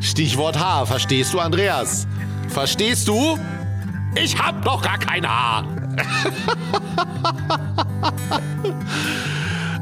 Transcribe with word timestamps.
Stichwort 0.00 0.58
Haar. 0.58 0.86
Verstehst 0.86 1.32
du, 1.34 1.38
Andreas? 1.38 2.06
Verstehst 2.48 3.06
du? 3.06 3.38
Ich 4.16 4.36
hab 4.38 4.64
doch 4.64 4.82
gar 4.82 4.98
kein 4.98 5.26
Haar. 5.28 5.64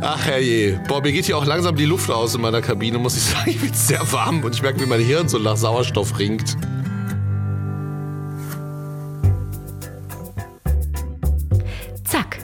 Ach 0.00 0.24
herrje. 0.26 0.80
Boah, 0.86 1.00
mir 1.02 1.12
geht 1.12 1.24
hier 1.26 1.36
auch 1.38 1.46
langsam 1.46 1.76
die 1.76 1.84
Luft 1.84 2.10
aus 2.10 2.34
in 2.34 2.40
meiner 2.40 2.60
Kabine, 2.60 2.98
muss 2.98 3.16
ich 3.16 3.22
sagen. 3.22 3.50
Ich 3.50 3.60
bin 3.60 3.72
sehr 3.74 4.12
warm 4.12 4.44
und 4.44 4.54
ich 4.54 4.62
merke, 4.62 4.80
wie 4.80 4.86
mein 4.86 5.00
Hirn 5.00 5.28
so 5.28 5.38
nach 5.38 5.56
Sauerstoff 5.56 6.18
ringt. 6.18 6.56
Zack. 12.04 12.38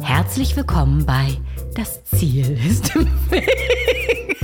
Herzlich 0.00 0.56
willkommen 0.56 1.04
bei 1.04 1.36
Das 1.74 2.04
Ziel 2.04 2.58
ist 2.66 2.94
im 2.96 3.06
Weg. 3.30 4.37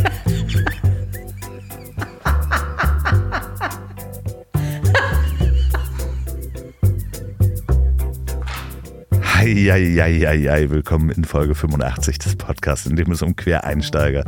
Eieieiei, 9.70 10.68
willkommen 10.68 11.10
in 11.10 11.24
Folge 11.24 11.54
85 11.54 12.18
des 12.18 12.36
Podcasts, 12.36 12.86
in 12.86 12.96
dem 12.96 13.10
es 13.12 13.22
um 13.22 13.34
Quereinsteiger, 13.34 14.24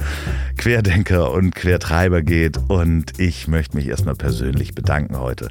Querdenker 0.56 1.30
und 1.32 1.54
Quertreiber 1.54 2.22
geht. 2.22 2.58
Und 2.68 3.18
ich 3.18 3.46
möchte 3.48 3.76
mich 3.76 3.86
erstmal 3.86 4.14
persönlich 4.14 4.74
bedanken 4.74 5.18
heute 5.18 5.50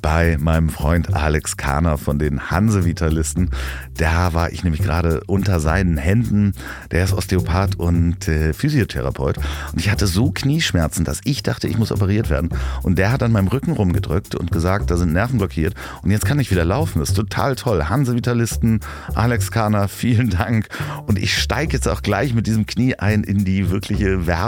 bei 0.00 0.36
meinem 0.38 0.68
Freund 0.68 1.14
Alex 1.14 1.56
Kahner 1.56 1.96
von 1.96 2.18
den 2.18 2.50
Hanse-Vitalisten. 2.50 3.50
Da 3.96 4.34
war 4.34 4.52
ich 4.52 4.64
nämlich 4.64 4.82
gerade 4.82 5.22
unter 5.26 5.60
seinen 5.60 5.96
Händen. 5.96 6.54
Der 6.90 7.04
ist 7.04 7.12
Osteopath 7.12 7.76
und 7.76 8.26
äh, 8.26 8.52
Physiotherapeut. 8.52 9.36
Und 9.36 9.78
ich 9.78 9.90
hatte 9.90 10.06
so 10.06 10.32
Knieschmerzen, 10.32 11.04
dass 11.04 11.20
ich 11.24 11.42
dachte, 11.42 11.68
ich 11.68 11.78
muss 11.78 11.92
operiert 11.92 12.30
werden. 12.30 12.50
Und 12.82 12.98
der 12.98 13.12
hat 13.12 13.22
an 13.22 13.32
meinem 13.32 13.48
Rücken 13.48 13.72
rumgedrückt 13.72 14.34
und 14.34 14.50
gesagt, 14.50 14.90
da 14.90 14.96
sind 14.96 15.12
Nerven 15.12 15.38
blockiert. 15.38 15.74
Und 16.02 16.10
jetzt 16.10 16.26
kann 16.26 16.40
ich 16.40 16.50
wieder 16.50 16.64
laufen. 16.64 16.98
Das 16.98 17.10
ist 17.10 17.16
total 17.16 17.54
toll. 17.54 17.84
Hanse-Vitalisten, 17.84 18.80
Alex 19.14 19.50
Kahner, 19.50 19.88
vielen 19.88 20.30
Dank. 20.30 20.68
Und 21.06 21.18
ich 21.18 21.38
steige 21.38 21.74
jetzt 21.74 21.88
auch 21.88 22.02
gleich 22.02 22.34
mit 22.34 22.46
diesem 22.46 22.66
Knie 22.66 22.96
ein 22.96 23.22
in 23.22 23.44
die 23.44 23.70
wirkliche 23.70 24.26
Werbung 24.26 24.41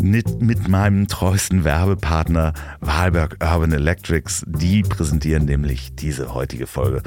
mit, 0.00 0.40
mit 0.40 0.68
meinem 0.68 1.08
treuesten 1.08 1.64
Werbepartner 1.64 2.52
Wahlberg 2.80 3.36
Urban 3.42 3.72
Electrics. 3.72 4.44
Die 4.46 4.82
präsentieren 4.82 5.44
nämlich 5.44 5.94
diese 5.94 6.34
heutige 6.34 6.66
Folge. 6.66 7.02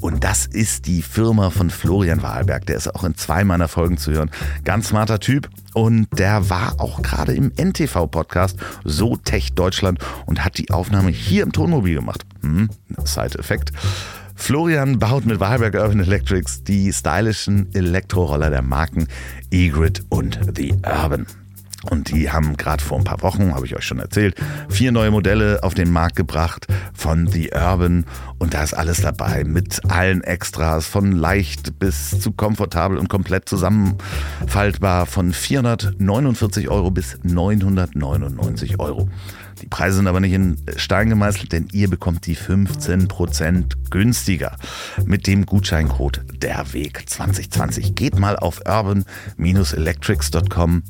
Und 0.00 0.24
das 0.24 0.46
ist 0.46 0.86
die 0.86 1.02
Firma 1.02 1.50
von 1.50 1.70
Florian 1.70 2.22
Wahlberg. 2.22 2.66
Der 2.66 2.76
ist 2.76 2.94
auch 2.94 3.04
in 3.04 3.14
zwei 3.14 3.44
meiner 3.44 3.68
Folgen 3.68 3.96
zu 3.96 4.12
hören. 4.12 4.30
Ganz 4.64 4.88
smarter 4.88 5.20
Typ. 5.20 5.48
Und 5.74 6.08
der 6.18 6.48
war 6.50 6.80
auch 6.80 7.02
gerade 7.02 7.34
im 7.34 7.52
NTV-Podcast 7.56 8.58
So 8.84 9.16
Tech 9.16 9.52
Deutschland 9.54 9.98
und 10.24 10.44
hat 10.44 10.58
die 10.58 10.70
Aufnahme 10.70 11.10
hier 11.10 11.42
im 11.42 11.52
Tonmobil 11.52 11.94
gemacht. 11.94 12.24
Hm, 12.42 12.70
Side-Effekt. 13.04 13.72
Florian 14.36 14.98
baut 14.98 15.26
mit 15.26 15.40
Wahlberg 15.40 15.74
Urban 15.74 16.00
Electrics 16.00 16.62
die 16.62 16.92
stylischen 16.92 17.74
Elektroroller 17.74 18.50
der 18.50 18.62
Marken 18.62 19.08
E-Grid 19.50 20.04
und 20.08 20.38
The 20.54 20.74
Urban. 20.84 21.26
Und 21.90 22.10
die 22.10 22.30
haben 22.30 22.56
gerade 22.56 22.82
vor 22.82 22.98
ein 22.98 23.04
paar 23.04 23.22
Wochen, 23.22 23.54
habe 23.54 23.66
ich 23.66 23.76
euch 23.76 23.84
schon 23.84 23.98
erzählt, 23.98 24.34
vier 24.68 24.92
neue 24.92 25.10
Modelle 25.10 25.62
auf 25.62 25.74
den 25.74 25.90
Markt 25.90 26.16
gebracht 26.16 26.66
von 26.94 27.26
The 27.28 27.50
Urban. 27.54 28.04
Und 28.38 28.54
da 28.54 28.62
ist 28.62 28.74
alles 28.74 29.00
dabei 29.00 29.44
mit 29.44 29.80
allen 29.88 30.22
Extras, 30.22 30.86
von 30.86 31.12
leicht 31.12 31.78
bis 31.78 32.20
zu 32.20 32.32
komfortabel 32.32 32.98
und 32.98 33.08
komplett 33.08 33.48
zusammenfaltbar, 33.48 35.06
von 35.06 35.32
449 35.32 36.68
Euro 36.68 36.90
bis 36.90 37.18
999 37.22 38.80
Euro. 38.80 39.08
Die 39.62 39.68
Preise 39.68 39.96
sind 39.96 40.06
aber 40.06 40.20
nicht 40.20 40.32
in 40.32 40.58
Stein 40.76 41.08
gemeißelt, 41.08 41.52
denn 41.52 41.68
ihr 41.72 41.88
bekommt 41.88 42.26
die 42.26 42.36
15% 42.36 43.90
günstiger 43.90 44.56
mit 45.04 45.26
dem 45.26 45.46
Gutscheincode 45.46 46.22
Der 46.42 46.72
Weg 46.72 47.08
2020. 47.08 47.94
Geht 47.94 48.18
mal 48.18 48.36
auf 48.36 48.60
urban-electrics.com 48.66 50.82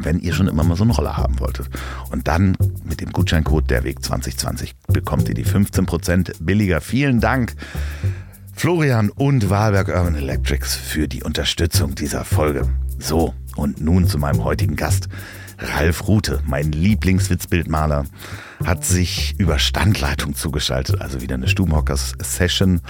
wenn 0.00 0.18
ihr 0.18 0.32
schon 0.32 0.48
immer 0.48 0.64
mal 0.64 0.76
so 0.76 0.82
einen 0.82 0.90
Roller 0.90 1.16
haben 1.16 1.38
wolltet. 1.38 1.68
Und 2.10 2.26
dann 2.26 2.56
mit 2.84 3.00
dem 3.00 3.12
Gutscheincode 3.12 3.70
der 3.70 3.84
Weg 3.84 4.04
2020 4.04 4.74
bekommt 4.88 5.28
ihr 5.28 5.34
die 5.34 5.46
15% 5.46 6.32
billiger. 6.40 6.80
Vielen 6.80 7.20
Dank. 7.20 7.54
Florian 8.56 9.10
und 9.10 9.50
Wahlberg 9.50 9.88
Urban 9.88 10.16
Electrics 10.16 10.74
für 10.74 11.06
die 11.08 11.22
Unterstützung 11.22 11.94
dieser 11.94 12.24
Folge. 12.24 12.68
So, 12.98 13.34
und 13.56 13.80
nun 13.80 14.08
zu 14.08 14.18
meinem 14.18 14.44
heutigen 14.44 14.76
Gast. 14.76 15.08
Ralf 15.64 16.06
Rute, 16.06 16.40
mein 16.46 16.72
Lieblingswitzbildmaler, 16.72 18.04
hat 18.64 18.84
sich 18.84 19.34
über 19.38 19.58
Standleitung 19.58 20.34
zugeschaltet, 20.34 21.00
also 21.00 21.20
wieder 21.20 21.34
eine 21.34 21.48
Stubenhockers-Session. 21.48 22.80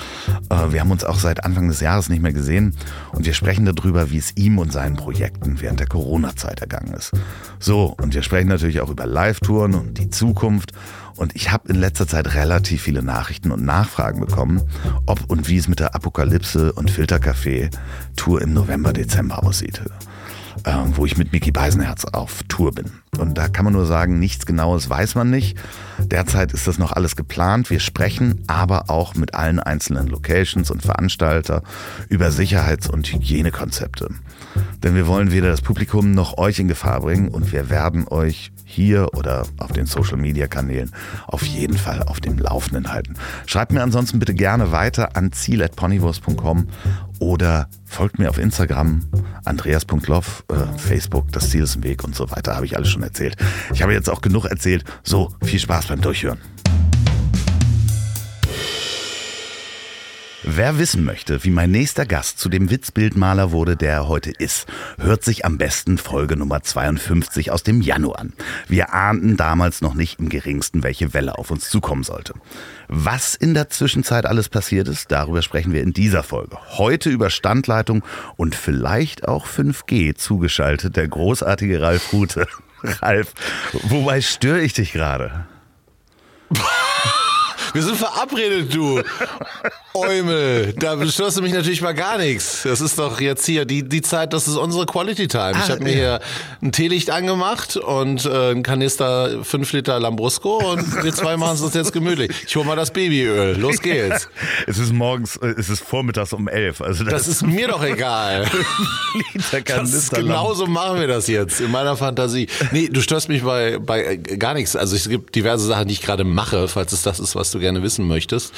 Äh, 0.51 0.73
wir 0.73 0.81
haben 0.81 0.91
uns 0.91 1.05
auch 1.05 1.19
seit 1.19 1.45
Anfang 1.45 1.69
des 1.69 1.81
Jahres 1.81 2.09
nicht 2.09 2.23
mehr 2.23 2.33
gesehen 2.33 2.77
und 3.13 3.27
wir 3.27 3.35
sprechen 3.35 3.65
darüber, 3.65 4.11
wie 4.11 4.19
es 4.19 4.37
ihm 4.37 4.59
und 4.59 4.73
seinen 4.73 4.97
Projekten 4.97 5.61
während 5.61 5.81
der 5.81 5.87
Corona-Zeit 5.87 6.61
ergangen 6.61 6.93
ist. 6.95 7.13
So, 7.59 7.95
und 8.01 8.15
wir 8.15 8.23
sprechen 8.23 8.49
natürlich 8.49 8.81
auch 8.81 8.91
über 8.91 9.07
Live-Touren 9.07 9.75
und 9.75 9.99
die 9.99 10.11
Zukunft. 10.11 10.73
Und 11.17 11.37
ich 11.37 11.53
habe 11.53 11.69
in 11.69 11.77
letzter 11.77 12.09
Zeit 12.09 12.35
relativ 12.35 12.83
viele 12.83 13.03
Nachrichten 13.03 13.53
und 13.53 13.65
Nachfragen 13.65 14.21
bekommen, 14.21 14.63
ob 15.07 15.31
und 15.31 15.49
wie 15.49 15.57
es 15.57 15.69
mit 15.69 15.79
der 15.79 15.95
Apokalypse 15.95 16.73
und 16.73 16.91
Filtercafé-Tour 16.91 18.43
im 18.43 18.53
November, 18.53 18.93
Dezember 18.93 19.45
aussieht 19.45 19.81
wo 20.95 21.05
ich 21.05 21.17
mit 21.17 21.33
Mickey 21.33 21.51
Beisenherz 21.51 22.05
auf 22.07 22.43
Tour 22.49 22.73
bin. 22.73 22.93
Und 23.19 23.37
da 23.37 23.49
kann 23.49 23.65
man 23.65 23.75
nur 23.75 23.87
sagen, 23.87 24.19
nichts 24.19 24.47
Genaues 24.47 24.89
weiß 24.89 25.15
man 25.15 25.31
nicht. 25.31 25.59
Derzeit 25.99 26.53
ist 26.53 26.67
das 26.67 26.79
noch 26.79 26.93
alles 26.93 27.17
geplant. 27.17 27.71
Wir 27.71 27.81
sprechen 27.81 28.43
aber 28.47 28.91
auch 28.91 29.15
mit 29.15 29.35
allen 29.35 29.61
einzelnen 29.61 30.09
Locations 30.09 30.71
und 30.71 30.83
Veranstalter 30.83 31.63
über 32.09 32.31
Sicherheits- 32.31 32.89
und 32.89 33.07
Hygienekonzepte. 33.13 34.09
Denn 34.83 34.95
wir 34.95 35.07
wollen 35.07 35.33
weder 35.33 35.49
das 35.49 35.63
Publikum 35.63 36.13
noch 36.13 36.39
euch 36.39 36.59
in 36.59 36.69
Gefahr 36.69 37.01
bringen 37.01 37.29
und 37.29 37.53
wir 37.53 37.71
werden 37.71 38.09
euch 38.09 38.53
hier 38.75 39.15
oder 39.15 39.47
auf 39.59 39.73
den 39.73 39.87
Social 39.87 40.17
Media 40.17 40.47
Kanälen 40.47 40.93
auf 41.27 41.43
jeden 41.45 41.79
Fall 41.79 42.03
auf 42.03 42.21
dem 42.21 42.39
Laufenden 42.39 42.93
halten. 42.93 43.15
Schreibt 43.47 43.73
mir 43.73 43.83
ansonsten 43.83 44.19
bitte 44.19 44.35
gerne 44.35 44.73
weiter 44.73 45.17
an 45.17 45.33
ziel.ponywurst.com 45.33 46.69
oder 47.21 47.69
folgt 47.85 48.19
mir 48.19 48.29
auf 48.29 48.39
Instagram, 48.39 49.03
andreas.loff, 49.45 50.45
äh, 50.51 50.79
Facebook, 50.79 51.31
das 51.33 51.51
Ziel 51.51 51.63
ist 51.63 51.77
im 51.77 51.85
Weg 51.85 52.05
und 52.05 52.15
so 52.15 52.31
weiter, 52.31 52.57
habe 52.57 52.67
ich 52.67 52.77
alles 52.77 52.91
schon 52.91 53.03
erzählt. 53.03 53.37
Ich 53.73 53.83
habe 53.83 53.93
jetzt 53.93 54.11
auch 54.11 54.21
genug 54.21 54.45
erzählt. 54.47 54.85
So, 55.05 55.33
viel 55.43 55.61
Spaß 55.61 55.87
beim 55.87 56.01
Durchhören. 56.01 56.54
Wer 60.47 60.79
wissen 60.79 61.05
möchte, 61.05 61.43
wie 61.45 61.51
mein 61.51 61.71
nächster 61.71 62.05
Gast 62.05 62.39
zu 62.39 62.51
dem 62.51 62.71
Witzbildmaler 62.71 63.51
wurde, 63.51 63.77
der 63.77 63.93
er 63.93 64.09
heute 64.09 64.31
ist, 64.31 64.67
hört 64.99 65.25
sich 65.25 65.47
am 65.47 65.57
besten 65.57 65.97
Folge 65.97 66.37
Nummer 66.37 66.63
52 66.63 67.51
aus 67.51 67.63
dem 67.63 67.81
Januar 67.81 68.19
an. 68.19 68.35
Wir 68.69 68.93
ahnten 68.93 69.39
damals 69.39 69.81
noch 69.81 69.95
nicht 69.95 70.19
im 70.19 70.29
geringsten, 70.29 70.83
welche 70.83 71.15
Welle 71.15 71.39
auf 71.39 71.51
uns 71.51 71.71
zukommen 71.71 72.03
sollte. 72.03 72.35
Was 72.89 73.35
in 73.35 73.55
der 73.55 73.71
Zwischenzeit 73.71 74.27
alles 74.27 74.51
passiert 74.51 74.87
ist, 74.89 75.11
darüber 75.11 75.41
sprechen 75.41 75.73
wir 75.73 75.83
in 75.83 75.95
dieser 75.95 76.23
Folge. 76.23 76.59
Heute 76.77 77.09
über 77.09 77.31
Standleitung 77.31 78.05
und 78.37 78.55
vielleicht 78.55 79.27
auch 79.27 79.47
5G 79.47 80.15
zugeschaltet, 80.15 80.95
der 80.97 81.09
großartige 81.09 81.81
Ralf 81.81 82.13
Rute. 82.13 82.47
Ralf, 82.83 83.33
wobei 83.73 84.21
störe 84.21 84.61
ich 84.61 84.75
dich 84.75 84.93
gerade? 84.93 85.47
Wir 87.75 87.83
sind 87.83 87.97
verabredet, 87.97 88.73
du. 88.73 89.03
Eumel, 89.95 90.73
da 90.77 90.95
beschloss 90.95 91.35
du 91.35 91.43
mich 91.43 91.53
natürlich 91.53 91.83
mal 91.83 91.93
gar 91.93 92.19
nichts. 92.19 92.63
Das 92.63 92.81
ist 92.81 92.99
doch 92.99 93.21
jetzt 93.21 93.47
hier 93.47 93.65
die, 93.65 93.89
die 93.89 94.03
Zeit, 94.03 94.33
das 94.33 94.49
ist 94.49 94.57
unsere 94.57 94.87
Quality 94.87 95.29
Time. 95.29 95.53
ich 95.53 95.71
habe 95.71 95.83
mir 95.83 95.91
ja. 95.91 95.97
hier 95.97 96.21
ein 96.63 96.73
Teelicht 96.73 97.11
angemacht 97.11 97.77
und 97.77 98.27
äh, 98.27 98.51
ein 98.53 98.63
Kanister 98.63 99.45
5 99.45 99.73
Liter 99.73 100.01
Lambrusco 100.01 100.73
und 100.73 101.05
wir 101.05 101.13
zwei 101.13 101.37
machen 101.37 101.55
es 101.55 101.63
uns 101.63 101.75
jetzt 101.75 101.93
gemütlich. 101.93 102.31
Ich 102.47 102.57
hole 102.57 102.65
mal 102.65 102.77
das 102.77 102.93
Babyöl. 102.93 103.57
Los 103.57 103.81
geht's. 103.81 104.29
es 104.67 104.79
ist 104.79 104.93
morgens, 104.93 105.37
äh, 105.37 105.55
es 105.59 105.69
ist 105.69 105.85
vormittags 105.85 106.33
um 106.33 106.49
11. 106.49 106.81
Also 106.81 107.05
das, 107.05 107.13
das 107.13 107.29
ist 107.29 107.43
mir 107.43 107.69
doch 107.69 107.85
egal. 107.85 108.47
Liter 109.35 109.63
Kanister 109.63 110.19
genauso 110.19 110.67
machen 110.67 110.99
wir 110.99 111.09
das 111.09 111.29
jetzt 111.29 111.61
in 111.61 111.71
meiner 111.71 111.97
Fantasie. 111.97 112.49
Nee, 112.73 112.89
du 112.89 113.01
störst 113.01 113.29
mich 113.29 113.43
bei, 113.43 113.79
bei 113.79 114.05
äh, 114.05 114.17
gar 114.17 114.55
nichts. 114.55 114.75
Also 114.77 114.97
es 114.97 115.09
gibt 115.09 115.35
diverse 115.35 115.67
Sachen, 115.67 115.89
die 115.89 115.95
ich 115.95 116.03
gerade 116.03 116.25
mache, 116.25 116.69
falls 116.69 116.93
es 116.93 117.03
das 117.03 117.21
ist, 117.21 117.37
was 117.37 117.53
du 117.53 117.64
gerne 117.65 117.83
wissen 117.83 118.07
möchtest. 118.07 118.53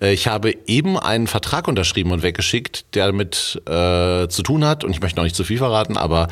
Äh, 0.00 0.12
ich 0.12 0.28
habe 0.28 0.54
eben 0.66 0.98
einen 0.98 1.26
Vertrag 1.26 1.68
unterschrieben 1.68 2.12
und 2.12 2.22
weggeschickt, 2.22 2.94
der 2.94 3.06
damit 3.06 3.60
äh, 3.66 4.28
zu 4.28 4.42
tun 4.42 4.64
hat, 4.64 4.84
und 4.84 4.92
ich 4.92 5.00
möchte 5.00 5.18
noch 5.18 5.24
nicht 5.24 5.36
zu 5.36 5.44
viel 5.44 5.58
verraten, 5.58 5.96
aber 5.96 6.28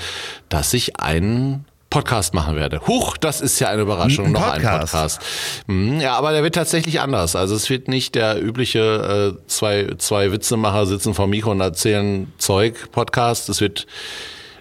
dass 0.49 0.73
ich 0.73 1.01
einen 1.01 1.67
Podcast 1.91 2.35
machen 2.35 2.55
werde. 2.55 2.81
Huch, 2.87 3.17
das 3.17 3.41
ist 3.41 3.59
ja 3.59 3.69
eine 3.69 3.83
Überraschung, 3.83 4.27
ein 4.27 4.33
noch 4.33 4.49
ein 4.49 4.63
Podcast. 4.63 5.21
Hm, 5.67 6.01
ja, 6.01 6.17
aber 6.17 6.31
der 6.31 6.45
wird 6.45 6.55
tatsächlich 6.55 7.01
anders. 7.01 7.35
Also 7.35 7.57
es 7.57 7.69
wird 7.69 7.89
nicht 7.89 8.15
der 8.15 8.41
übliche 8.41 9.35
äh, 9.37 9.47
zwei, 9.49 9.89
zwei 9.99 10.31
Witzemacher 10.31 10.87
sitzen 10.87 11.15
vor 11.15 11.27
Mikro 11.27 11.51
und 11.51 11.61
erzählen 11.61 12.33
Zeug 12.39 12.93
Podcast. 12.93 13.49
Es 13.49 13.61
wird 13.61 13.89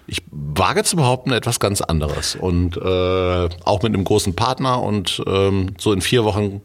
ich 0.10 0.24
wage 0.31 0.83
zu 0.83 0.95
behaupten, 0.95 1.31
etwas 1.31 1.60
ganz 1.60 1.81
anderes. 1.81 2.36
Und 2.36 2.77
äh, 2.77 3.50
auch 3.63 3.83
mit 3.83 3.94
einem 3.94 4.04
großen 4.04 4.36
Partner 4.36 4.81
und 4.81 5.21
ähm, 5.27 5.75
so 5.77 5.94
in 5.94 6.01
vier 6.01 6.24
Wochen 6.24 6.62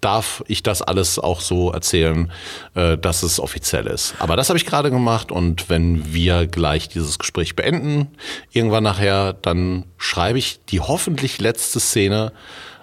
darf 0.00 0.42
ich 0.46 0.62
das 0.62 0.82
alles 0.82 1.18
auch 1.18 1.40
so 1.40 1.70
erzählen, 1.70 2.30
äh, 2.74 2.96
dass 2.98 3.22
es 3.22 3.40
offiziell 3.40 3.86
ist. 3.86 4.14
Aber 4.18 4.36
das 4.36 4.48
habe 4.48 4.58
ich 4.58 4.66
gerade 4.66 4.90
gemacht 4.90 5.32
und 5.32 5.68
wenn 5.68 6.12
wir 6.12 6.46
gleich 6.46 6.88
dieses 6.88 7.18
Gespräch 7.18 7.56
beenden, 7.56 8.08
irgendwann 8.52 8.84
nachher, 8.84 9.32
dann 9.32 9.84
schreibe 9.98 10.38
ich 10.38 10.60
die 10.66 10.80
hoffentlich 10.80 11.40
letzte 11.40 11.80
Szene 11.80 12.32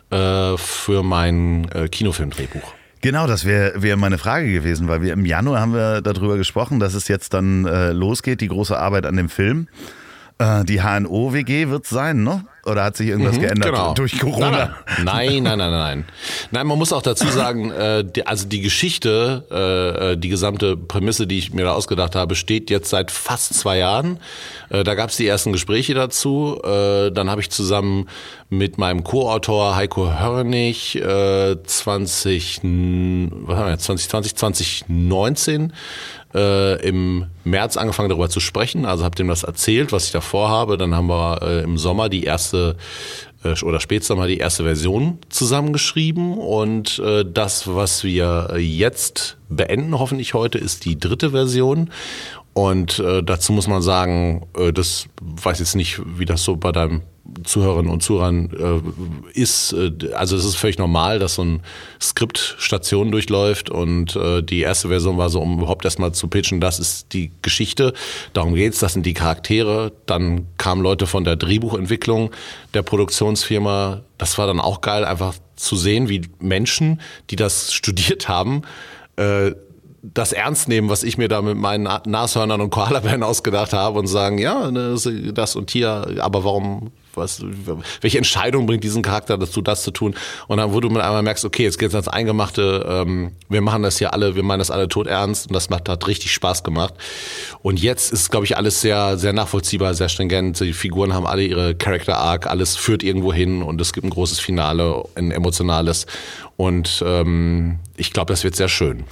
äh, 0.10 0.58
für 0.58 1.04
mein 1.04 1.70
äh, 1.72 1.88
Kinofilmdrehbuch. 1.88 2.74
Genau, 3.02 3.28
das 3.28 3.44
wäre 3.44 3.82
wär 3.82 3.98
meine 3.98 4.18
Frage 4.18 4.50
gewesen, 4.50 4.88
weil 4.88 5.02
wir 5.02 5.12
im 5.12 5.26
Januar 5.26 5.60
haben 5.60 5.74
wir 5.74 6.02
darüber 6.02 6.38
gesprochen, 6.38 6.80
dass 6.80 6.94
es 6.94 7.10
jetzt 7.10 7.34
dann 7.34 7.66
äh, 7.66 7.92
losgeht, 7.92 8.40
die 8.40 8.48
große 8.48 8.78
Arbeit 8.80 9.06
an 9.06 9.18
dem 9.18 9.28
Film. 9.28 9.68
Äh, 10.38 10.64
die 10.64 10.82
HNO-WG 10.82 11.68
wird 11.68 11.84
es 11.84 11.90
sein, 11.90 12.24
ne? 12.24 12.46
Oder 12.66 12.86
hat 12.86 12.96
sich 12.96 13.10
irgendwas 13.10 13.36
mhm, 13.36 13.42
geändert 13.42 13.72
genau. 13.72 13.94
durch 13.94 14.18
Corona? 14.20 14.76
Nein, 15.04 15.44
nein, 15.44 15.44
nein, 15.44 15.58
nein, 15.58 15.72
nein. 15.72 16.06
Nein, 16.52 16.68
man 16.68 16.78
muss 16.78 16.94
auch 16.94 17.02
dazu 17.02 17.28
sagen, 17.28 17.72
äh, 17.72 18.06
die, 18.06 18.26
also 18.26 18.48
die 18.48 18.62
Geschichte, 18.62 19.44
äh, 19.52 20.12
äh, 20.14 20.18
die 20.18 20.30
gesamte 20.30 20.78
Prämisse, 20.78 21.28
die 21.28 21.40
ich 21.40 21.54
mir 21.54 21.66
da 21.66 21.74
ausgedacht 21.74 22.16
habe, 22.16 22.36
steht 22.36 22.70
jetzt 22.70 22.90
seit 22.90 23.12
fast 23.12 23.54
zwei 23.56 23.80
Jahren. 23.80 24.20
Äh, 24.70 24.86
da 24.86 24.96
gab 24.96 25.10
es 25.10 25.18
die 25.18 25.28
ersten 25.28 25.52
Gespräche 25.52 25.94
dazu. 25.94 26.62
Äh, 26.64 27.12
dann 27.12 27.30
habe 27.30 27.42
ich 27.42 27.50
zusammen 27.50 28.08
mit 28.50 28.78
meinem 28.78 29.04
Co-Autor 29.04 29.76
Heiko 29.76 30.18
Hörnig 30.18 30.96
äh, 30.96 31.62
20, 31.62 32.62
was 32.64 33.58
haben 33.58 33.66
wir 33.66 33.72
jetzt, 33.72 33.84
2020, 33.84 34.36
2019 34.36 35.74
äh, 36.34 36.82
im 36.88 37.26
März 37.44 37.78
angefangen 37.78 38.10
darüber 38.10 38.30
zu 38.30 38.40
sprechen. 38.40 38.86
Also 38.86 39.04
habe 39.04 39.16
dem 39.16 39.28
das 39.28 39.44
erzählt, 39.44 39.92
was 39.92 40.06
ich 40.06 40.12
da 40.12 40.22
vorhabe. 40.22 40.78
Dann 40.78 40.96
haben 40.96 41.08
wir 41.08 41.42
äh, 41.42 41.64
im 41.64 41.78
Sommer 41.78 42.10
die 42.10 42.24
erste 42.24 42.76
äh, 43.44 43.54
oder 43.64 43.80
Spätsommer 43.80 44.28
die 44.28 44.38
erste 44.38 44.64
Version 44.64 45.20
zusammengeschrieben 45.30 46.38
und 46.38 47.00
äh, 47.00 47.26
das, 47.26 47.74
was 47.74 48.04
wir 48.04 48.56
jetzt 48.58 49.38
beenden, 49.50 49.98
hoffentlich 49.98 50.34
heute, 50.34 50.58
ist 50.58 50.86
die 50.86 51.00
dritte 51.00 51.32
Version. 51.32 51.90
Und 52.54 53.00
äh, 53.00 53.24
dazu 53.24 53.52
muss 53.52 53.68
man 53.68 53.82
sagen, 53.82 54.46
äh, 54.56 54.72
das 54.72 55.08
weiß 55.22 55.60
jetzt 55.60 55.76
nicht, 55.76 56.02
wie 56.06 56.26
das 56.26 56.44
so 56.44 56.56
bei 56.56 56.72
deinem 56.72 57.02
Zuhörerinnen 57.46 57.90
und 57.90 58.04
Zuhörern 58.04 58.50
äh, 59.34 59.40
ist, 59.40 59.72
äh, 59.72 59.92
also 60.14 60.36
es 60.36 60.44
ist 60.44 60.56
völlig 60.56 60.78
normal, 60.78 61.20
dass 61.20 61.36
so 61.36 61.44
ein 61.44 61.62
Skript 62.02 62.56
Stationen 62.60 63.12
durchläuft 63.12 63.70
und 63.70 64.16
äh, 64.18 64.42
die 64.42 64.60
erste 64.60 64.90
Version 64.90 65.18
war 65.18 65.30
so, 65.30 65.40
um 65.40 65.60
überhaupt 65.60 65.86
erstmal 65.86 66.12
zu 66.12 66.28
pitchen, 66.28 66.60
das 66.60 66.80
ist 66.80 67.14
die 67.14 67.32
Geschichte, 67.42 67.94
darum 68.34 68.56
geht's, 68.56 68.80
das 68.80 68.94
sind 68.94 69.06
die 69.06 69.14
Charaktere. 69.14 69.94
Dann 70.06 70.48
kamen 70.58 70.82
Leute 70.82 71.08
von 71.08 71.24
der 71.24 71.38
Drehbuchentwicklung 71.38 72.32
der 72.74 72.82
Produktionsfirma. 72.82 74.02
Das 74.18 74.38
war 74.38 74.46
dann 74.46 74.60
auch 74.60 74.82
geil, 74.82 75.06
einfach 75.06 75.36
zu 75.56 75.78
sehen, 75.78 76.10
wie 76.10 76.24
Menschen, 76.40 77.00
die 77.30 77.38
das 77.38 77.74
studiert 77.74 78.28
haben, 78.28 78.64
äh, 79.16 79.52
das 80.02 80.34
ernst 80.34 80.68
nehmen, 80.68 80.90
was 80.90 81.04
ich 81.04 81.18
mir 81.18 81.30
da 81.30 81.42
mit 81.42 81.56
meinen 81.56 81.88
Nashörnern 82.06 82.60
und 82.60 82.70
Koalabären 82.72 83.24
ausgedacht 83.24 83.72
habe 83.72 83.98
und 83.98 84.08
sagen, 84.08 84.38
ja, 84.38 84.70
ne, 84.70 84.98
das 85.34 85.56
und 85.56 85.72
hier, 85.72 86.18
aber 86.20 86.44
warum 86.44 86.92
was, 87.18 87.44
welche 88.02 88.18
Entscheidung 88.18 88.66
bringt 88.66 88.84
diesen 88.84 89.02
Charakter 89.02 89.38
dazu, 89.38 89.62
das 89.62 89.84
zu 89.84 89.92
tun? 89.92 90.16
Und 90.48 90.58
dann, 90.58 90.74
wo 90.74 90.80
du 90.80 90.90
mit 90.90 91.02
einmal 91.02 91.24
merkst, 91.24 91.46
okay, 91.46 91.64
jetzt 91.64 91.80
geht's 91.80 91.96
ans 91.96 92.08
Eingemachte, 92.08 92.86
ähm, 92.88 93.32
wir 93.50 93.62
machen 93.62 93.84
das 93.84 93.98
hier 93.98 94.14
alle, 94.14 94.36
wir 94.36 94.44
meinen 94.44 94.60
das 94.60 94.72
alle 94.72 94.88
tot 94.88 95.08
ernst 95.08 95.48
und 95.48 95.54
das 95.54 95.70
macht, 95.70 95.90
hat 95.90 96.08
richtig 96.08 96.32
Spaß 96.34 96.64
gemacht. 96.64 96.94
Und 97.62 97.82
jetzt 97.82 98.12
ist, 98.12 98.32
glaube 98.32 98.46
ich, 98.46 98.58
alles 98.58 98.82
sehr, 98.82 99.18
sehr 99.18 99.34
nachvollziehbar, 99.34 99.94
sehr 99.94 100.10
stringent. 100.10 100.60
Die 100.60 100.74
Figuren 100.74 101.14
haben 101.14 101.28
alle 101.28 101.44
ihre 101.44 101.76
Character 101.76 102.18
Arc, 102.18 102.48
alles 102.48 102.76
führt 102.76 103.04
irgendwo 103.04 103.34
hin 103.34 103.62
und 103.62 103.80
es 103.82 103.94
gibt 103.94 104.06
ein 104.06 104.10
großes 104.10 104.40
Finale, 104.40 105.04
ein 105.16 105.32
emotionales. 105.32 106.06
Und 106.56 107.04
ähm, 107.06 107.80
ich 107.98 108.14
glaube, 108.14 108.32
das 108.32 108.44
wird 108.44 108.56
sehr 108.56 108.70
schön. 108.70 109.06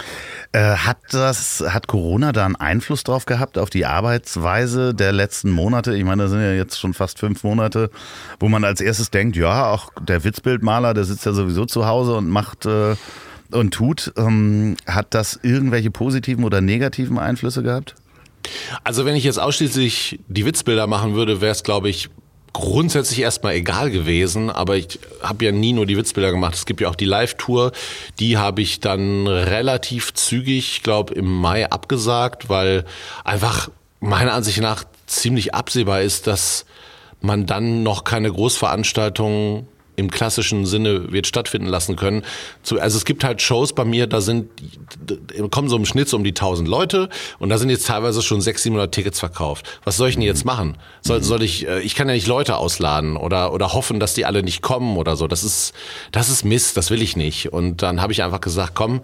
Äh, 0.53 0.75
hat 0.75 0.97
das, 1.11 1.63
hat 1.65 1.87
Corona 1.87 2.33
da 2.33 2.45
einen 2.45 2.57
Einfluss 2.57 3.03
drauf 3.03 3.25
gehabt, 3.25 3.57
auf 3.57 3.69
die 3.69 3.85
Arbeitsweise 3.85 4.93
der 4.93 5.13
letzten 5.13 5.49
Monate? 5.49 5.95
Ich 5.95 6.03
meine, 6.03 6.23
da 6.23 6.29
sind 6.29 6.41
ja 6.41 6.51
jetzt 6.51 6.77
schon 6.77 6.93
fast 6.93 7.19
fünf 7.19 7.43
Monate, 7.43 7.89
wo 8.39 8.49
man 8.49 8.65
als 8.65 8.81
erstes 8.81 9.11
denkt, 9.11 9.37
ja, 9.37 9.67
auch 9.71 9.91
der 10.01 10.25
Witzbildmaler, 10.25 10.93
der 10.93 11.05
sitzt 11.05 11.25
ja 11.25 11.31
sowieso 11.31 11.65
zu 11.65 11.85
Hause 11.85 12.15
und 12.15 12.27
macht 12.27 12.65
äh, 12.65 12.95
und 13.51 13.73
tut. 13.73 14.11
Ähm, 14.17 14.75
hat 14.85 15.13
das 15.13 15.39
irgendwelche 15.41 15.89
positiven 15.89 16.43
oder 16.43 16.59
negativen 16.59 17.17
Einflüsse 17.17 17.63
gehabt? 17.63 17.95
Also 18.83 19.05
wenn 19.05 19.15
ich 19.15 19.23
jetzt 19.23 19.39
ausschließlich 19.39 20.19
die 20.27 20.45
Witzbilder 20.45 20.85
machen 20.85 21.13
würde, 21.13 21.39
wäre 21.39 21.51
es, 21.51 21.63
glaube 21.63 21.89
ich, 21.89 22.09
grundsätzlich 22.53 23.19
erstmal 23.19 23.53
egal 23.53 23.91
gewesen, 23.91 24.49
aber 24.49 24.75
ich 24.75 24.99
habe 25.21 25.45
ja 25.45 25.51
nie 25.51 25.73
nur 25.73 25.85
die 25.85 25.97
Witzbilder 25.97 26.31
gemacht. 26.31 26.55
Es 26.55 26.65
gibt 26.65 26.81
ja 26.81 26.89
auch 26.89 26.95
die 26.95 27.05
Live-Tour, 27.05 27.71
die 28.19 28.37
habe 28.37 28.61
ich 28.61 28.79
dann 28.79 29.27
relativ 29.27 30.13
zügig, 30.13 30.73
ich 30.73 30.83
glaube 30.83 31.13
im 31.13 31.31
Mai 31.31 31.69
abgesagt, 31.69 32.49
weil 32.49 32.85
einfach 33.23 33.69
meiner 33.99 34.33
Ansicht 34.33 34.59
nach 34.59 34.83
ziemlich 35.07 35.53
absehbar 35.53 36.01
ist, 36.01 36.27
dass 36.27 36.65
man 37.21 37.45
dann 37.45 37.83
noch 37.83 38.03
keine 38.03 38.31
Großveranstaltung 38.31 39.67
im 40.01 40.11
klassischen 40.11 40.65
Sinne 40.65 41.11
wird 41.13 41.27
stattfinden 41.27 41.67
lassen 41.67 41.95
können. 41.95 42.23
Also 42.79 42.97
es 42.97 43.05
gibt 43.05 43.23
halt 43.23 43.41
Shows 43.41 43.73
bei 43.73 43.85
mir, 43.85 44.07
da 44.07 44.19
sind, 44.19 44.49
kommen 45.49 45.69
so 45.69 45.77
im 45.77 45.85
Schnitt 45.85 46.09
so 46.09 46.17
um 46.17 46.23
die 46.23 46.31
1000 46.31 46.67
Leute 46.67 47.09
und 47.39 47.49
da 47.49 47.57
sind 47.57 47.69
jetzt 47.69 47.87
teilweise 47.87 48.21
schon 48.21 48.41
600, 48.41 48.61
700 48.71 48.93
Tickets 48.93 49.19
verkauft. 49.19 49.79
Was 49.83 49.97
soll 49.97 50.09
ich 50.09 50.15
denn 50.15 50.23
jetzt 50.23 50.45
machen? 50.45 50.77
Soll, 51.01 51.19
mhm. 51.19 51.23
soll 51.23 51.43
ich, 51.43 51.67
äh, 51.67 51.79
ich 51.81 51.95
kann 51.95 52.07
ja 52.07 52.13
nicht 52.13 52.27
Leute 52.27 52.57
ausladen 52.57 53.17
oder, 53.17 53.53
oder 53.53 53.73
hoffen, 53.73 53.99
dass 53.99 54.13
die 54.13 54.25
alle 54.25 54.43
nicht 54.43 54.61
kommen 54.61 54.97
oder 54.97 55.15
so. 55.15 55.27
Das 55.27 55.43
ist, 55.43 55.73
das 56.11 56.29
ist 56.29 56.43
Mist, 56.43 56.77
das 56.77 56.89
will 56.89 57.01
ich 57.01 57.15
nicht. 57.15 57.53
Und 57.53 57.81
dann 57.81 58.01
habe 58.01 58.11
ich 58.11 58.23
einfach 58.23 58.41
gesagt, 58.41 58.71
komm, 58.75 59.01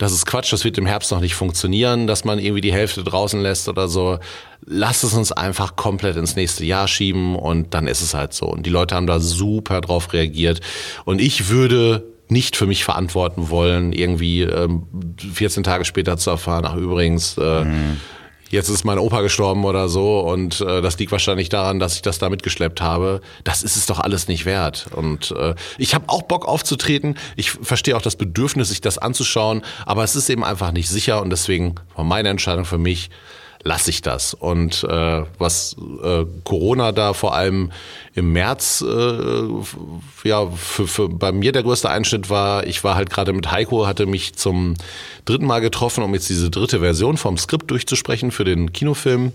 das 0.00 0.12
ist 0.12 0.24
Quatsch, 0.24 0.50
das 0.50 0.64
wird 0.64 0.78
im 0.78 0.86
Herbst 0.86 1.12
noch 1.12 1.20
nicht 1.20 1.34
funktionieren, 1.34 2.06
dass 2.06 2.24
man 2.24 2.38
irgendwie 2.38 2.62
die 2.62 2.72
Hälfte 2.72 3.04
draußen 3.04 3.38
lässt 3.38 3.68
oder 3.68 3.86
so. 3.86 4.18
Lass 4.64 5.02
es 5.02 5.12
uns 5.12 5.30
einfach 5.30 5.76
komplett 5.76 6.16
ins 6.16 6.36
nächste 6.36 6.64
Jahr 6.64 6.88
schieben 6.88 7.36
und 7.36 7.74
dann 7.74 7.86
ist 7.86 8.00
es 8.00 8.14
halt 8.14 8.32
so. 8.32 8.46
Und 8.46 8.64
die 8.64 8.70
Leute 8.70 8.94
haben 8.94 9.06
da 9.06 9.20
super 9.20 9.82
drauf 9.82 10.14
reagiert. 10.14 10.60
Und 11.04 11.20
ich 11.20 11.50
würde 11.50 12.02
nicht 12.28 12.56
für 12.56 12.66
mich 12.66 12.82
verantworten 12.82 13.50
wollen, 13.50 13.92
irgendwie 13.92 14.40
ähm, 14.42 14.86
14 15.34 15.64
Tage 15.64 15.84
später 15.84 16.16
zu 16.16 16.30
erfahren, 16.30 16.64
ach 16.66 16.76
übrigens, 16.76 17.36
äh, 17.36 17.64
mhm 17.64 18.00
jetzt 18.50 18.68
ist 18.68 18.84
mein 18.84 18.98
Opa 18.98 19.22
gestorben 19.22 19.64
oder 19.64 19.88
so 19.88 20.20
und 20.20 20.60
äh, 20.60 20.82
das 20.82 20.98
liegt 20.98 21.12
wahrscheinlich 21.12 21.48
daran, 21.48 21.78
dass 21.78 21.94
ich 21.94 22.02
das 22.02 22.18
da 22.18 22.28
mitgeschleppt 22.28 22.80
habe. 22.80 23.20
Das 23.44 23.62
ist 23.62 23.76
es 23.76 23.86
doch 23.86 23.98
alles 23.98 24.28
nicht 24.28 24.44
wert. 24.44 24.86
Und 24.94 25.30
äh, 25.32 25.54
ich 25.78 25.94
habe 25.94 26.04
auch 26.08 26.22
Bock 26.22 26.46
aufzutreten. 26.46 27.16
Ich 27.36 27.52
verstehe 27.52 27.96
auch 27.96 28.02
das 28.02 28.16
Bedürfnis, 28.16 28.68
sich 28.68 28.80
das 28.80 28.98
anzuschauen, 28.98 29.62
aber 29.86 30.04
es 30.04 30.16
ist 30.16 30.28
eben 30.28 30.44
einfach 30.44 30.72
nicht 30.72 30.88
sicher 30.88 31.22
und 31.22 31.30
deswegen 31.30 31.76
war 31.94 32.04
meine 32.04 32.28
Entscheidung 32.28 32.64
für 32.64 32.78
mich, 32.78 33.10
lasse 33.62 33.90
ich 33.90 34.02
das. 34.02 34.34
Und 34.34 34.84
äh, 34.84 35.22
was 35.38 35.76
äh, 36.02 36.24
Corona 36.44 36.92
da 36.92 37.12
vor 37.12 37.34
allem 37.34 37.72
im 38.14 38.32
März 38.32 38.82
äh, 38.86 39.48
ja 40.24 40.46
für, 40.50 40.86
für 40.86 41.08
bei 41.08 41.32
mir 41.32 41.52
der 41.52 41.62
größte 41.62 41.90
Einschnitt 41.90 42.30
war, 42.30 42.66
ich 42.66 42.82
war 42.84 42.94
halt 42.94 43.10
gerade 43.10 43.32
mit 43.32 43.50
Heiko, 43.50 43.86
hatte 43.86 44.06
mich 44.06 44.34
zum 44.34 44.74
dritten 45.24 45.46
Mal 45.46 45.60
getroffen, 45.60 46.02
um 46.02 46.14
jetzt 46.14 46.28
diese 46.28 46.50
dritte 46.50 46.80
Version 46.80 47.16
vom 47.16 47.36
Skript 47.36 47.70
durchzusprechen 47.70 48.30
für 48.30 48.44
den 48.44 48.72
Kinofilm. 48.72 49.32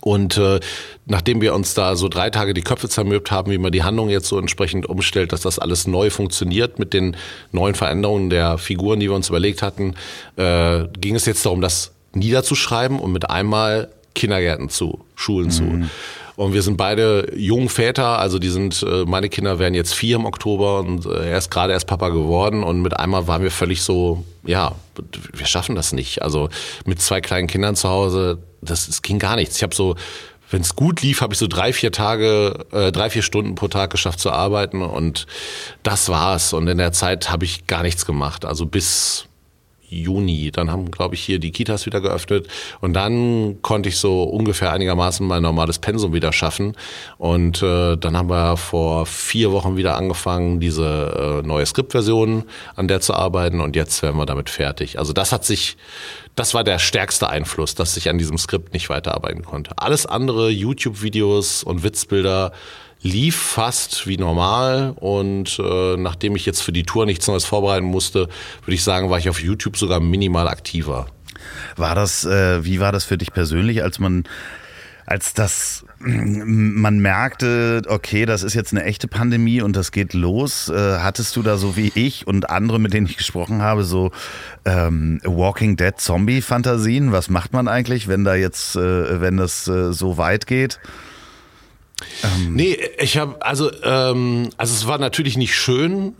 Und 0.00 0.38
äh, 0.38 0.60
nachdem 1.06 1.40
wir 1.40 1.54
uns 1.54 1.74
da 1.74 1.96
so 1.96 2.08
drei 2.08 2.30
Tage 2.30 2.54
die 2.54 2.62
Köpfe 2.62 2.88
zermürbt 2.88 3.30
haben, 3.30 3.50
wie 3.50 3.58
man 3.58 3.72
die 3.72 3.82
Handlung 3.82 4.08
jetzt 4.08 4.28
so 4.28 4.38
entsprechend 4.38 4.86
umstellt, 4.86 5.32
dass 5.32 5.42
das 5.42 5.58
alles 5.58 5.86
neu 5.88 6.08
funktioniert 6.08 6.78
mit 6.78 6.94
den 6.94 7.16
neuen 7.50 7.74
Veränderungen 7.74 8.30
der 8.30 8.58
Figuren, 8.58 9.00
die 9.00 9.08
wir 9.10 9.16
uns 9.16 9.28
überlegt 9.28 9.60
hatten, 9.60 9.94
äh, 10.36 10.84
ging 10.98 11.16
es 11.16 11.26
jetzt 11.26 11.44
darum, 11.44 11.60
das 11.60 11.92
niederzuschreiben 12.14 12.98
und 12.98 13.12
mit 13.12 13.30
einmal 13.30 13.88
Kindergärten 14.14 14.68
zu, 14.68 15.04
Schulen 15.14 15.46
mhm. 15.46 15.50
zu. 15.50 15.90
Und 16.34 16.54
wir 16.54 16.62
sind 16.62 16.76
beide 16.76 17.30
Jungväter, 17.36 18.18
also 18.18 18.38
die 18.38 18.48
sind, 18.48 18.82
äh, 18.82 19.04
meine 19.04 19.28
Kinder 19.28 19.58
werden 19.58 19.74
jetzt 19.74 19.94
vier 19.94 20.16
im 20.16 20.24
Oktober 20.24 20.80
und 20.80 21.04
äh, 21.04 21.30
er 21.30 21.38
ist 21.38 21.50
gerade 21.50 21.72
erst 21.72 21.86
Papa 21.86 22.08
geworden 22.08 22.64
und 22.64 22.80
mit 22.80 22.98
einmal 22.98 23.26
waren 23.26 23.42
wir 23.42 23.50
völlig 23.50 23.82
so, 23.82 24.24
ja, 24.44 24.74
wir 25.32 25.46
schaffen 25.46 25.74
das 25.74 25.92
nicht. 25.92 26.22
Also 26.22 26.48
mit 26.86 27.02
zwei 27.02 27.20
kleinen 27.20 27.48
Kindern 27.48 27.76
zu 27.76 27.88
Hause, 27.88 28.38
das, 28.62 28.86
das 28.86 29.02
ging 29.02 29.18
gar 29.18 29.36
nichts. 29.36 29.56
Ich 29.56 29.62
habe 29.62 29.74
so, 29.74 29.94
wenn 30.50 30.62
es 30.62 30.74
gut 30.74 31.02
lief, 31.02 31.20
habe 31.20 31.34
ich 31.34 31.38
so 31.38 31.46
drei, 31.48 31.72
vier 31.72 31.92
Tage, 31.92 32.66
äh, 32.72 32.92
drei, 32.92 33.10
vier 33.10 33.22
Stunden 33.22 33.54
pro 33.54 33.68
Tag 33.68 33.90
geschafft 33.90 34.20
zu 34.20 34.30
arbeiten 34.30 34.82
und 34.82 35.26
das 35.82 36.08
war's. 36.08 36.54
Und 36.54 36.66
in 36.66 36.78
der 36.78 36.92
Zeit 36.92 37.30
habe 37.30 37.44
ich 37.44 37.66
gar 37.66 37.82
nichts 37.82 38.06
gemacht. 38.06 38.44
Also 38.44 38.66
bis 38.66 39.26
Juni. 39.92 40.50
Dann 40.50 40.70
haben, 40.70 40.90
glaube 40.90 41.14
ich, 41.14 41.22
hier 41.22 41.38
die 41.38 41.52
Kitas 41.52 41.86
wieder 41.86 42.00
geöffnet 42.00 42.48
und 42.80 42.94
dann 42.94 43.60
konnte 43.62 43.88
ich 43.88 43.98
so 43.98 44.22
ungefähr 44.24 44.72
einigermaßen 44.72 45.26
mein 45.26 45.42
normales 45.42 45.78
Pensum 45.78 46.12
wieder 46.12 46.32
schaffen. 46.32 46.76
Und 47.18 47.62
äh, 47.62 47.96
dann 47.96 48.16
haben 48.16 48.30
wir 48.30 48.56
vor 48.56 49.06
vier 49.06 49.52
Wochen 49.52 49.76
wieder 49.76 49.96
angefangen, 49.96 50.60
diese 50.60 51.42
äh, 51.42 51.46
neue 51.46 51.66
Skriptversion 51.66 52.44
an 52.74 52.88
der 52.88 53.00
zu 53.00 53.14
arbeiten 53.14 53.60
und 53.60 53.76
jetzt 53.76 54.02
werden 54.02 54.16
wir 54.16 54.26
damit 54.26 54.50
fertig. 54.50 54.98
Also 54.98 55.12
das 55.12 55.32
hat 55.32 55.44
sich, 55.44 55.76
das 56.34 56.54
war 56.54 56.64
der 56.64 56.78
stärkste 56.78 57.28
Einfluss, 57.28 57.74
dass 57.74 57.96
ich 57.96 58.08
an 58.08 58.18
diesem 58.18 58.38
Skript 58.38 58.72
nicht 58.72 58.88
weiterarbeiten 58.88 59.44
konnte. 59.44 59.72
Alles 59.76 60.06
andere, 60.06 60.48
YouTube-Videos 60.50 61.62
und 61.62 61.82
Witzbilder, 61.82 62.52
lief 63.02 63.36
fast 63.36 64.06
wie 64.06 64.16
normal 64.16 64.94
und 64.96 65.58
äh, 65.58 65.96
nachdem 65.96 66.36
ich 66.36 66.46
jetzt 66.46 66.62
für 66.62 66.72
die 66.72 66.84
Tour 66.84 67.04
nichts 67.04 67.26
Neues 67.26 67.44
vorbereiten 67.44 67.86
musste, 67.86 68.28
würde 68.64 68.74
ich 68.74 68.84
sagen, 68.84 69.10
war 69.10 69.18
ich 69.18 69.28
auf 69.28 69.42
YouTube 69.42 69.76
sogar 69.76 70.00
minimal 70.00 70.48
aktiver. 70.48 71.06
War 71.76 71.94
das, 71.94 72.24
äh, 72.24 72.64
wie 72.64 72.80
war 72.80 72.92
das 72.92 73.04
für 73.04 73.18
dich 73.18 73.32
persönlich, 73.32 73.82
als 73.82 73.98
man, 73.98 74.22
als 75.04 75.34
das, 75.34 75.84
man 75.98 77.00
merkte, 77.00 77.82
okay, 77.88 78.24
das 78.24 78.44
ist 78.44 78.54
jetzt 78.54 78.72
eine 78.72 78.84
echte 78.84 79.08
Pandemie 79.08 79.60
und 79.62 79.74
das 79.74 79.90
geht 79.90 80.14
los. 80.14 80.68
Äh, 80.68 80.98
hattest 80.98 81.34
du 81.34 81.42
da 81.42 81.56
so 81.56 81.76
wie 81.76 81.90
ich 81.96 82.28
und 82.28 82.50
andere, 82.50 82.78
mit 82.78 82.92
denen 82.92 83.06
ich 83.06 83.16
gesprochen 83.16 83.62
habe, 83.62 83.82
so 83.82 84.12
ähm, 84.64 85.20
Walking 85.24 85.76
Dead 85.76 85.94
Zombie-Fantasien? 85.98 87.10
Was 87.10 87.28
macht 87.28 87.52
man 87.52 87.66
eigentlich, 87.66 88.06
wenn 88.06 88.22
da 88.22 88.36
jetzt, 88.36 88.76
äh, 88.76 89.20
wenn 89.20 89.38
das 89.38 89.66
äh, 89.66 89.92
so 89.92 90.18
weit 90.18 90.46
geht? 90.46 90.78
Ähm. 92.22 92.54
Nee, 92.54 92.78
ich 92.98 93.18
habe 93.18 93.44
also 93.44 93.70
ähm, 93.82 94.50
also 94.56 94.74
es 94.74 94.86
war 94.86 94.98
natürlich 94.98 95.36
nicht 95.36 95.54
schön. 95.54 96.14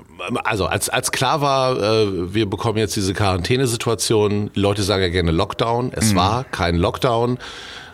Also 0.45 0.67
als 0.67 0.89
als 0.89 1.13
klar 1.13 1.41
war, 1.41 1.77
äh, 1.77 2.35
wir 2.35 2.49
bekommen 2.49 2.79
jetzt 2.79 2.97
diese 2.97 3.15
Quarantänesituation. 3.15 4.51
Leute 4.55 4.83
sagen 4.83 5.03
ja 5.03 5.09
gerne 5.09 5.31
Lockdown. 5.31 5.93
Es 5.95 6.13
mhm. 6.13 6.17
war 6.17 6.45
kein 6.45 6.77
Lockdown. 6.77 7.39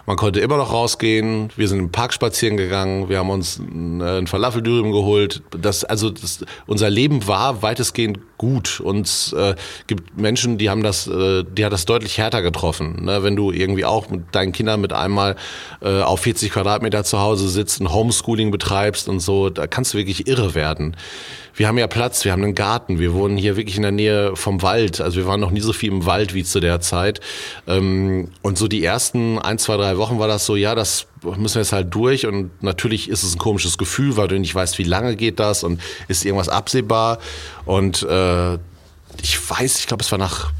Man 0.09 0.17
konnte 0.17 0.41
immer 0.41 0.57
noch 0.57 0.73
rausgehen. 0.73 1.50
Wir 1.55 1.69
sind 1.69 1.81
im 1.81 1.93
Park 1.93 2.15
spazieren 2.15 2.57
gegangen. 2.57 3.11
Wir 3.11 3.19
haben 3.19 3.29
uns 3.29 3.61
einen 3.61 4.27
Falafeldürüm 4.27 4.91
geholt. 4.91 5.43
Das, 5.50 5.85
also 5.85 6.09
das, 6.09 6.47
unser 6.67 6.88
Leben 6.88 7.27
war 7.27 7.61
weitestgehend 7.61 8.19
gut. 8.38 8.81
Und 8.81 9.35
äh, 9.37 9.55
gibt 9.87 10.17
Menschen, 10.17 10.57
die 10.57 10.71
haben 10.71 10.83
das, 10.83 11.09
äh, 11.09 11.45
die 11.45 11.62
hat 11.62 11.75
das 11.75 11.85
deutlich 11.85 12.17
härter 12.17 12.41
getroffen. 12.41 13.05
Ne? 13.05 13.23
Wenn 13.23 13.37
du 13.37 13.53
irgendwie 13.53 13.85
auch 13.85 14.09
mit 14.09 14.35
deinen 14.35 14.53
Kindern 14.53 14.81
mit 14.81 14.95
einmal 14.95 15.37
äh, 15.83 16.00
auf 16.00 16.21
40 16.21 16.53
Quadratmeter 16.53 17.05
zu 17.05 17.21
Hause 17.21 17.47
sitzt, 17.47 17.83
ein 17.83 17.93
Homeschooling 17.93 18.50
betreibst 18.50 19.11
und 19.11 19.21
so, 19.21 19.50
da 19.50 19.67
kannst 19.67 19.93
du 19.93 19.99
wirklich 19.99 20.27
irre 20.27 20.55
werden 20.55 20.97
wir 21.59 21.67
haben 21.67 21.77
ja 21.77 21.88
Platz, 21.88 22.25
wir 22.25 22.31
haben 22.31 22.45
einen 22.45 22.55
Garten, 22.55 23.00
wir 23.00 23.12
wohnen 23.15 23.37
hier 23.37 23.57
wirklich 23.57 23.77
in 23.77 23.83
der 23.83 23.91
Nähe 23.91 24.37
vom 24.37 24.62
Wald. 24.62 25.00
Also 25.00 25.17
wir 25.17 25.27
waren 25.27 25.41
noch 25.41 25.50
nie 25.50 25.61
so 25.61 25.73
viel 25.73 25.91
im 25.91 26.07
Wald 26.07 26.33
wie 26.33 26.45
zu 26.45 26.61
der 26.61 26.81
Zeit. 26.81 27.21
Ähm, 27.67 28.31
und 28.43 28.57
so 28.57 28.69
die 28.69 28.85
ersten 28.85 29.41
ein, 29.41 29.59
zwei, 29.59 29.77
drei 29.77 29.97
Wochen 29.97 30.21
war 30.21 30.29
das 30.29 30.47
so, 30.47 30.55
ja, 30.55 30.77
das 30.77 31.09
müssen 31.25 31.57
wir 31.57 31.62
jetzt 31.62 31.73
halt 31.73 31.93
durch. 31.93 32.27
Und 32.27 32.62
natürlich 32.62 33.09
ist 33.09 33.25
es 33.25 33.35
ein 33.35 33.38
komisches 33.38 33.77
Gefühl, 33.77 34.17
weil 34.17 34.29
du 34.29 34.38
nicht 34.38 34.55
weißt, 34.55 34.79
wie 34.79 34.85
lange 34.85 35.17
geht 35.17 35.41
das 35.41 35.65
und 35.65 35.81
ist 36.07 36.25
irgendwas 36.25 36.49
absehbar. 36.49 37.19
Und 37.65 38.05
äh, 38.05 38.55
ich 39.21 39.50
weiß, 39.50 39.81
ich 39.81 39.88
glaube, 39.88 40.05
es 40.05 40.12
war 40.12 40.19
nach 40.19 40.53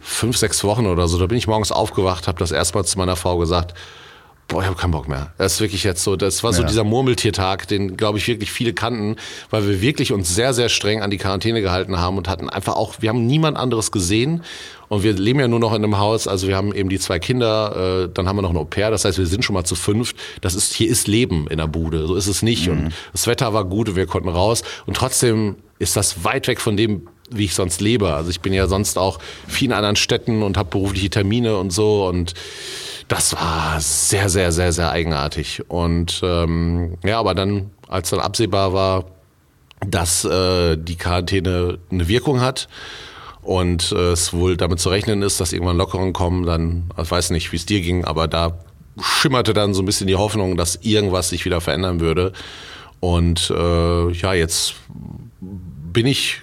fünf, 0.00 0.36
sechs 0.36 0.64
Wochen 0.64 0.86
oder 0.86 1.06
so, 1.06 1.16
da 1.18 1.26
bin 1.26 1.38
ich 1.38 1.46
morgens 1.46 1.70
aufgewacht, 1.70 2.26
habe 2.26 2.40
das 2.40 2.50
erstmal 2.50 2.84
zu 2.84 2.98
meiner 2.98 3.14
Frau 3.14 3.38
gesagt, 3.38 3.74
boah, 4.50 4.60
ich 4.60 4.66
habe 4.66 4.76
keinen 4.76 4.90
Bock 4.90 5.08
mehr. 5.08 5.32
Das 5.38 5.54
ist 5.54 5.60
wirklich 5.60 5.84
jetzt 5.84 6.02
so, 6.02 6.16
das 6.16 6.42
war 6.42 6.52
so 6.52 6.62
ja. 6.62 6.68
dieser 6.68 6.84
Murmeltiertag, 6.84 7.68
den, 7.68 7.96
glaube 7.96 8.18
ich, 8.18 8.28
wirklich 8.28 8.52
viele 8.52 8.74
kannten, 8.74 9.16
weil 9.48 9.66
wir 9.66 9.80
wirklich 9.80 10.12
uns 10.12 10.34
sehr, 10.34 10.52
sehr 10.52 10.68
streng 10.68 11.02
an 11.02 11.10
die 11.10 11.16
Quarantäne 11.16 11.62
gehalten 11.62 11.98
haben 11.98 12.18
und 12.18 12.28
hatten 12.28 12.50
einfach 12.50 12.74
auch, 12.74 12.96
wir 13.00 13.08
haben 13.08 13.26
niemand 13.26 13.56
anderes 13.56 13.92
gesehen 13.92 14.42
und 14.88 15.04
wir 15.04 15.12
leben 15.12 15.38
ja 15.38 15.46
nur 15.46 15.60
noch 15.60 15.72
in 15.72 15.84
einem 15.84 15.98
Haus, 15.98 16.26
also 16.26 16.48
wir 16.48 16.56
haben 16.56 16.74
eben 16.74 16.88
die 16.88 16.98
zwei 16.98 17.20
Kinder, 17.20 18.04
äh, 18.04 18.12
dann 18.12 18.28
haben 18.28 18.36
wir 18.36 18.42
noch 18.42 18.50
ein 18.50 18.56
Au-pair, 18.56 18.90
das 18.90 19.04
heißt, 19.04 19.18
wir 19.18 19.26
sind 19.26 19.44
schon 19.44 19.54
mal 19.54 19.64
zu 19.64 19.76
fünft. 19.76 20.16
Das 20.40 20.54
ist, 20.54 20.74
hier 20.74 20.90
ist 20.90 21.06
Leben 21.06 21.46
in 21.48 21.58
der 21.58 21.68
Bude, 21.68 22.06
so 22.08 22.16
ist 22.16 22.26
es 22.26 22.42
nicht. 22.42 22.66
Mhm. 22.66 22.72
Und 22.72 22.92
das 23.12 23.28
Wetter 23.28 23.54
war 23.54 23.64
gut 23.64 23.88
und 23.88 23.96
wir 23.96 24.06
konnten 24.06 24.28
raus 24.28 24.62
und 24.84 24.96
trotzdem 24.96 25.56
ist 25.78 25.96
das 25.96 26.24
weit 26.24 26.48
weg 26.48 26.60
von 26.60 26.76
dem, 26.76 27.06
wie 27.30 27.44
ich 27.44 27.54
sonst 27.54 27.80
lebe. 27.80 28.12
Also 28.12 28.30
ich 28.30 28.40
bin 28.40 28.52
ja 28.52 28.66
sonst 28.66 28.98
auch 28.98 29.20
viel 29.46 29.68
in 29.68 29.72
anderen 29.72 29.94
Städten 29.94 30.42
und 30.42 30.56
habe 30.56 30.70
berufliche 30.70 31.08
Termine 31.08 31.56
und 31.56 31.72
so 31.72 32.08
und 32.08 32.34
das 33.10 33.34
war 33.34 33.80
sehr, 33.80 34.28
sehr, 34.28 34.52
sehr, 34.52 34.72
sehr 34.72 34.92
eigenartig. 34.92 35.68
Und 35.68 36.20
ähm, 36.22 36.96
ja, 37.04 37.18
aber 37.18 37.34
dann, 37.34 37.70
als 37.88 38.10
dann 38.10 38.20
absehbar 38.20 38.72
war, 38.72 39.06
dass 39.84 40.24
äh, 40.24 40.76
die 40.76 40.94
Quarantäne 40.94 41.78
eine 41.90 42.06
Wirkung 42.06 42.40
hat 42.40 42.68
und 43.42 43.90
äh, 43.90 44.12
es 44.12 44.32
wohl 44.32 44.56
damit 44.56 44.78
zu 44.78 44.90
rechnen 44.90 45.22
ist, 45.22 45.40
dass 45.40 45.52
irgendwann 45.52 45.76
Lockerungen 45.76 46.12
kommen, 46.12 46.46
dann, 46.46 46.90
ich 47.02 47.10
weiß 47.10 47.30
nicht, 47.30 47.50
wie 47.50 47.56
es 47.56 47.66
dir 47.66 47.80
ging, 47.80 48.04
aber 48.04 48.28
da 48.28 48.60
schimmerte 49.00 49.54
dann 49.54 49.74
so 49.74 49.82
ein 49.82 49.86
bisschen 49.86 50.06
die 50.06 50.16
Hoffnung, 50.16 50.56
dass 50.56 50.76
irgendwas 50.76 51.30
sich 51.30 51.44
wieder 51.44 51.60
verändern 51.60 51.98
würde. 51.98 52.32
Und 53.00 53.50
äh, 53.50 54.10
ja, 54.12 54.34
jetzt 54.34 54.74
bin 55.40 56.06
ich, 56.06 56.42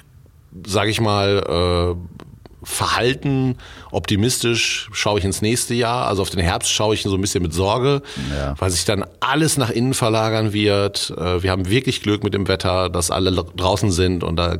sage 0.66 0.90
ich 0.90 1.00
mal, 1.00 1.96
äh, 1.96 2.17
verhalten, 2.64 3.58
optimistisch 3.92 4.90
schaue 4.92 5.20
ich 5.20 5.26
ins 5.26 5.42
nächste 5.42 5.76
Jahr. 5.76 6.08
Also 6.08 6.24
auf 6.24 6.32
den 6.32 6.40
Herbst 6.40 6.72
schaue 6.72 6.96
ich 6.96 7.04
so 7.04 7.14
ein 7.14 7.22
bisschen 7.22 7.44
mit 7.44 7.54
Sorge, 7.54 8.02
ja. 8.36 8.56
weil 8.58 8.72
sich 8.72 8.84
dann 8.84 9.06
alles 9.20 9.58
nach 9.58 9.70
innen 9.70 9.94
verlagern 9.94 10.54
wird. 10.54 11.14
Äh, 11.16 11.44
wir 11.44 11.52
haben 11.52 11.70
wirklich 11.70 12.02
Glück 12.02 12.24
mit 12.24 12.34
dem 12.34 12.48
Wetter, 12.48 12.90
dass 12.90 13.12
alle 13.12 13.32
draußen 13.32 13.92
sind 13.92 14.24
und 14.24 14.38
da 14.38 14.58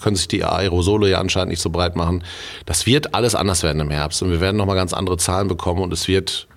können 0.00 0.16
sich 0.16 0.28
die 0.28 0.44
Aerosole 0.44 1.10
ja 1.10 1.20
anscheinend 1.20 1.50
nicht 1.50 1.60
so 1.60 1.68
breit 1.68 1.96
machen. 1.96 2.24
Das 2.64 2.86
wird 2.86 3.14
alles 3.14 3.34
anders 3.34 3.62
werden 3.62 3.80
im 3.80 3.90
Herbst 3.90 4.22
und 4.22 4.30
wir 4.30 4.40
werden 4.40 4.56
nochmal 4.56 4.76
ganz 4.76 4.94
andere 4.94 5.18
Zahlen 5.18 5.48
bekommen 5.48 5.82
und 5.82 5.92
es 5.92 6.08
wird 6.08 6.48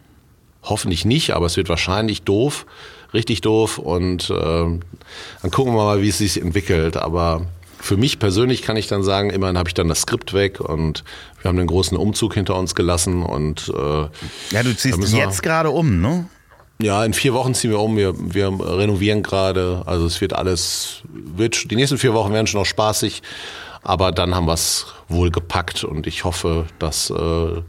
hoffentlich 0.64 1.04
nicht, 1.04 1.32
aber 1.32 1.48
es 1.48 1.58
wird 1.58 1.70
wahrscheinlich 1.70 2.24
doof, 2.24 2.66
richtig 3.14 3.42
doof 3.42 3.78
und 3.78 4.30
äh, 4.30 4.34
dann 4.34 5.52
gucken 5.52 5.74
wir 5.74 5.84
mal, 5.84 6.02
wie 6.02 6.10
es 6.10 6.20
sich 6.20 6.42
entwickelt. 6.42 6.96
Aber 6.96 7.48
für 7.88 7.96
mich 7.96 8.20
persönlich 8.20 8.64
kann 8.64 8.76
ich 8.76 8.88
dann 8.88 9.02
sagen, 9.02 9.30
immerhin 9.30 9.58
habe 9.58 9.70
ich 9.70 9.74
dann 9.74 9.88
das 9.88 10.02
Skript 10.02 10.34
weg 10.34 10.60
und 10.60 11.06
wir 11.42 11.48
haben 11.48 11.58
den 11.58 11.68
großen 11.68 11.98
Umzug 11.98 12.34
hinter 12.34 12.58
uns 12.58 12.76
gelassen 12.76 13.24
und 13.24 13.72
äh, 13.74 14.02
ja, 14.52 14.64
du 14.64 14.76
ziehst 14.76 15.14
jetzt 15.14 15.42
gerade 15.42 15.72
um, 15.72 16.02
ne? 16.02 16.28
Ja, 16.82 17.06
in 17.06 17.14
vier 17.14 17.34
Wochen 17.34 17.56
ziehen 17.56 17.72
wir 17.72 17.80
um. 17.80 17.96
Wir, 17.96 18.14
wir 18.18 18.48
renovieren 18.50 19.24
gerade. 19.24 19.84
Also 19.86 20.06
es 20.06 20.22
wird 20.22 20.34
alles, 20.34 21.02
wird, 21.06 21.72
die 21.72 21.76
nächsten 21.76 21.98
vier 21.98 22.14
Wochen 22.14 22.34
werden 22.34 22.46
schon 22.46 22.60
noch 22.60 22.68
spaßig, 22.68 23.24
aber 23.82 24.12
dann 24.12 24.36
haben 24.36 24.48
wir 24.48 24.54
es 24.54 24.88
wohl 25.08 25.32
gepackt 25.32 25.86
und 25.86 26.06
ich 26.08 26.26
hoffe, 26.26 26.66
dass 26.80 27.10
äh, 27.10 27.62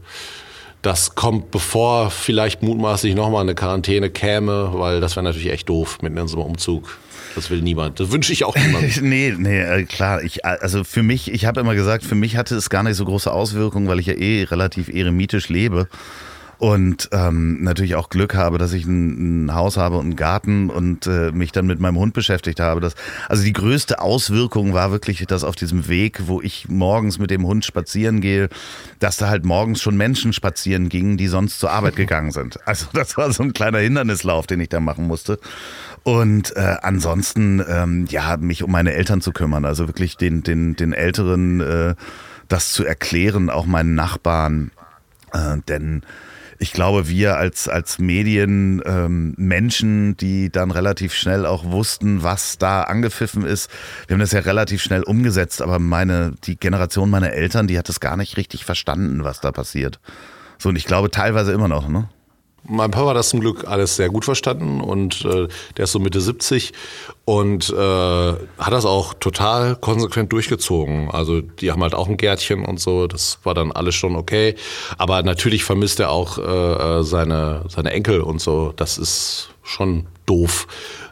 das 0.81 1.15
kommt, 1.15 1.51
bevor 1.51 2.09
vielleicht 2.09 2.63
mutmaßlich 2.63 3.15
nochmal 3.15 3.41
eine 3.41 3.55
Quarantäne 3.55 4.09
käme, 4.09 4.71
weil 4.73 5.01
das 5.01 5.15
wäre 5.15 5.23
natürlich 5.23 5.51
echt 5.51 5.67
doof 5.67 5.97
mit 6.01 6.13
in 6.13 6.19
unserem 6.19 6.43
Umzug. 6.43 6.97
Das 7.35 7.49
will 7.49 7.61
niemand. 7.61 7.99
Das 7.99 8.11
wünsche 8.11 8.33
ich 8.33 8.43
auch 8.43 8.55
niemand. 8.55 9.01
nee, 9.01 9.33
nee, 9.37 9.59
äh, 9.59 9.83
klar. 9.83 10.23
Ich, 10.23 10.45
also 10.45 10.83
für 10.83 11.03
mich, 11.03 11.31
ich 11.31 11.45
habe 11.45 11.59
immer 11.59 11.75
gesagt, 11.75 12.03
für 12.03 12.15
mich 12.15 12.37
hatte 12.37 12.55
es 12.55 12.69
gar 12.69 12.83
nicht 12.83 12.95
so 12.95 13.05
große 13.05 13.31
Auswirkungen, 13.31 13.87
weil 13.87 13.99
ich 13.99 14.07
ja 14.07 14.13
eh 14.13 14.43
relativ 14.43 14.89
eremitisch 14.89 15.49
lebe 15.49 15.87
und 16.59 17.07
ähm, 17.13 17.63
natürlich 17.63 17.95
auch 17.95 18.09
Glück 18.09 18.35
habe, 18.35 18.57
dass 18.57 18.73
ich 18.73 18.85
ein, 18.85 19.45
ein 19.45 19.55
Haus 19.55 19.77
habe 19.77 19.95
und 19.95 20.07
einen 20.07 20.15
Garten 20.17 20.69
und 20.69 21.07
äh, 21.07 21.31
mich 21.31 21.53
dann 21.53 21.65
mit 21.67 21.79
meinem 21.79 21.97
Hund 21.97 22.13
beschäftigt 22.13 22.59
habe. 22.59 22.81
Das, 22.81 22.95
also 23.29 23.43
die 23.43 23.53
größte 23.53 24.01
Auswirkung 24.01 24.73
war 24.73 24.91
wirklich, 24.91 25.25
dass 25.25 25.45
auf 25.45 25.55
diesem 25.55 25.87
Weg, 25.87 26.27
wo 26.27 26.41
ich 26.41 26.67
morgens 26.67 27.17
mit 27.17 27.31
dem 27.31 27.47
Hund 27.47 27.63
spazieren 27.63 28.19
gehe, 28.19 28.49
dass 28.99 29.15
da 29.15 29.29
halt 29.29 29.45
morgens 29.45 29.81
schon 29.81 29.95
Menschen 29.95 30.33
spazieren 30.33 30.89
gingen, 30.89 31.15
die 31.15 31.27
sonst 31.27 31.59
zur 31.61 31.71
Arbeit 31.71 31.95
gegangen 31.95 32.31
sind. 32.31 32.59
Also 32.67 32.87
das 32.91 33.15
war 33.15 33.31
so 33.31 33.41
ein 33.41 33.53
kleiner 33.53 33.79
Hindernislauf, 33.79 34.45
den 34.45 34.59
ich 34.59 34.69
da 34.69 34.81
machen 34.81 35.07
musste. 35.07 35.39
Und 36.03 36.53
äh, 36.57 36.75
ansonsten, 36.81 37.63
ähm, 37.65 38.05
ja, 38.09 38.35
mich 38.35 38.63
um 38.63 38.71
meine 38.71 38.93
Eltern 38.93 39.21
zu 39.21 39.31
kümmern, 39.31 39.63
also 39.63 39.87
wirklich 39.87 40.17
den, 40.17 40.43
den, 40.43 40.75
den 40.75 40.91
Älteren 40.91 41.61
äh, 41.61 41.95
das 42.49 42.73
zu 42.73 42.83
erklären, 42.83 43.49
auch 43.49 43.65
meinen 43.65 43.95
Nachbarn. 43.95 44.71
Äh, 45.31 45.57
denn 45.69 46.03
ich 46.59 46.73
glaube, 46.73 47.07
wir 47.07 47.37
als, 47.37 47.69
als 47.69 47.99
Medien 47.99 48.81
ähm, 48.85 49.33
Menschen, 49.37 50.17
die 50.17 50.51
dann 50.51 50.71
relativ 50.71 51.13
schnell 51.13 51.45
auch 51.45 51.63
wussten, 51.63 52.21
was 52.21 52.57
da 52.57 52.83
angepfiffen 52.83 53.45
ist, 53.45 53.71
wir 54.07 54.15
haben 54.15 54.19
das 54.19 54.33
ja 54.33 54.41
relativ 54.41 54.83
schnell 54.83 55.03
umgesetzt, 55.03 55.61
aber 55.61 55.79
meine, 55.79 56.33
die 56.43 56.57
Generation 56.57 57.09
meiner 57.09 57.31
Eltern, 57.31 57.67
die 57.67 57.77
hat 57.77 57.87
das 57.87 58.01
gar 58.01 58.17
nicht 58.17 58.35
richtig 58.35 58.65
verstanden, 58.65 59.23
was 59.23 59.39
da 59.39 59.53
passiert. 59.53 60.01
So, 60.57 60.69
und 60.69 60.75
ich 60.75 60.85
glaube 60.85 61.09
teilweise 61.09 61.53
immer 61.53 61.69
noch, 61.69 61.87
ne? 61.87 62.09
Mein 62.69 62.91
Papa 62.91 63.09
hat 63.09 63.17
das 63.17 63.29
zum 63.29 63.39
Glück 63.39 63.67
alles 63.67 63.95
sehr 63.95 64.09
gut 64.09 64.25
verstanden 64.25 64.79
und 64.79 65.25
äh, 65.25 65.47
der 65.75 65.85
ist 65.85 65.91
so 65.91 65.99
Mitte 65.99 66.21
70 66.21 66.71
und 67.25 67.69
äh, 67.71 67.75
hat 67.75 68.71
das 68.71 68.85
auch 68.85 69.15
total 69.15 69.75
konsequent 69.75 70.31
durchgezogen. 70.31 71.09
Also 71.09 71.41
die 71.41 71.71
haben 71.71 71.81
halt 71.81 71.95
auch 71.95 72.07
ein 72.07 72.17
Gärtchen 72.17 72.63
und 72.63 72.79
so, 72.79 73.07
das 73.07 73.39
war 73.43 73.55
dann 73.55 73.71
alles 73.71 73.95
schon 73.95 74.15
okay. 74.15 74.55
Aber 74.99 75.23
natürlich 75.23 75.63
vermisst 75.63 75.99
er 75.99 76.11
auch 76.11 76.37
äh, 76.37 76.41
äh 76.99 77.03
seine, 77.03 77.65
seine 77.69 77.91
Enkel 77.91 78.21
und 78.21 78.39
so. 78.39 78.71
Das 78.75 78.99
ist 78.99 79.49
schon 79.63 80.05
doof. 80.27 80.67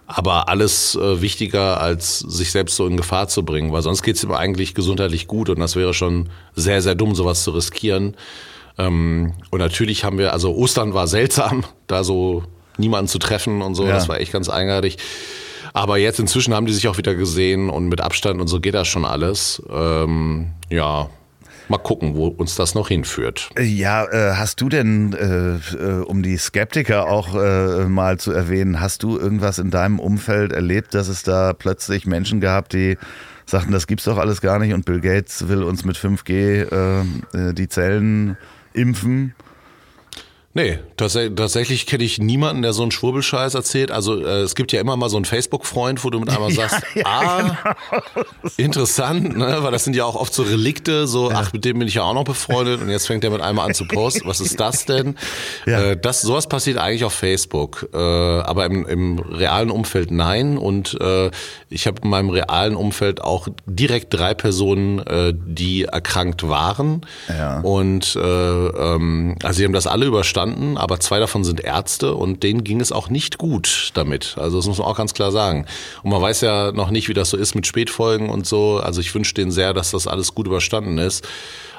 Aber 0.05 0.47
alles 0.47 0.95
äh, 0.95 1.21
wichtiger, 1.21 1.81
als 1.81 2.19
sich 2.19 2.51
selbst 2.51 2.75
so 2.75 2.87
in 2.87 2.97
Gefahr 2.97 3.27
zu 3.27 3.43
bringen, 3.43 3.73
weil 3.73 3.81
sonst 3.81 4.03
geht 4.03 4.15
es 4.15 4.23
ihm 4.23 4.31
eigentlich 4.31 4.73
gesundheitlich 4.73 5.27
gut 5.27 5.49
und 5.49 5.59
das 5.59 5.75
wäre 5.75 5.93
schon 5.93 6.29
sehr, 6.55 6.81
sehr 6.81 6.95
dumm, 6.95 7.13
sowas 7.13 7.43
zu 7.43 7.51
riskieren. 7.51 8.15
Ähm, 8.77 9.33
und 9.49 9.59
natürlich 9.59 10.03
haben 10.03 10.17
wir, 10.17 10.33
also 10.33 10.55
Ostern 10.55 10.93
war 10.93 11.07
seltsam, 11.07 11.63
da 11.87 12.03
so 12.03 12.43
niemanden 12.77 13.07
zu 13.07 13.19
treffen 13.19 13.61
und 13.61 13.75
so, 13.75 13.85
ja. 13.85 13.93
das 13.93 14.07
war 14.07 14.19
echt 14.19 14.31
ganz 14.31 14.49
eigenartig. 14.49 14.97
Aber 15.73 15.97
jetzt 15.97 16.19
inzwischen 16.19 16.53
haben 16.53 16.65
die 16.65 16.73
sich 16.73 16.87
auch 16.87 16.97
wieder 16.97 17.15
gesehen 17.15 17.69
und 17.69 17.87
mit 17.87 18.01
Abstand 18.01 18.41
und 18.41 18.47
so 18.47 18.59
geht 18.59 18.73
das 18.73 18.87
schon 18.87 19.05
alles. 19.05 19.61
Ähm, 19.69 20.51
ja, 20.69 21.09
Mal 21.69 21.79
gucken, 21.79 22.15
wo 22.15 22.27
uns 22.27 22.55
das 22.55 22.75
noch 22.75 22.87
hinführt. 22.87 23.49
Ja, 23.59 24.05
äh, 24.05 24.35
hast 24.35 24.61
du 24.61 24.69
denn, 24.69 25.11
äh, 25.13 25.75
äh, 25.75 26.01
um 26.01 26.23
die 26.23 26.37
Skeptiker 26.37 27.09
auch 27.09 27.35
äh, 27.35 27.85
mal 27.85 28.17
zu 28.17 28.31
erwähnen, 28.31 28.79
hast 28.79 29.03
du 29.03 29.17
irgendwas 29.17 29.59
in 29.59 29.69
deinem 29.69 29.99
Umfeld 29.99 30.53
erlebt, 30.53 30.93
dass 30.93 31.09
es 31.09 31.23
da 31.23 31.51
plötzlich 31.51 32.05
Menschen 32.05 32.39
gab, 32.39 32.69
die 32.69 32.97
sagten, 33.45 33.73
das 33.73 33.85
gibt's 33.85 34.05
doch 34.05 34.17
alles 34.17 34.39
gar 34.39 34.59
nicht 34.59 34.73
und 34.73 34.85
Bill 34.85 35.01
Gates 35.01 35.49
will 35.49 35.63
uns 35.63 35.83
mit 35.83 35.97
5G 35.97 36.31
äh, 36.33 37.01
äh, 37.49 37.53
die 37.53 37.67
Zellen 37.67 38.37
impfen? 38.77 39.33
Nee, 40.57 40.79
tatsächlich 40.95 41.85
kenne 41.85 42.03
ich 42.03 42.17
niemanden, 42.17 42.63
der 42.63 42.73
so 42.73 42.81
einen 42.81 42.89
Schwurbelscheiß 42.89 43.53
erzählt. 43.53 43.91
Also 43.91 44.19
äh, 44.19 44.39
es 44.39 44.55
gibt 44.55 44.71
ja 44.71 44.81
immer 44.81 44.97
mal 44.97 45.07
so 45.07 45.15
einen 45.15 45.25
Facebook-Freund, 45.25 46.03
wo 46.03 46.09
du 46.09 46.19
mit 46.19 46.31
einmal 46.31 46.49
sagst, 46.51 46.81
ja, 46.95 47.01
ja, 47.01 47.05
ah, 47.05 47.75
genau. 47.91 48.25
interessant, 48.57 49.37
ne? 49.37 49.59
weil 49.61 49.71
das 49.71 49.83
sind 49.83 49.95
ja 49.95 50.03
auch 50.03 50.15
oft 50.15 50.33
so 50.33 50.41
Relikte, 50.41 51.05
so, 51.05 51.29
ja. 51.29 51.41
ach, 51.41 51.53
mit 51.53 51.63
dem 51.63 51.77
bin 51.77 51.87
ich 51.87 51.93
ja 51.93 52.01
auch 52.01 52.15
noch 52.15 52.23
befreundet 52.23 52.81
und 52.81 52.89
jetzt 52.89 53.05
fängt 53.05 53.23
er 53.23 53.29
mit 53.29 53.39
einmal 53.39 53.67
an 53.67 53.75
zu 53.75 53.87
posten. 53.87 54.27
Was 54.27 54.41
ist 54.41 54.59
das 54.59 54.85
denn? 54.85 55.15
Äh, 55.67 55.95
das, 55.95 56.21
sowas 56.21 56.47
passiert 56.47 56.79
eigentlich 56.79 57.03
auf 57.03 57.13
Facebook, 57.13 57.89
äh, 57.93 57.97
aber 57.97 58.65
im, 58.65 58.83
im 58.87 59.19
realen 59.19 59.69
Umfeld 59.69 60.09
nein. 60.09 60.57
Und 60.57 60.99
äh, 60.99 61.29
ich 61.69 61.85
habe 61.85 62.01
in 62.01 62.09
meinem 62.09 62.31
realen 62.31 62.75
Umfeld 62.75 63.21
auch 63.21 63.47
direkt 63.67 64.11
drei 64.11 64.33
Personen, 64.33 65.05
äh, 65.05 65.35
die 65.35 65.83
erkrankt 65.83 66.49
waren. 66.49 67.01
Ja. 67.29 67.59
Und 67.59 68.15
äh, 68.15 68.19
ähm, 68.19 69.35
also 69.43 69.57
sie 69.57 69.63
haben 69.63 69.73
das 69.73 69.85
alle 69.85 70.07
überstanden 70.07 70.46
verstanden, 70.47 70.77
aber 70.77 70.99
zwei 70.99 71.19
davon 71.19 71.43
sind 71.43 71.61
Ärzte 71.61 72.13
und 72.13 72.43
denen 72.43 72.63
ging 72.63 72.81
es 72.81 72.91
auch 72.91 73.09
nicht 73.09 73.37
gut 73.37 73.91
damit. 73.93 74.35
Also 74.37 74.57
das 74.57 74.67
muss 74.67 74.77
man 74.77 74.87
auch 74.87 74.97
ganz 74.97 75.13
klar 75.13 75.31
sagen. 75.31 75.65
Und 76.03 76.11
man 76.11 76.21
weiß 76.21 76.41
ja 76.41 76.71
noch 76.71 76.89
nicht, 76.89 77.09
wie 77.09 77.13
das 77.13 77.29
so 77.29 77.37
ist 77.37 77.55
mit 77.55 77.67
Spätfolgen 77.67 78.29
und 78.29 78.45
so. 78.45 78.77
Also 78.77 79.01
ich 79.01 79.13
wünsche 79.13 79.33
denen 79.33 79.51
sehr, 79.51 79.73
dass 79.73 79.91
das 79.91 80.07
alles 80.07 80.33
gut 80.33 80.47
überstanden 80.47 80.97
ist. 80.97 81.27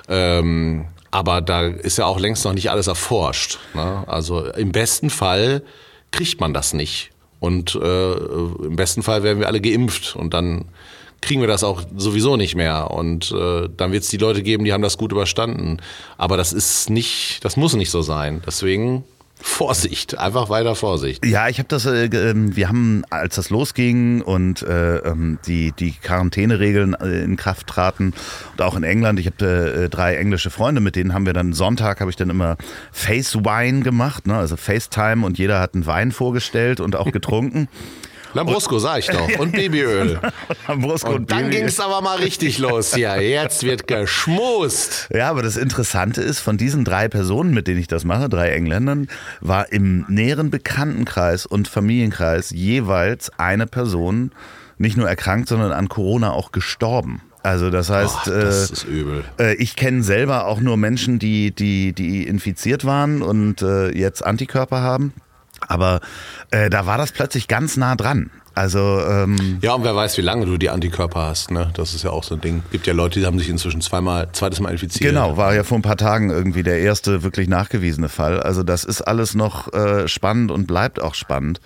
Ähm, 0.08 0.86
aber 1.10 1.40
da 1.40 1.62
ist 1.62 1.98
ja 1.98 2.06
auch 2.06 2.20
längst 2.20 2.44
noch 2.44 2.52
nicht 2.52 2.70
alles 2.70 2.86
erforscht. 2.86 3.58
Ne? 3.74 4.04
Also 4.06 4.44
im 4.44 4.72
besten 4.72 5.10
Fall 5.10 5.62
kriegt 6.10 6.40
man 6.40 6.52
das 6.52 6.74
nicht. 6.74 7.10
Und 7.40 7.74
äh, 7.76 8.12
im 8.12 8.76
besten 8.76 9.02
Fall 9.02 9.22
werden 9.22 9.38
wir 9.38 9.46
alle 9.46 9.60
geimpft 9.60 10.16
und 10.16 10.34
dann 10.34 10.64
kriegen 11.20 11.40
wir 11.40 11.48
das 11.48 11.64
auch 11.64 11.82
sowieso 11.96 12.36
nicht 12.36 12.54
mehr. 12.54 12.90
Und 12.90 13.32
äh, 13.32 13.68
dann 13.76 13.92
wird 13.92 14.04
es 14.04 14.08
die 14.08 14.16
Leute 14.16 14.42
geben, 14.42 14.64
die 14.64 14.72
haben 14.72 14.82
das 14.82 14.98
gut 14.98 15.12
überstanden. 15.12 15.78
Aber 16.16 16.36
das 16.36 16.52
ist 16.52 16.90
nicht, 16.90 17.44
das 17.44 17.56
muss 17.56 17.74
nicht 17.74 17.90
so 17.90 18.02
sein. 18.02 18.42
Deswegen 18.46 19.04
Vorsicht, 19.40 20.18
einfach 20.18 20.48
weiter 20.48 20.74
Vorsicht. 20.74 21.24
Ja, 21.24 21.48
ich 21.48 21.58
habe 21.58 21.68
das, 21.68 21.86
äh, 21.86 22.06
ähm, 22.06 22.56
wir 22.56 22.68
haben, 22.68 23.04
als 23.08 23.36
das 23.36 23.50
losging 23.50 24.20
und 24.20 24.62
äh, 24.62 24.96
ähm, 24.98 25.38
die, 25.46 25.72
die 25.72 25.92
Quarantäneregeln 25.92 26.94
äh, 26.94 27.22
in 27.22 27.36
Kraft 27.36 27.68
traten 27.68 28.14
und 28.52 28.62
auch 28.62 28.76
in 28.76 28.82
England, 28.82 29.20
ich 29.20 29.26
habe 29.26 29.84
äh, 29.84 29.88
drei 29.88 30.16
englische 30.16 30.50
Freunde, 30.50 30.80
mit 30.80 30.96
denen 30.96 31.14
haben 31.14 31.24
wir 31.24 31.34
dann 31.34 31.52
Sonntag, 31.52 32.00
habe 32.00 32.10
ich 32.10 32.16
dann 32.16 32.30
immer 32.30 32.56
Face 32.90 33.36
Wine 33.36 33.80
gemacht, 33.80 34.26
ne? 34.26 34.36
also 34.36 34.56
FaceTime 34.56 35.24
und 35.24 35.38
jeder 35.38 35.60
hat 35.60 35.74
einen 35.74 35.86
Wein 35.86 36.10
vorgestellt 36.10 36.80
und 36.80 36.96
auch 36.96 37.12
getrunken. 37.12 37.68
Lambrusco, 38.34 38.78
sag 38.78 39.00
ich 39.00 39.06
doch. 39.06 39.28
Und 39.38 39.52
Babyöl. 39.52 40.20
Lambrusco 40.68 41.10
und, 41.10 41.16
und 41.16 41.30
dann 41.30 41.50
ging 41.50 41.64
es 41.64 41.80
aber 41.80 42.00
mal 42.00 42.18
richtig 42.18 42.58
los 42.58 42.94
hier. 42.94 43.20
Jetzt 43.20 43.62
wird 43.62 43.86
geschmust. 43.86 45.08
Ja, 45.12 45.30
aber 45.30 45.42
das 45.42 45.56
Interessante 45.56 46.20
ist, 46.20 46.40
von 46.40 46.56
diesen 46.56 46.84
drei 46.84 47.08
Personen, 47.08 47.52
mit 47.52 47.66
denen 47.66 47.80
ich 47.80 47.88
das 47.88 48.04
mache, 48.04 48.28
drei 48.28 48.50
Engländern, 48.50 49.08
war 49.40 49.72
im 49.72 50.04
näheren 50.08 50.50
Bekanntenkreis 50.50 51.46
und 51.46 51.68
Familienkreis 51.68 52.50
jeweils 52.50 53.30
eine 53.38 53.66
Person 53.66 54.32
nicht 54.78 54.96
nur 54.96 55.08
erkrankt, 55.08 55.48
sondern 55.48 55.72
an 55.72 55.88
Corona 55.88 56.32
auch 56.32 56.52
gestorben. 56.52 57.22
Also 57.42 57.70
das 57.70 57.88
heißt, 57.88 58.16
oh, 58.26 58.30
das 58.30 58.84
übel. 58.84 59.24
Äh, 59.38 59.54
ich 59.54 59.76
kenne 59.76 60.02
selber 60.02 60.46
auch 60.46 60.60
nur 60.60 60.76
Menschen, 60.76 61.18
die, 61.18 61.50
die, 61.52 61.92
die 61.92 62.26
infiziert 62.26 62.84
waren 62.84 63.22
und 63.22 63.62
äh, 63.62 63.90
jetzt 63.90 64.24
Antikörper 64.24 64.82
haben. 64.82 65.12
Aber 65.66 66.00
äh, 66.50 66.70
da 66.70 66.86
war 66.86 66.98
das 66.98 67.12
plötzlich 67.12 67.48
ganz 67.48 67.76
nah 67.76 67.96
dran. 67.96 68.30
Also 68.54 69.00
ähm 69.08 69.58
ja, 69.60 69.74
und 69.74 69.84
wer 69.84 69.94
weiß, 69.94 70.18
wie 70.18 70.22
lange 70.22 70.44
du 70.44 70.56
die 70.56 70.68
Antikörper 70.68 71.26
hast, 71.26 71.52
ne? 71.52 71.70
Das 71.74 71.94
ist 71.94 72.02
ja 72.02 72.10
auch 72.10 72.24
so 72.24 72.34
ein 72.34 72.40
Ding. 72.40 72.64
Gibt 72.72 72.88
ja 72.88 72.92
Leute, 72.92 73.20
die 73.20 73.26
haben 73.26 73.38
sich 73.38 73.48
inzwischen 73.48 73.80
zweimal, 73.80 74.28
zweites 74.32 74.58
Mal 74.58 74.70
infiziert. 74.70 75.10
Genau, 75.10 75.36
war 75.36 75.54
ja 75.54 75.62
vor 75.62 75.78
ein 75.78 75.82
paar 75.82 75.96
Tagen 75.96 76.30
irgendwie 76.30 76.64
der 76.64 76.80
erste 76.80 77.22
wirklich 77.22 77.48
nachgewiesene 77.48 78.08
Fall. 78.08 78.40
Also 78.40 78.64
das 78.64 78.84
ist 78.84 79.02
alles 79.02 79.36
noch 79.36 79.72
äh, 79.72 80.08
spannend 80.08 80.50
und 80.50 80.66
bleibt 80.66 81.00
auch 81.00 81.14
spannend. 81.14 81.60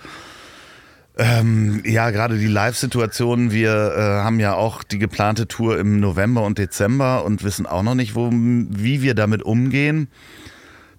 Ähm, 1.17 1.83
ja, 1.87 2.11
gerade 2.11 2.39
die 2.39 2.47
Live-Situation. 2.47 3.53
Wir 3.53 3.95
äh, 3.97 4.01
haben 4.23 4.39
ja 4.39 4.55
auch 4.55 4.83
die 4.83 4.99
geplante 4.99 5.49
Tour 5.49 5.79
im 5.79 5.99
November 5.99 6.43
und 6.43 6.59
Dezember 6.59 7.25
und 7.25 7.43
wissen 7.43 7.65
auch 7.67 7.83
noch 7.83 7.95
nicht, 7.95 8.15
wo, 8.15 8.31
wie 8.31 9.01
wir 9.01 9.15
damit 9.15 9.43
umgehen. 9.43 10.09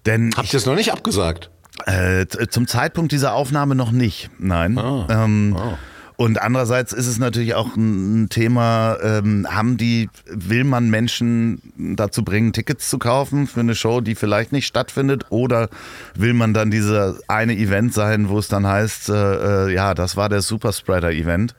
Denn 0.06 0.30
Habt 0.36 0.52
ihr 0.52 0.58
es 0.58 0.66
noch 0.66 0.74
nicht 0.76 0.92
abgesagt? 0.92 1.50
Äh, 1.86 2.26
zum 2.48 2.66
Zeitpunkt 2.66 3.12
dieser 3.12 3.34
Aufnahme 3.34 3.74
noch 3.74 3.90
nicht, 3.90 4.30
nein. 4.38 4.78
Oh. 4.78 5.06
Ähm, 5.10 5.56
oh. 5.58 5.74
Und 6.16 6.40
andererseits 6.40 6.92
ist 6.92 7.08
es 7.08 7.18
natürlich 7.18 7.54
auch 7.54 7.74
ein 7.74 8.28
Thema, 8.28 8.96
ähm, 9.02 9.48
haben 9.50 9.76
die, 9.76 10.08
will 10.26 10.62
man 10.62 10.88
Menschen 10.88 11.60
dazu 11.96 12.22
bringen, 12.22 12.52
Tickets 12.52 12.88
zu 12.88 12.98
kaufen 12.98 13.48
für 13.48 13.60
eine 13.60 13.74
Show, 13.74 14.00
die 14.00 14.14
vielleicht 14.14 14.52
nicht 14.52 14.66
stattfindet? 14.66 15.26
Oder 15.30 15.68
will 16.14 16.32
man 16.32 16.54
dann 16.54 16.70
dieser 16.70 17.16
eine 17.26 17.56
Event 17.56 17.92
sein, 17.94 18.28
wo 18.28 18.38
es 18.38 18.46
dann 18.46 18.64
heißt, 18.64 19.08
äh, 19.08 19.66
äh 19.66 19.74
ja, 19.74 19.94
das 19.94 20.16
war 20.16 20.28
der 20.28 20.42
Superspreader-Event? 20.42 21.56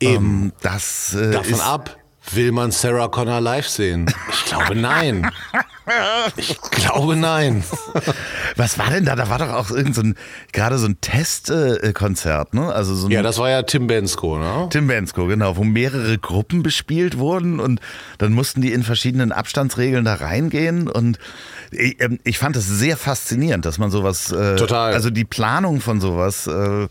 Eben. 0.00 0.16
Ähm, 0.16 0.52
das 0.60 1.14
äh, 1.14 1.30
Davon 1.30 1.60
ab, 1.60 1.96
will 2.32 2.52
man 2.52 2.72
Sarah 2.72 3.08
Connor 3.08 3.40
live 3.40 3.66
sehen? 3.66 4.12
Ich 4.30 4.44
glaube 4.44 4.76
nein. 4.76 5.30
Ich 6.36 6.60
glaube 6.70 7.16
nein. 7.16 7.64
Was 8.56 8.78
war 8.78 8.90
denn 8.90 9.04
da? 9.04 9.16
Da 9.16 9.28
war 9.28 9.38
doch 9.38 9.52
auch 9.52 9.70
irgend 9.70 9.94
so 9.94 10.02
ein, 10.02 10.14
gerade 10.52 10.78
so 10.78 10.86
ein 10.86 11.00
Testkonzert, 11.00 12.54
ne? 12.54 12.72
Also 12.72 12.94
so 12.94 13.08
ja, 13.08 13.22
das 13.22 13.38
war 13.38 13.50
ja 13.50 13.62
Tim 13.62 13.86
Bensko, 13.86 14.38
ne? 14.38 14.68
Tim 14.70 14.86
Bensko, 14.86 15.26
genau, 15.26 15.56
wo 15.56 15.64
mehrere 15.64 16.18
Gruppen 16.18 16.62
bespielt 16.62 17.18
wurden 17.18 17.58
und 17.58 17.80
dann 18.18 18.32
mussten 18.32 18.60
die 18.62 18.72
in 18.72 18.82
verschiedenen 18.82 19.32
Abstandsregeln 19.32 20.04
da 20.04 20.14
reingehen 20.14 20.88
und 20.88 21.18
ich, 21.72 22.00
ähm, 22.00 22.20
ich 22.24 22.38
fand 22.38 22.56
es 22.56 22.66
sehr 22.66 22.96
faszinierend, 22.96 23.64
dass 23.64 23.78
man 23.78 23.90
sowas, 23.90 24.30
äh, 24.30 24.56
Total. 24.56 24.92
also 24.92 25.10
die 25.10 25.24
Planung 25.24 25.80
von 25.80 26.00
sowas. 26.00 26.46
Äh, 26.46 26.86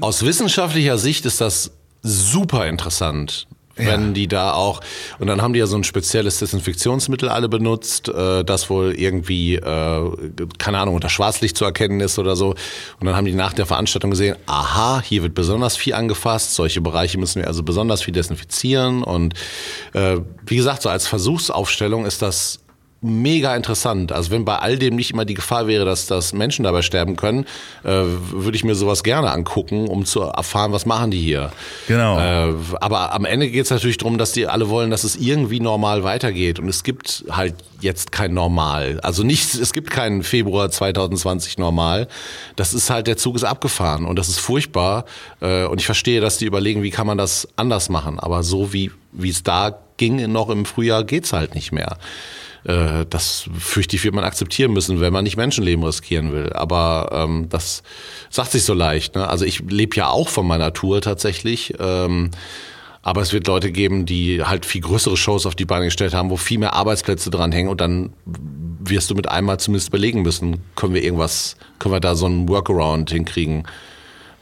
Aus 0.00 0.24
wissenschaftlicher 0.24 0.98
Sicht 0.98 1.24
ist 1.26 1.40
das 1.40 1.70
super 2.02 2.66
interessant 2.66 3.46
wenn 3.78 4.08
ja. 4.08 4.12
die 4.12 4.28
da 4.28 4.52
auch 4.52 4.80
und 5.18 5.26
dann 5.26 5.42
haben 5.42 5.52
die 5.52 5.60
ja 5.60 5.66
so 5.66 5.76
ein 5.76 5.84
spezielles 5.84 6.38
Desinfektionsmittel 6.38 7.28
alle 7.28 7.48
benutzt, 7.48 8.08
äh, 8.08 8.44
das 8.44 8.68
wohl 8.70 8.94
irgendwie 8.94 9.56
äh, 9.56 10.10
keine 10.58 10.78
Ahnung 10.78 10.94
unter 10.94 11.08
Schwarzlicht 11.08 11.56
zu 11.56 11.64
erkennen 11.64 12.00
ist 12.00 12.18
oder 12.18 12.36
so 12.36 12.50
und 12.50 13.06
dann 13.06 13.16
haben 13.16 13.24
die 13.24 13.34
nach 13.34 13.52
der 13.52 13.66
Veranstaltung 13.66 14.10
gesehen, 14.10 14.36
aha, 14.46 15.02
hier 15.02 15.22
wird 15.22 15.34
besonders 15.34 15.76
viel 15.76 15.94
angefasst, 15.94 16.54
solche 16.54 16.80
Bereiche 16.80 17.18
müssen 17.18 17.40
wir 17.40 17.48
also 17.48 17.62
besonders 17.62 18.02
viel 18.02 18.14
desinfizieren 18.14 19.02
und 19.02 19.34
äh, 19.94 20.18
wie 20.46 20.56
gesagt, 20.56 20.82
so 20.82 20.88
als 20.88 21.06
Versuchsaufstellung 21.06 22.06
ist 22.06 22.22
das 22.22 22.60
mega 23.00 23.54
interessant. 23.54 24.10
Also 24.10 24.30
wenn 24.30 24.44
bei 24.44 24.56
all 24.56 24.76
dem 24.76 24.96
nicht 24.96 25.12
immer 25.12 25.24
die 25.24 25.34
Gefahr 25.34 25.66
wäre, 25.68 25.84
dass, 25.84 26.06
dass 26.06 26.32
Menschen 26.32 26.64
dabei 26.64 26.82
sterben 26.82 27.16
können, 27.16 27.44
äh, 27.84 27.90
würde 27.90 28.56
ich 28.56 28.64
mir 28.64 28.74
sowas 28.74 29.02
gerne 29.02 29.30
angucken, 29.30 29.86
um 29.86 30.04
zu 30.04 30.22
erfahren, 30.22 30.72
was 30.72 30.84
machen 30.84 31.10
die 31.10 31.20
hier. 31.20 31.52
Genau. 31.86 32.18
Äh, 32.18 32.54
aber 32.80 33.12
am 33.14 33.24
Ende 33.24 33.48
geht 33.50 33.64
es 33.64 33.70
natürlich 33.70 33.98
darum, 33.98 34.18
dass 34.18 34.32
die 34.32 34.46
alle 34.48 34.68
wollen, 34.68 34.90
dass 34.90 35.04
es 35.04 35.16
irgendwie 35.16 35.60
normal 35.60 36.02
weitergeht. 36.02 36.58
Und 36.58 36.68
es 36.68 36.82
gibt 36.82 37.24
halt 37.30 37.54
jetzt 37.80 38.10
kein 38.10 38.34
Normal. 38.34 38.98
Also 39.02 39.22
nicht, 39.22 39.54
es 39.54 39.72
gibt 39.72 39.90
keinen 39.90 40.24
Februar 40.24 40.70
2020 40.70 41.58
Normal. 41.58 42.08
Das 42.56 42.74
ist 42.74 42.90
halt, 42.90 43.06
der 43.06 43.16
Zug 43.16 43.36
ist 43.36 43.44
abgefahren 43.44 44.06
und 44.06 44.18
das 44.18 44.28
ist 44.28 44.40
furchtbar. 44.40 45.04
Äh, 45.40 45.66
und 45.66 45.80
ich 45.80 45.86
verstehe, 45.86 46.20
dass 46.20 46.38
die 46.38 46.46
überlegen, 46.46 46.82
wie 46.82 46.90
kann 46.90 47.06
man 47.06 47.18
das 47.18 47.46
anders 47.54 47.88
machen. 47.88 48.18
Aber 48.18 48.42
so 48.42 48.72
wie 48.72 48.90
wie 49.12 49.30
es 49.30 49.42
da 49.42 49.78
ging 49.96 50.30
noch 50.30 50.48
im 50.48 50.64
Frühjahr, 50.64 51.04
geht's 51.04 51.32
halt 51.32 51.54
nicht 51.54 51.72
mehr. 51.72 51.98
Äh, 52.68 53.06
das 53.08 53.48
fürchte 53.58 53.96
ich, 53.96 54.04
wird 54.04 54.14
man 54.14 54.24
akzeptieren 54.24 54.72
müssen, 54.72 55.00
wenn 55.00 55.12
man 55.12 55.24
nicht 55.24 55.36
Menschenleben 55.36 55.82
riskieren 55.84 56.32
will. 56.32 56.52
Aber 56.52 57.08
ähm, 57.12 57.48
das 57.48 57.82
sagt 58.30 58.52
sich 58.52 58.62
so 58.62 58.74
leicht. 58.74 59.14
Ne? 59.14 59.26
Also 59.26 59.44
ich 59.44 59.60
lebe 59.68 59.96
ja 59.96 60.08
auch 60.08 60.28
von 60.28 60.46
meiner 60.46 60.72
Tour 60.72 61.00
tatsächlich. 61.00 61.74
Ähm, 61.80 62.30
aber 63.02 63.22
es 63.22 63.32
wird 63.32 63.46
Leute 63.46 63.72
geben, 63.72 64.04
die 64.04 64.44
halt 64.44 64.66
viel 64.66 64.82
größere 64.82 65.16
Shows 65.16 65.46
auf 65.46 65.54
die 65.54 65.64
Beine 65.64 65.86
gestellt 65.86 66.12
haben, 66.12 66.28
wo 66.28 66.36
viel 66.36 66.58
mehr 66.58 66.74
Arbeitsplätze 66.74 67.30
dranhängen 67.30 67.70
und 67.70 67.80
dann 67.80 68.12
wirst 68.80 69.08
du 69.10 69.14
mit 69.14 69.28
einmal 69.28 69.58
zumindest 69.58 69.90
belegen 69.90 70.22
müssen, 70.22 70.60
können 70.76 70.92
wir 70.92 71.02
irgendwas, 71.02 71.56
können 71.78 71.94
wir 71.94 72.00
da 72.00 72.14
so 72.14 72.26
einen 72.26 72.48
Workaround 72.48 73.10
hinkriegen 73.10 73.64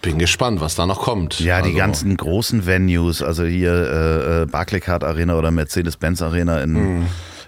bin 0.02 0.18
gespannt, 0.18 0.60
was 0.60 0.74
da 0.74 0.86
noch 0.86 1.00
kommt. 1.00 1.40
Ja, 1.40 1.62
die 1.62 1.68
also, 1.68 1.78
ganzen 1.78 2.16
großen 2.16 2.66
Venues, 2.66 3.22
also 3.22 3.44
hier 3.44 3.72
äh, 3.72 4.42
äh 4.42 4.46
Barclaycard 4.46 5.02
Arena 5.02 5.36
oder 5.36 5.50
Mercedes-Benz 5.50 6.22
Arena 6.22 6.60
in, 6.60 6.72
mhm. 6.72 7.06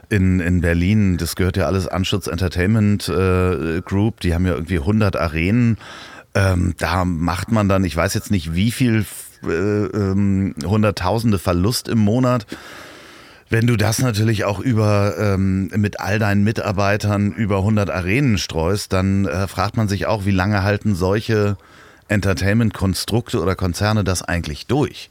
In, 0.09 0.41
in 0.41 0.61
Berlin, 0.61 1.17
das 1.19 1.37
gehört 1.37 1.57
ja 1.57 1.67
alles 1.67 1.87
Anschutz 1.87 2.27
Entertainment 2.27 3.09
äh, 3.09 3.81
Group, 3.83 4.21
die 4.21 4.35
haben 4.35 4.47
ja 4.47 4.55
irgendwie 4.55 4.79
100 4.79 5.17
Arenen. 5.17 5.79
Ähm, 6.35 6.75
da 6.79 7.05
macht 7.05 7.51
man 7.51 7.69
dann, 7.69 7.85
ich 7.85 7.97
weiß 7.97 8.15
jetzt 8.15 8.31
nicht 8.31 8.55
wie 8.55 8.71
viel, 8.71 9.05
äh, 9.45 9.49
ähm, 9.49 10.55
Hunderttausende 10.65 11.39
Verlust 11.39 11.89
im 11.89 11.99
Monat. 11.99 12.47
Wenn 13.51 13.67
du 13.67 13.77
das 13.77 14.01
natürlich 14.01 14.45
auch 14.45 14.61
über 14.61 15.15
ähm, 15.19 15.71
mit 15.75 16.01
all 16.01 16.19
deinen 16.19 16.45
Mitarbeitern 16.45 17.33
über 17.33 17.59
100 17.59 17.89
Arenen 17.89 18.37
streust, 18.37 18.93
dann 18.93 19.27
äh, 19.27 19.47
fragt 19.49 19.77
man 19.77 19.89
sich 19.89 20.07
auch, 20.07 20.27
wie 20.27 20.33
lange 20.33 20.63
halten 20.63 20.95
solche 20.95 21.57
Entertainment-Konstrukte 22.09 23.41
oder 23.41 23.55
Konzerne 23.55 24.05
das 24.05 24.23
eigentlich 24.23 24.67
durch? 24.67 25.09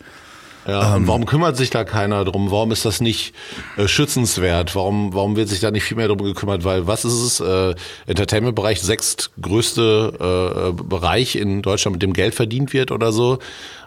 Ja, 0.68 0.98
ähm, 0.98 1.08
warum 1.08 1.26
kümmert 1.26 1.56
sich 1.56 1.70
da 1.70 1.86
keiner 1.86 2.26
drum? 2.26 2.52
Warum 2.52 2.72
ist 2.72 2.84
das 2.84 3.00
nicht 3.00 3.34
äh, 3.78 3.88
schützenswert? 3.88 4.76
Warum, 4.76 5.14
warum 5.14 5.38
wird 5.38 5.48
sich 5.48 5.62
da 5.62 5.72
nicht 5.72 5.86
viel 5.86 5.96
mehr 5.96 6.10
drum 6.10 6.22
gekümmert? 6.22 6.66
Weil 6.66 6.88
was 6.88 7.06
ist 7.06 7.14
es? 7.14 7.40
Äh, 7.40 7.74
Entertainment-Bereich, 8.06 8.82
sechstgrößte 8.82 10.74
äh, 10.78 10.84
Bereich 10.84 11.38
in 11.38 11.62
Deutschland, 11.62 11.96
mit 11.96 12.02
dem 12.04 12.12
Geld 12.12 12.36
verdient 12.36 12.74
wird 12.74 12.92
oder 12.92 13.14
so. 13.14 13.40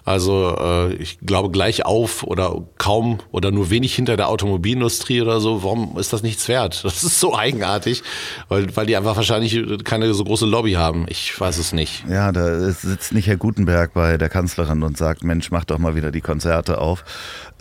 Also 0.05 0.57
äh, 0.59 0.95
ich 0.95 1.19
glaube 1.21 1.51
gleich 1.51 1.85
auf 1.85 2.23
oder 2.23 2.63
kaum 2.79 3.19
oder 3.31 3.51
nur 3.51 3.71
wenig 3.71 3.95
hinter 3.95 4.17
der 4.17 4.29
Automobilindustrie 4.29 5.23
oder 5.23 5.41
so. 5.41 5.63
Warum 5.63 5.99
ist 5.99 6.13
das 6.13 6.23
nichts 6.23 6.49
wert? 6.49 6.85
Das 6.91 7.05
ist 7.05 7.21
so 7.21 7.37
eigenartig, 7.37 8.03
weil, 8.49 8.77
weil 8.77 8.85
die 8.85 8.97
einfach 8.97 9.17
wahrscheinlich 9.17 9.85
keine 9.85 10.13
so 10.13 10.25
große 10.25 10.45
Lobby 10.45 10.73
haben. 10.73 11.07
Ich 11.09 11.41
weiß 11.41 11.57
es 11.57 11.73
nicht. 11.73 12.05
Ja, 12.09 12.33
da 12.33 12.71
sitzt 12.73 13.13
nicht 13.13 13.29
Herr 13.29 13.37
Gutenberg 13.37 13.95
bei 13.95 14.19
der 14.19 14.29
Kanzlerin 14.29 14.83
und 14.83 14.99
sagt, 14.99 15.23
Mensch, 15.23 15.51
mach 15.51 15.65
doch 15.65 15.79
mal 15.79 15.95
wieder 15.95 16.11
die 16.11 16.21
Konzerte 16.21 16.79
auf. 16.79 17.05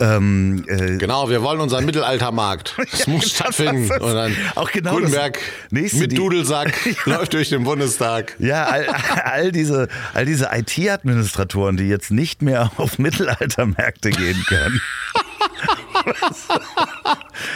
Ähm, 0.00 0.64
äh, 0.66 0.96
genau, 0.96 1.28
wir 1.28 1.42
wollen 1.42 1.60
unseren 1.60 1.84
Mittelaltermarkt. 1.84 2.76
Das 2.90 3.06
muss 3.06 3.24
ja, 3.24 3.44
stattfinden. 3.44 3.90
Und 4.00 4.14
dann 4.14 4.34
auch 4.56 4.70
genau 4.72 4.94
Gutenberg 4.94 5.38
mit 5.70 6.18
Dudelsack 6.18 6.74
ja. 7.06 7.16
läuft 7.16 7.34
durch 7.34 7.50
den 7.50 7.62
Bundestag. 7.62 8.34
Ja, 8.38 8.64
all, 8.64 8.86
all 9.24 9.52
diese, 9.52 9.88
all 10.12 10.24
diese 10.24 10.50
IT-Administratoren, 10.52 11.76
die 11.76 11.84
jetzt 11.84 12.10
nicht 12.10 12.29
mehr 12.42 12.70
auf 12.76 12.98
Mittelaltermärkte 12.98 14.10
gehen 14.10 14.42
können. 14.46 14.80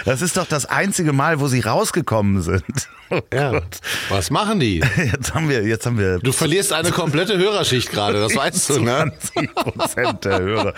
Das 0.05 0.23
ist 0.23 0.37
doch 0.37 0.47
das 0.47 0.67
einzige 0.67 1.13
Mal, 1.13 1.41
wo 1.41 1.49
sie 1.49 1.61
rausgekommen 1.61 2.43
sind. 2.43 2.89
Oh 3.11 3.21
ja. 3.33 3.61
Was 4.09 4.31
machen 4.31 4.61
die? 4.61 4.83
Jetzt 4.97 5.35
haben 5.35 5.49
wir, 5.49 5.63
jetzt 5.63 5.87
haben 5.87 5.99
wir. 5.99 6.19
Du 6.19 6.33
verlierst 6.33 6.73
eine 6.73 6.91
komplette 6.91 7.37
Hörerschicht 7.37 7.91
gerade, 7.91 8.21
das 8.21 8.35
weißt 8.35 8.71
du, 8.71 8.81
ne? 8.81 9.13
20 9.35 9.55
Prozent 9.55 10.25
der 10.25 10.41
Hörer. 10.41 10.75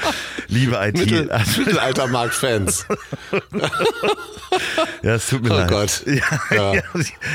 Liebe 0.49 0.77
IT. 0.77 0.97
Mittel, 0.97 1.31
Mittelaltermarkt-Fans. 1.59 2.87
ja, 5.03 5.15
es 5.15 5.29
tut 5.29 5.43
mir 5.45 5.53
oh 5.53 5.55
leid. 5.55 5.71
Oh 5.71 5.75
Gott. 5.75 6.03
Ja, 6.07 6.75
ja. 6.75 6.83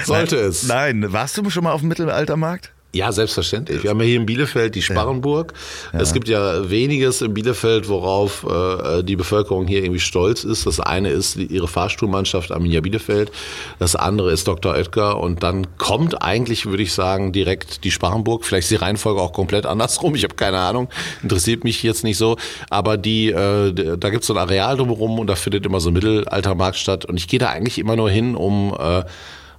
Sollte 0.05 0.35
Nein, 0.35 0.45
es. 0.45 0.63
Nein, 0.63 1.13
warst 1.13 1.37
du 1.37 1.49
schon 1.49 1.63
mal 1.63 1.71
auf 1.71 1.81
dem 1.81 1.89
Mittelaltermarkt? 1.89 2.71
Ja, 2.93 3.13
selbstverständlich. 3.13 3.83
Wir 3.83 3.89
haben 3.89 4.01
ja 4.01 4.05
hier 4.05 4.17
in 4.17 4.25
Bielefeld 4.25 4.75
die 4.75 4.81
Sparrenburg. 4.81 5.53
Ja. 5.93 5.99
Ja. 5.99 6.03
Es 6.03 6.11
gibt 6.11 6.27
ja 6.27 6.69
weniges 6.69 7.21
in 7.21 7.33
Bielefeld, 7.33 7.87
worauf 7.87 8.43
äh, 8.43 9.01
die 9.01 9.15
Bevölkerung 9.15 9.65
hier 9.65 9.81
irgendwie 9.81 10.01
stolz 10.01 10.43
ist. 10.43 10.65
Das 10.65 10.81
eine 10.81 11.09
ist 11.09 11.37
ihre 11.37 11.69
Fahrstuhlmannschaft 11.69 12.51
Arminia 12.51 12.81
Bielefeld. 12.81 13.31
Das 13.79 13.95
andere 13.95 14.33
ist 14.33 14.45
Dr. 14.45 14.73
Oetker. 14.73 15.19
Und 15.21 15.41
dann 15.41 15.77
kommt 15.77 16.21
eigentlich, 16.21 16.65
würde 16.65 16.83
ich 16.83 16.91
sagen, 16.91 17.31
direkt 17.31 17.85
die 17.85 17.91
Sparrenburg. 17.91 18.43
Vielleicht 18.43 18.65
ist 18.65 18.71
die 18.71 18.83
Reihenfolge 18.83 19.21
auch 19.21 19.31
komplett 19.31 19.65
andersrum. 19.65 20.13
Ich 20.15 20.25
habe 20.25 20.35
keine 20.35 20.59
Ahnung. 20.59 20.89
Interessiert 21.23 21.63
mich 21.63 21.81
jetzt 21.83 22.03
nicht 22.03 22.17
so. 22.17 22.35
Aber 22.69 22.97
die, 22.97 23.29
äh, 23.29 23.71
da 23.71 24.09
gibt 24.09 24.23
es 24.23 24.27
so 24.27 24.33
ein 24.33 24.39
Areal 24.39 24.75
drumherum 24.75 25.17
und 25.17 25.27
da 25.27 25.35
findet 25.35 25.65
immer 25.65 25.79
so 25.79 25.91
ein 25.91 25.93
Mittelaltermarkt 25.93 26.77
statt. 26.77 27.05
Und 27.05 27.15
ich 27.15 27.29
gehe 27.29 27.39
da 27.39 27.47
eigentlich 27.47 27.79
immer 27.79 27.95
nur 27.95 28.09
hin, 28.09 28.35
um, 28.35 28.73
äh, 28.77 29.03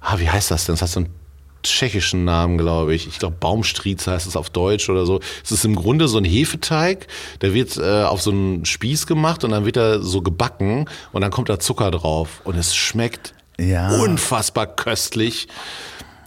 ah, 0.01 0.17
wie 0.17 0.29
heißt 0.29 0.51
das 0.51 0.65
denn? 0.65 0.73
Das 0.73 0.83
heißt 0.83 0.93
so 0.93 0.99
ein 0.99 1.22
tschechischen 1.63 2.25
Namen, 2.25 2.57
glaube 2.57 2.93
ich. 2.93 3.07
Ich 3.07 3.19
glaube, 3.19 3.37
Baumstriez 3.39 4.05
heißt 4.05 4.27
es 4.27 4.35
auf 4.35 4.49
Deutsch 4.49 4.89
oder 4.89 5.05
so. 5.05 5.19
Es 5.43 5.51
ist 5.51 5.65
im 5.65 5.75
Grunde 5.75 6.07
so 6.07 6.17
ein 6.17 6.25
Hefeteig, 6.25 7.07
der 7.41 7.53
wird 7.53 7.77
äh, 7.77 8.03
auf 8.03 8.21
so 8.21 8.31
einen 8.31 8.65
Spieß 8.65 9.07
gemacht 9.07 9.43
und 9.43 9.51
dann 9.51 9.65
wird 9.65 9.77
er 9.77 10.01
so 10.01 10.21
gebacken 10.21 10.89
und 11.11 11.21
dann 11.21 11.31
kommt 11.31 11.49
da 11.49 11.59
Zucker 11.59 11.91
drauf 11.91 12.41
und 12.43 12.57
es 12.57 12.75
schmeckt 12.75 13.33
ja. 13.59 13.95
unfassbar 13.99 14.67
köstlich. 14.67 15.47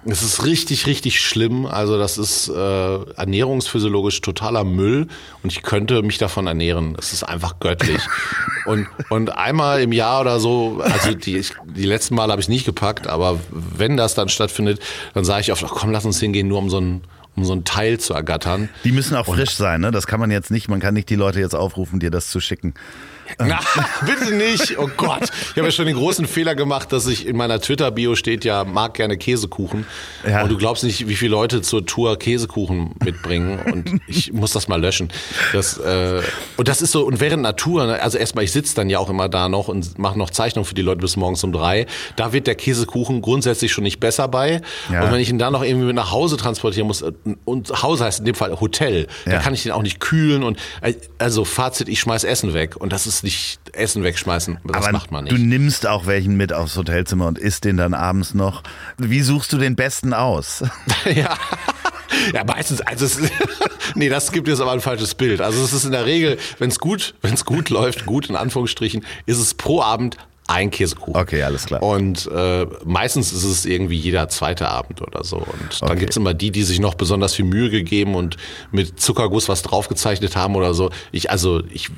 Es 0.09 0.23
ist 0.23 0.45
richtig, 0.45 0.87
richtig 0.87 1.21
schlimm. 1.21 1.67
Also 1.67 1.99
das 1.99 2.19
ist 2.19 2.49
äh, 2.49 3.13
ernährungsphysiologisch 3.17 4.21
totaler 4.21 4.65
Müll 4.65 5.09
und 5.43 5.53
ich 5.53 5.63
könnte 5.63 6.03
mich 6.03 6.19
davon 6.19 6.47
ernähren. 6.47 6.97
Es 6.99 7.13
ist 7.13 7.25
einfach 7.25 7.59
göttlich. 7.59 8.01
und, 8.67 8.87
und 9.11 9.37
einmal 9.37 9.81
im 9.81 9.93
Jahr 9.93 10.21
oder 10.21 10.39
so, 10.39 10.81
also 10.83 11.15
die, 11.15 11.45
die 11.65 11.87
letzten 11.87 12.15
Mal 12.15 12.31
habe 12.31 12.41
ich 12.41 12.49
nicht 12.49 12.65
gepackt, 12.65 13.07
aber 13.07 13.41
wenn 13.51 13.97
das 13.97 14.15
dann 14.15 14.29
stattfindet, 14.29 14.81
dann 15.15 15.25
sage 15.25 15.41
ich 15.43 15.53
oft, 15.53 15.65
ach 15.65 15.73
komm, 15.75 15.91
lass 15.91 16.05
uns 16.05 16.21
hingehen, 16.21 16.49
nur 16.49 16.59
um 16.59 16.71
so 16.71 16.81
ein 16.81 17.03
um 17.37 17.45
so 17.45 17.53
ein 17.53 17.65
Teil 17.65 18.01
zu 18.01 18.15
ergattern. 18.15 18.71
Die 18.85 18.93
müssen 18.93 19.15
auch 19.15 19.27
frisch 19.27 19.57
sein, 19.57 19.83
ne? 19.83 19.91
Das 19.91 20.07
kann 20.07 20.19
man 20.19 20.31
jetzt 20.31 20.51
nicht, 20.51 20.69
man 20.69 20.81
kann 20.81 20.95
nicht 20.95 21.11
die 21.11 21.17
Leute 21.17 21.39
jetzt 21.39 21.55
aufrufen, 21.55 22.01
dir 22.01 22.11
das 22.11 22.31
zu 22.31 22.41
schicken. 22.41 22.73
Na, 23.39 23.61
bitte 24.07 24.35
nicht. 24.35 24.79
Oh 24.79 24.89
Gott. 24.97 25.25
Ich 25.25 25.57
habe 25.57 25.67
ja 25.67 25.71
schon 25.71 25.87
den 25.87 25.97
großen 25.97 26.27
Fehler 26.27 26.55
gemacht, 26.55 26.93
dass 26.93 27.07
ich 27.07 27.27
in 27.27 27.37
meiner 27.37 27.61
Twitter-Bio 27.61 28.15
steht 28.15 28.45
ja, 28.45 28.65
mag 28.65 28.95
gerne 28.95 29.17
Käsekuchen. 29.17 29.87
Ja. 30.29 30.43
Und 30.43 30.51
du 30.51 30.57
glaubst 30.57 30.85
nicht, 30.85 31.09
wie 31.09 31.17
viele 31.17 31.33
Leute 31.33 31.63
zur 31.63 31.85
Tour 31.87 32.19
Käsekuchen 32.19 32.95
mitbringen. 33.05 33.61
Und 33.61 34.01
ich 34.07 34.33
muss 34.33 34.53
das 34.53 34.69
mal 34.69 34.81
löschen. 34.81 35.11
Das, 35.53 35.79
äh, 35.79 36.23
und 36.57 36.69
das 36.69 36.83
ist 36.83 36.93
so, 36.93 37.05
und 37.07 37.21
während 37.21 37.43
Natur, 37.43 37.87
ne, 37.87 38.03
also 38.03 38.19
erstmal, 38.19 38.45
ich 38.45 38.53
sitze 38.53 38.75
dann 38.75 38.91
ja 38.91 38.99
auch 38.99 39.11
immer 39.11 39.29
da 39.29 39.49
noch 39.49 39.69
und 39.69 39.99
mache 39.99 40.19
noch 40.19 40.31
Zeichnungen 40.31 40.67
für 40.67 40.75
die 40.75 40.83
Leute 40.83 41.01
bis 41.01 41.17
morgens 41.17 41.43
um 41.45 41.53
drei. 41.53 41.87
Da 42.17 42.33
wird 42.33 42.47
der 42.47 42.55
Käsekuchen 42.55 43.23
grundsätzlich 43.23 43.73
schon 43.73 43.85
nicht 43.85 44.01
besser 44.01 44.29
bei. 44.29 44.61
Ja. 44.93 45.05
Und 45.05 45.13
wenn 45.13 45.21
ich 45.21 45.31
ihn 45.31 45.39
dann 45.39 45.53
noch 45.53 45.63
irgendwie 45.63 45.87
mit 45.87 45.97
nach 45.97 46.13
Hause 46.13 46.37
transportieren 46.37 46.87
muss, 46.87 47.05
und 47.45 47.83
Hause 47.83 48.05
heißt 48.05 48.21
in 48.21 48.25
dem 48.25 48.35
Fall 48.35 48.61
Hotel, 48.61 49.07
ja. 49.25 49.33
da 49.33 49.39
kann 49.39 49.55
ich 49.55 49.63
den 49.63 49.73
auch 49.73 49.83
nicht 49.83 50.01
kühlen. 50.01 50.43
Und 50.43 50.59
äh, 50.81 50.95
also 51.19 51.45
Fazit, 51.45 51.89
ich 51.89 52.01
schmeiß 52.01 52.25
Essen 52.25 52.55
weg. 52.55 52.77
Und 52.77 52.93
das 52.93 53.07
ist 53.07 53.16
nicht 53.23 53.59
Essen 53.73 54.03
wegschmeißen. 54.03 54.59
Das 54.65 54.77
Aber 54.77 54.93
macht 54.93 55.11
man 55.11 55.25
nicht. 55.25 55.37
Du 55.37 55.41
nimmst 55.41 55.87
auch 55.87 56.07
welchen 56.07 56.37
mit 56.37 56.53
aufs 56.53 56.77
Hotelzimmer 56.77 57.27
und 57.27 57.39
isst 57.39 57.65
den 57.65 57.77
dann 57.77 57.95
abends 57.95 58.35
noch. 58.35 58.63
Wie 58.99 59.23
suchst 59.23 59.53
du 59.53 59.59
den 59.59 59.77
besten 59.77 60.13
aus? 60.13 60.65
ja. 61.15 61.37
Ja, 62.33 62.45
meistens, 62.45 62.81
also 62.81 63.05
es, 63.05 63.19
nee, 63.95 64.09
das 64.09 64.33
gibt 64.33 64.49
jetzt 64.49 64.61
aber 64.61 64.73
ein 64.73 64.81
falsches 64.81 65.15
Bild. 65.15 65.41
Also 65.41 65.63
es 65.63 65.73
ist 65.73 65.85
in 65.85 65.93
der 65.93 66.07
Regel, 66.07 66.39
wenn 66.59 66.71
es 66.71 66.79
gut, 66.79 67.15
wenn 67.23 67.35
es 67.35 67.45
gut 67.45 67.71
läuft, 67.71 68.07
gut 68.07 68.29
in 68.29 68.37
Anführungsstrichen, 68.37 69.05
ist 69.27 69.39
es 69.39 69.55
pro 69.55 69.83
Abend 69.83 70.17
ein 70.49 70.71
Käsekuchen. 70.71 71.17
Okay, 71.17 71.43
alles 71.43 71.67
klar. 71.67 71.83
Und 71.83 72.31
äh, 72.33 72.67
meistens 72.85 73.33
ist 73.33 73.45
es 73.45 73.65
irgendwie 73.67 73.97
jeder 73.97 74.29
zweite 74.29 74.69
Abend 74.69 75.03
oder 75.03 75.25
so. 75.25 75.39
Und 75.39 75.81
dann 75.81 75.91
okay. 75.91 76.01
gibt's 76.01 76.17
immer 76.17 76.35
die, 76.35 76.51
die 76.51 76.63
sich 76.63 76.79
noch 76.79 76.95
besonders 76.95 77.35
viel 77.35 77.45
Mühe 77.45 77.69
gegeben 77.69 78.15
und 78.15 78.37
mit 78.71 79.01
Zuckerguss 79.01 79.49
was 79.49 79.63
draufgezeichnet 79.63 80.37
haben 80.37 80.55
oder 80.55 80.73
so. 80.73 80.91
Ich, 81.11 81.31
also 81.31 81.63
ich 81.71 81.91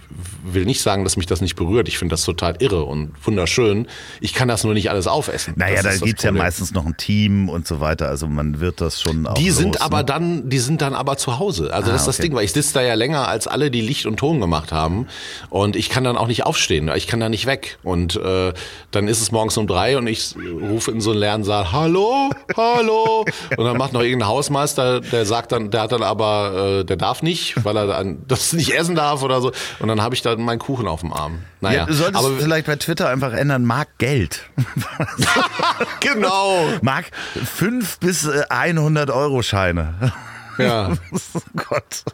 will 0.45 0.65
nicht 0.65 0.81
sagen, 0.81 1.05
dass 1.05 1.17
mich 1.17 1.27
das 1.27 1.41
nicht 1.43 1.57
berührt. 1.57 1.89
Ich 1.89 1.99
finde 1.99 2.15
das 2.15 2.25
total 2.25 2.57
irre 2.61 2.85
und 2.85 3.13
wunderschön. 3.23 3.87
Ich 4.21 4.33
kann 4.33 4.49
das 4.49 4.65
nur 4.65 4.73
nicht 4.73 4.89
alles 4.91 5.07
aufessen. 5.07 5.55
Naja, 5.57 5.83
da 5.83 5.95
gibt's 5.97 6.23
ja 6.23 6.33
meistens 6.33 6.73
noch 6.73 6.87
ein 6.87 6.97
Team 6.97 7.51
und 7.51 7.67
so 7.67 7.81
weiter. 7.81 8.09
Also 8.09 8.29
man 8.29 8.61
wird 8.61 8.81
das 8.81 9.01
schon 9.01 9.27
auch. 9.27 9.35
Die 9.35 9.49
los, 9.49 9.59
sind 9.59 9.83
aber 9.83 9.99
ne? 9.99 10.05
dann, 10.07 10.49
die 10.49 10.59
sind 10.59 10.81
dann 10.81 10.95
aber 10.95 11.19
zu 11.19 11.39
Hause. 11.39 11.75
Also 11.75 11.91
ah, 11.91 11.93
das 11.93 12.03
ist 12.03 12.09
das 12.09 12.17
Ding, 12.19 12.35
weil 12.35 12.45
ich 12.45 12.53
sitze 12.53 12.75
da 12.75 12.83
ja 12.83 12.95
länger 12.95 13.29
als 13.29 13.47
alle, 13.47 13.71
die 13.71 13.83
Licht 13.83 14.07
und 14.07 14.17
Ton 14.17 14.41
gemacht 14.41 14.73
haben. 14.73 15.07
Und 15.51 15.77
ich 15.77 15.91
kann 15.91 16.05
dann 16.05 16.17
auch 16.17 16.29
nicht 16.29 16.47
aufstehen. 16.47 16.91
Ich 16.97 17.07
kann 17.07 17.21
da 17.21 17.29
nicht 17.29 17.45
weg. 17.45 17.79
Und 17.83 18.17
äh, 18.17 18.38
äh, 18.39 18.53
dann 18.91 19.09
ist 19.09 19.21
es 19.21 19.33
morgens 19.33 19.57
um 19.57 19.67
drei 19.67 19.97
und 19.97 20.07
ich 20.07 20.35
rufe 20.37 20.91
in 20.91 21.01
so 21.01 21.11
einen 21.11 21.21
leeren 21.21 21.45
Saal, 21.45 21.73
hallo, 21.73 22.31
hallo. 22.57 23.25
Und 23.57 23.65
dann 23.65 23.77
macht 23.77 23.93
noch 23.93 24.03
irgendein 24.03 24.29
Hausmeister, 24.29 25.01
der 25.01 25.27
sagt 25.27 25.53
dann, 25.53 25.71
der 25.71 25.83
hat 25.83 25.93
dann 25.93 26.03
aber, 26.03 26.81
äh, 26.81 26.85
der 26.85 26.97
darf 26.97 27.23
nicht, 27.23 27.65
weil 27.65 27.77
er 27.77 27.87
dann 27.87 28.23
das 28.29 28.53
nicht 28.53 28.75
essen 28.75 28.95
darf 28.95 29.23
oder 29.23 29.41
so. 29.41 29.53
Und 29.81 29.89
dann 29.89 30.03
habe 30.03 30.15
ich 30.15 30.23
dann 30.23 30.41
meinen 30.43 30.59
Kuchen 30.59 30.89
auf 30.89 31.01
dem 31.01 31.13
Arm. 31.13 31.41
Naja, 31.61 31.81
ja, 31.81 31.87
du 31.87 31.93
solltest 31.93 32.25
aber 32.25 32.37
vielleicht 32.37 32.67
bei 32.67 32.77
Twitter 32.77 33.09
einfach 33.09 33.33
ändern, 33.33 33.65
mag 33.65 33.89
Geld. 33.99 34.49
genau. 36.01 36.69
Mag 36.83 37.07
fünf 37.45 37.99
bis 37.99 38.29
100 38.29 39.09
äh, 39.09 39.13
Euro 39.13 39.43
Scheine. 39.43 40.13
Ja. 40.59 40.93
oh 41.35 41.41
Gott. 41.69 42.05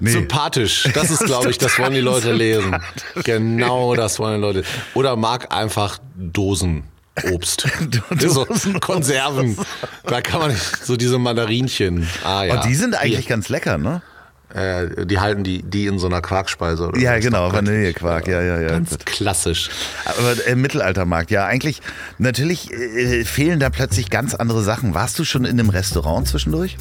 Nee. 0.00 0.10
Sympathisch. 0.10 0.88
Das 0.94 1.10
ist, 1.10 1.20
glaube 1.26 1.50
ich, 1.50 1.58
das 1.58 1.78
wollen 1.78 1.94
die 1.94 2.00
Leute 2.00 2.32
lesen. 2.32 2.76
Genau 3.22 3.94
das 3.94 4.18
wollen 4.18 4.36
die 4.36 4.40
Leute. 4.40 4.64
Oder 4.94 5.16
mag 5.16 5.52
einfach 5.54 5.98
Dosen. 6.16 6.84
Obst. 7.30 7.68
so 8.18 8.46
Konserven. 8.80 9.56
Da 10.04 10.20
kann 10.20 10.40
man 10.40 10.50
nicht, 10.50 10.84
so 10.84 10.96
diese 10.96 11.18
Mandarinchen. 11.18 12.08
Ah, 12.24 12.44
ja. 12.44 12.54
Und 12.54 12.64
die 12.64 12.74
sind 12.74 12.94
eigentlich 12.94 13.26
die, 13.26 13.28
ganz 13.28 13.48
lecker, 13.48 13.78
ne? 13.78 14.02
Äh, 14.54 15.06
die 15.06 15.18
halten 15.18 15.44
die, 15.44 15.62
die 15.62 15.86
in 15.86 15.98
so 15.98 16.06
einer 16.06 16.22
Quarkspeise. 16.22 16.88
Oder 16.88 16.98
ja, 16.98 17.18
genau, 17.18 17.52
Vanillequark, 17.52 18.26
ja, 18.26 18.42
ja, 18.42 18.60
ja. 18.60 18.68
Ganz 18.68 18.98
klassisch. 19.04 19.70
Aber 20.06 20.46
äh, 20.46 20.56
Mittelaltermarkt, 20.56 21.30
ja, 21.30 21.44
eigentlich, 21.44 21.82
natürlich 22.18 22.72
äh, 22.72 23.24
fehlen 23.24 23.60
da 23.60 23.70
plötzlich 23.70 24.10
ganz 24.10 24.34
andere 24.34 24.62
Sachen. 24.62 24.94
Warst 24.94 25.18
du 25.18 25.24
schon 25.24 25.44
in 25.44 25.60
einem 25.60 25.70
Restaurant 25.70 26.26
zwischendurch? 26.26 26.76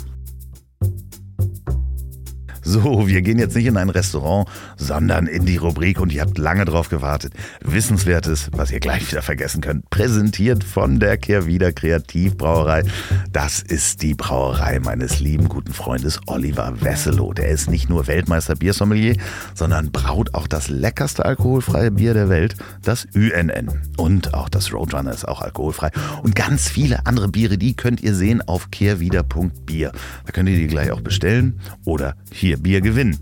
So, 2.70 3.08
wir 3.08 3.24
gehen 3.24 3.40
jetzt 3.40 3.56
nicht 3.56 3.66
in 3.66 3.78
ein 3.78 3.90
Restaurant, 3.90 4.48
sondern 4.78 5.26
in 5.26 5.44
die 5.44 5.58
Rubrik 5.58 6.00
und 6.00 6.14
ihr 6.14 6.22
habt 6.22 6.38
lange 6.38 6.66
drauf 6.66 6.88
gewartet. 6.88 7.34
Wissenswertes, 7.62 8.52
was 8.52 8.70
ihr 8.70 8.80
gleich 8.80 9.10
wieder 9.10 9.24
vergessen 9.24 9.62
könnt. 9.62 9.90
Präsentiert 9.90 10.64
von 10.64 11.00
der 11.00 11.18
Kehrwieder 11.18 11.72
Kreativbrauerei. 11.72 12.84
Das 13.32 13.60
ist 13.60 14.04
die 14.04 14.14
Brauerei 14.14 14.80
meines 14.80 15.20
lieben 15.20 15.50
guten 15.50 15.74
Freundes 15.74 16.20
Oliver 16.28 16.80
Wesselow. 16.80 17.34
Der 17.34 17.50
ist 17.50 17.72
nicht 17.72 17.90
nur 17.90 18.06
Weltmeister 18.06 18.54
Biersommelier, 18.54 19.16
sondern 19.56 19.92
braut 19.92 20.36
auch 20.36 20.46
das 20.46 20.70
leckerste 20.70 21.26
alkoholfreie 21.26 21.90
Bier 21.90 22.14
der 22.14 22.30
Welt, 22.30 22.56
das 22.84 23.08
UNN. 23.16 23.82
Und 23.98 24.36
auch 24.36 24.48
das 24.48 24.72
Roadrunner 24.72 25.12
ist 25.12 25.28
auch 25.28 25.42
alkoholfrei. 25.42 25.90
Und 26.22 26.36
ganz 26.36 26.70
viele 26.70 27.08
andere 27.08 27.30
Biere, 27.30 27.58
die 27.58 27.76
könnt 27.76 28.02
ihr 28.02 28.14
sehen 28.14 28.48
auf 28.48 28.70
kehrwieder.bier. 28.70 29.92
Da 30.26 30.32
könnt 30.32 30.50
ihr 30.50 30.58
die 30.58 30.68
gleich 30.68 30.92
auch 30.92 31.02
bestellen 31.02 31.60
oder 31.84 32.16
hier 32.32 32.59
Bier 32.62 32.82
gewinnen. 32.82 33.18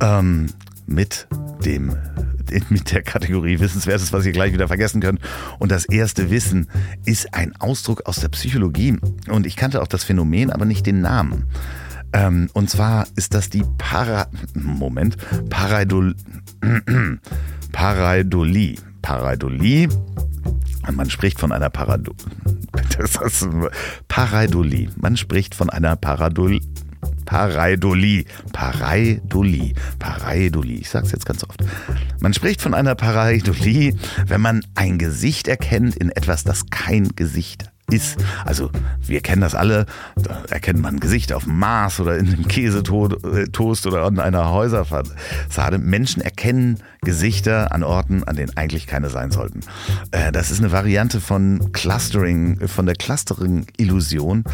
Ähm, 0.00 0.46
mit 0.86 1.28
dem 1.64 1.96
mit 2.68 2.92
der 2.92 3.02
Kategorie 3.02 3.60
Wissenswertes, 3.60 4.12
was 4.12 4.26
ihr 4.26 4.32
gleich 4.32 4.52
wieder 4.52 4.68
vergessen 4.68 5.00
könnt. 5.00 5.20
Und 5.58 5.70
das 5.70 5.84
erste 5.84 6.30
Wissen 6.30 6.68
ist 7.04 7.32
ein 7.34 7.54
Ausdruck 7.58 8.06
aus 8.06 8.16
der 8.16 8.28
Psychologie. 8.28 8.96
Und 9.28 9.46
ich 9.46 9.56
kannte 9.56 9.82
auch 9.82 9.86
das 9.86 10.04
Phänomen, 10.04 10.50
aber 10.50 10.64
nicht 10.64 10.86
den 10.86 11.00
Namen. 11.00 11.46
Ähm, 12.12 12.50
und 12.52 12.68
zwar 12.68 13.06
ist 13.16 13.34
das 13.34 13.50
die 13.50 13.64
Para... 13.78 14.26
Moment. 14.54 15.16
Paraidol... 15.48 16.14
Pareidolie. 17.72 18.76
Pareidolie. 19.00 19.88
Man 20.92 21.08
spricht 21.08 21.38
von 21.40 21.52
einer 21.52 21.70
Parado... 21.70 22.14
Das 22.98 23.16
ist 23.32 23.48
Pareidolie. 24.08 24.90
Man 24.96 25.16
spricht 25.16 25.54
von 25.54 25.70
einer 25.70 25.96
Paradol... 25.96 26.60
Pareidolie. 27.24 28.24
Pareidolie. 28.52 29.74
Pareidolie. 29.98 30.78
Ich 30.78 30.90
sag's 30.90 31.12
jetzt 31.12 31.26
ganz 31.26 31.44
oft. 31.44 31.62
Man 32.20 32.34
spricht 32.34 32.60
von 32.60 32.74
einer 32.74 32.94
Pareidolie, 32.94 33.94
wenn 34.26 34.40
man 34.40 34.64
ein 34.74 34.98
Gesicht 34.98 35.48
erkennt 35.48 35.96
in 35.96 36.10
etwas, 36.10 36.44
das 36.44 36.70
kein 36.70 37.10
Gesicht 37.16 37.70
ist. 37.92 38.16
Also 38.44 38.70
wir 39.06 39.20
kennen 39.20 39.42
das 39.42 39.54
alle, 39.54 39.86
da 40.16 40.42
erkennt 40.50 40.80
man 40.80 40.96
ein 40.96 41.00
Gesicht 41.00 41.32
auf 41.32 41.44
dem 41.44 41.58
Mars 41.58 42.00
oder 42.00 42.18
in 42.18 42.28
einem 42.28 42.48
Käsetoast 42.48 43.86
oder 43.86 44.02
an 44.04 44.18
einer 44.18 44.50
Häuserfassade. 44.50 45.78
Menschen 45.78 46.22
erkennen 46.22 46.78
Gesichter 47.02 47.72
an 47.72 47.82
Orten, 47.82 48.24
an 48.24 48.36
denen 48.36 48.56
eigentlich 48.56 48.86
keine 48.86 49.10
sein 49.10 49.30
sollten. 49.30 49.60
Äh, 50.10 50.32
das 50.32 50.50
ist 50.50 50.60
eine 50.60 50.72
Variante 50.72 51.20
von 51.20 51.72
Clustering, 51.72 52.66
von 52.68 52.86
der 52.86 52.94
Clustering-Illusion. 52.94 54.44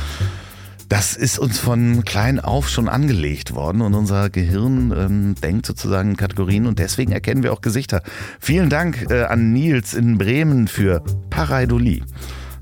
Das 0.88 1.16
ist 1.16 1.38
uns 1.38 1.58
von 1.58 2.04
klein 2.04 2.38
auf 2.38 2.68
schon 2.68 2.88
angelegt 2.88 3.54
worden 3.54 3.80
und 3.80 3.94
unser 3.94 4.30
Gehirn 4.30 4.92
ähm, 4.96 5.34
denkt 5.34 5.66
sozusagen 5.66 6.10
in 6.10 6.16
Kategorien 6.16 6.66
und 6.66 6.78
deswegen 6.78 7.12
erkennen 7.12 7.42
wir 7.42 7.52
auch 7.52 7.60
Gesichter. 7.60 8.02
Vielen 8.38 8.70
Dank 8.70 9.10
äh, 9.10 9.24
an 9.24 9.52
Nils 9.52 9.94
in 9.94 10.16
Bremen 10.16 10.68
für 10.68 11.02
Pareidolie. 11.30 12.04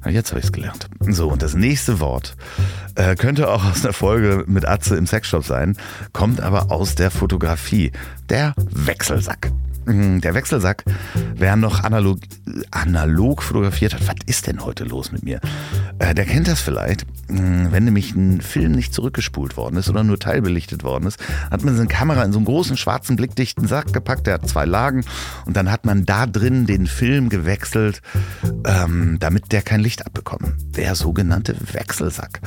Jetzt 0.07 0.31
habe 0.31 0.41
ich 0.41 0.47
es 0.47 0.53
gelernt. 0.53 0.89
So, 1.01 1.29
und 1.29 1.43
das 1.43 1.55
nächste 1.55 2.01
Wort 2.01 2.37
äh, 2.95 3.15
könnte 3.15 3.49
auch 3.49 3.65
aus 3.65 3.85
einer 3.85 3.95
Folge 3.95 4.45
mit 4.47 4.67
Atze 4.67 4.97
im 4.97 5.07
Sexshop 5.07 5.45
sein, 5.45 5.77
kommt 6.13 6.41
aber 6.41 6.71
aus 6.71 6.95
der 6.95 7.11
Fotografie. 7.11 7.93
Der 8.29 8.55
Wechselsack. 8.57 9.51
Mhm, 9.87 10.21
der 10.21 10.35
Wechselsack, 10.35 10.85
wer 11.37 11.57
noch 11.57 11.85
analog, 11.85 12.19
analog 12.71 13.43
fotografiert 13.43 13.95
hat, 13.95 14.07
was 14.07 14.17
ist 14.27 14.47
denn 14.47 14.65
heute 14.65 14.85
los 14.85 15.13
mit 15.13 15.25
mir? 15.25 15.41
Äh, 15.99 16.15
der 16.15 16.25
kennt 16.25 16.49
das 16.49 16.61
vielleicht. 16.61 17.07
Mhm, 17.29 17.69
wenn 17.71 17.85
nämlich 17.85 18.15
ein 18.15 18.41
Film 18.41 18.73
nicht 18.73 18.95
zurückgespult 18.95 19.57
worden 19.57 19.77
ist 19.77 19.89
oder 19.89 20.05
nur 20.05 20.19
teilbelichtet 20.19 20.85
worden 20.85 21.07
ist, 21.07 21.19
hat 21.51 21.65
man 21.65 21.77
seine 21.77 21.89
Kamera 21.89 22.23
in 22.23 22.33
so 22.33 22.39
einen 22.39 22.47
großen 22.47 22.77
schwarzen 22.77 23.17
blickdichten 23.17 23.67
Sack 23.67 23.93
gepackt, 23.93 24.27
der 24.27 24.35
hat 24.35 24.49
zwei 24.49 24.65
Lagen 24.65 25.05
und 25.47 25.57
dann 25.57 25.71
hat 25.71 25.85
man 25.85 26.05
da 26.07 26.27
drin 26.27 26.67
den 26.67 26.87
Film 26.87 27.29
gewechselt, 27.29 28.03
ähm, 28.67 29.19
damit 29.21 29.53
der 29.53 29.63
kein 29.63 29.81
Licht 29.81 30.07
abbekommt. 30.07 30.55
Der 30.77 30.95
sogenannte 30.95 31.57
Wechselsack. 31.73 32.41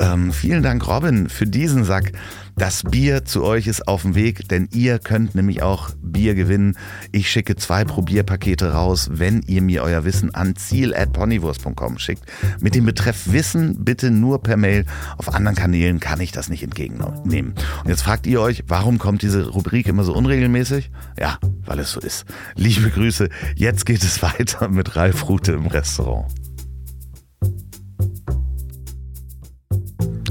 Ähm, 0.00 0.32
vielen 0.32 0.62
Dank, 0.62 0.86
Robin, 0.86 1.28
für 1.28 1.46
diesen 1.46 1.84
Sack. 1.84 2.12
Das 2.56 2.84
Bier 2.84 3.24
zu 3.24 3.42
euch 3.42 3.66
ist 3.66 3.88
auf 3.88 4.02
dem 4.02 4.14
Weg, 4.14 4.48
denn 4.48 4.68
ihr 4.72 5.00
könnt 5.00 5.34
nämlich 5.34 5.62
auch 5.62 5.90
Bier 6.00 6.36
gewinnen. 6.36 6.76
Ich 7.10 7.28
schicke 7.28 7.56
zwei 7.56 7.84
Probierpakete 7.84 8.72
raus, 8.72 9.08
wenn 9.12 9.42
ihr 9.42 9.60
mir 9.60 9.82
euer 9.82 10.04
Wissen 10.04 10.32
an 10.34 10.54
ziel.ponywurst.com 10.54 11.98
schickt. 11.98 12.22
Mit 12.60 12.76
dem 12.76 12.86
Betreff 12.86 13.32
Wissen 13.32 13.84
bitte 13.84 14.12
nur 14.12 14.40
per 14.40 14.56
Mail. 14.56 14.86
Auf 15.18 15.34
anderen 15.34 15.56
Kanälen 15.56 15.98
kann 15.98 16.20
ich 16.20 16.30
das 16.30 16.48
nicht 16.48 16.62
entgegennehmen. 16.62 17.54
Und 17.82 17.88
jetzt 17.88 18.02
fragt 18.02 18.26
ihr 18.26 18.40
euch, 18.40 18.62
warum 18.68 18.98
kommt 18.98 19.22
diese 19.22 19.48
Rubrik 19.48 19.88
immer 19.88 20.04
so 20.04 20.14
unregelmäßig? 20.14 20.92
Ja, 21.18 21.38
weil 21.64 21.80
es 21.80 21.90
so 21.90 22.00
ist. 22.00 22.24
Liebe 22.54 22.90
Grüße. 22.90 23.30
Jetzt 23.56 23.84
geht 23.84 24.04
es 24.04 24.22
weiter 24.22 24.68
mit 24.68 24.94
Ralf 24.94 25.28
Rute 25.28 25.52
im 25.52 25.66
Restaurant. 25.66 26.32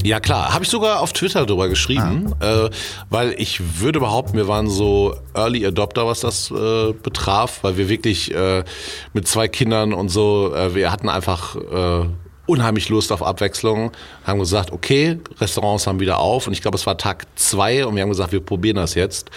Ja 0.03 0.19
klar, 0.19 0.53
habe 0.53 0.63
ich 0.65 0.69
sogar 0.69 0.99
auf 0.99 1.13
Twitter 1.13 1.45
drüber 1.45 1.69
geschrieben, 1.69 2.35
ah. 2.39 2.65
äh, 2.65 2.69
weil 3.09 3.35
ich 3.37 3.79
würde 3.79 3.99
behaupten, 3.99 4.35
wir 4.35 4.47
waren 4.47 4.69
so 4.69 5.15
Early 5.33 5.65
Adopter, 5.65 6.05
was 6.05 6.19
das 6.19 6.51
äh, 6.51 6.91
betraf, 6.91 7.59
weil 7.63 7.77
wir 7.77 7.87
wirklich 7.87 8.33
äh, 8.33 8.63
mit 9.13 9.27
zwei 9.27 9.47
Kindern 9.47 9.93
und 9.93 10.09
so, 10.09 10.53
äh, 10.53 10.75
wir 10.75 10.91
hatten 10.91 11.07
einfach 11.07 11.55
äh, 11.55 12.05
unheimlich 12.45 12.89
Lust 12.89 13.11
auf 13.11 13.23
Abwechslung, 13.23 13.91
haben 14.25 14.39
gesagt, 14.39 14.71
okay, 14.71 15.19
Restaurants 15.39 15.87
haben 15.87 15.99
wieder 15.99 16.19
auf 16.19 16.47
und 16.47 16.53
ich 16.53 16.61
glaube, 16.61 16.75
es 16.75 16.85
war 16.85 16.97
Tag 16.97 17.25
zwei 17.35 17.85
und 17.85 17.95
wir 17.95 18.01
haben 18.01 18.09
gesagt, 18.09 18.33
wir 18.33 18.41
probieren 18.41 18.75
das 18.75 18.95
jetzt. 18.95 19.31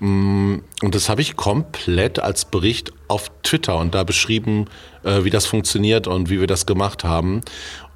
Mm, 0.00 0.56
und 0.82 0.94
das 0.94 1.08
habe 1.08 1.22
ich 1.22 1.36
komplett 1.36 2.18
als 2.18 2.44
Bericht 2.44 2.92
auf 3.08 3.30
Twitter 3.42 3.76
und 3.76 3.94
da 3.94 4.04
beschrieben, 4.04 4.66
äh, 5.02 5.24
wie 5.24 5.30
das 5.30 5.46
funktioniert 5.46 6.06
und 6.06 6.30
wie 6.30 6.40
wir 6.40 6.46
das 6.46 6.66
gemacht 6.66 7.04
haben. 7.04 7.40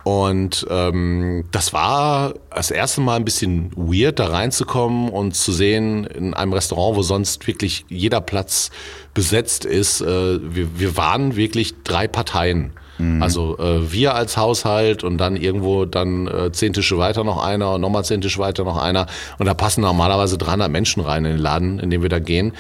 Und 0.05 0.67
ähm, 0.69 1.45
das 1.53 1.73
war 1.73 2.35
das 2.51 2.71
erste 2.71 3.01
Mal 3.01 3.17
ein 3.17 3.25
bisschen 3.25 3.71
weird, 3.77 4.19
da 4.19 4.27
reinzukommen 4.27 5.09
und 5.09 5.37
zu 5.37 5.53
sehen, 5.53 6.05
in 6.05 6.35
einem 6.35 6.53
Restaurant, 6.53 6.97
wo 6.97 7.03
sonst 7.03 7.47
wirklich 7.47 7.85
jeder 7.89 8.21
Platz 8.21 8.71
besetzt 9.15 9.65
ist, 9.65 10.01
äh, 10.01 10.55
wir, 10.55 10.79
wir 10.79 10.97
waren 10.97 11.37
wirklich 11.37 11.75
drei 11.85 12.09
Parteien. 12.09 12.73
Mhm. 12.99 13.23
Also 13.23 13.59
äh, 13.59 13.93
wir 13.93 14.15
als 14.15 14.37
Haushalt 14.37 15.03
und 15.03 15.19
dann 15.19 15.37
irgendwo 15.37 15.85
dann 15.85 16.27
äh, 16.29 16.53
zehn 16.53 16.73
Tische 16.73 16.99
weiter 16.99 17.25
noch 17.25 17.43
einer 17.43 17.75
und 17.75 17.81
nochmal 17.81 18.05
zehn 18.05 18.21
Tische 18.21 18.39
weiter 18.39 18.65
noch 18.65 18.77
einer. 18.77 19.07
Und 19.39 19.47
da 19.47 19.55
passen 19.55 19.81
normalerweise 19.81 20.39
300 20.39 20.71
Menschen 20.71 21.03
rein 21.03 21.25
in 21.25 21.33
den 21.33 21.41
Laden, 21.41 21.79
in 21.79 21.91
dem 21.91 22.03
wir 22.03 22.09
da 22.09 22.19
gehen. 22.19 22.53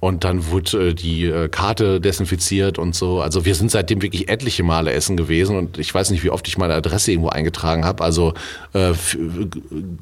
Und 0.00 0.24
dann 0.24 0.50
wurde 0.50 0.88
äh, 0.88 0.94
die 0.94 1.24
äh, 1.24 1.48
Karte 1.48 2.00
desinfiziert 2.00 2.78
und 2.78 2.94
so. 2.94 3.20
Also 3.20 3.44
wir 3.44 3.54
sind 3.54 3.70
seitdem 3.70 4.02
wirklich 4.02 4.28
etliche 4.28 4.62
Male 4.62 4.92
essen 4.92 5.16
gewesen 5.16 5.56
und 5.56 5.78
ich 5.78 5.92
weiß 5.92 6.10
nicht, 6.10 6.22
wie 6.22 6.30
oft 6.30 6.46
ich 6.48 6.58
meine 6.58 6.74
Adresse 6.74 7.12
irgendwo 7.12 7.30
eingetragen 7.30 7.84
habe. 7.84 8.04
Also 8.04 8.34
äh, 8.74 8.92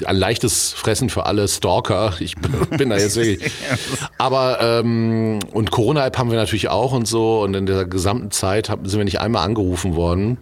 ein 0.04 0.16
leichtes 0.16 0.72
Fressen 0.72 1.10
für 1.10 1.26
alle 1.26 1.46
Stalker. 1.48 2.14
Ich 2.20 2.34
bin 2.76 2.90
da 2.90 2.96
jetzt 2.96 3.16
wirklich. 3.16 3.52
Aber 4.18 4.58
ähm, 4.60 5.38
und 5.52 5.70
Corona-App 5.70 6.18
haben 6.18 6.30
wir 6.30 6.38
natürlich 6.38 6.68
auch 6.68 6.92
und 6.92 7.06
so. 7.06 7.42
Und 7.42 7.54
in 7.54 7.66
der 7.66 7.84
gesamten 7.84 8.30
Zeit 8.30 8.66
sind 8.66 8.98
wir 8.98 9.04
nicht 9.04 9.20
einmal 9.20 9.44
angerufen 9.44 9.94
worden. 9.94 10.38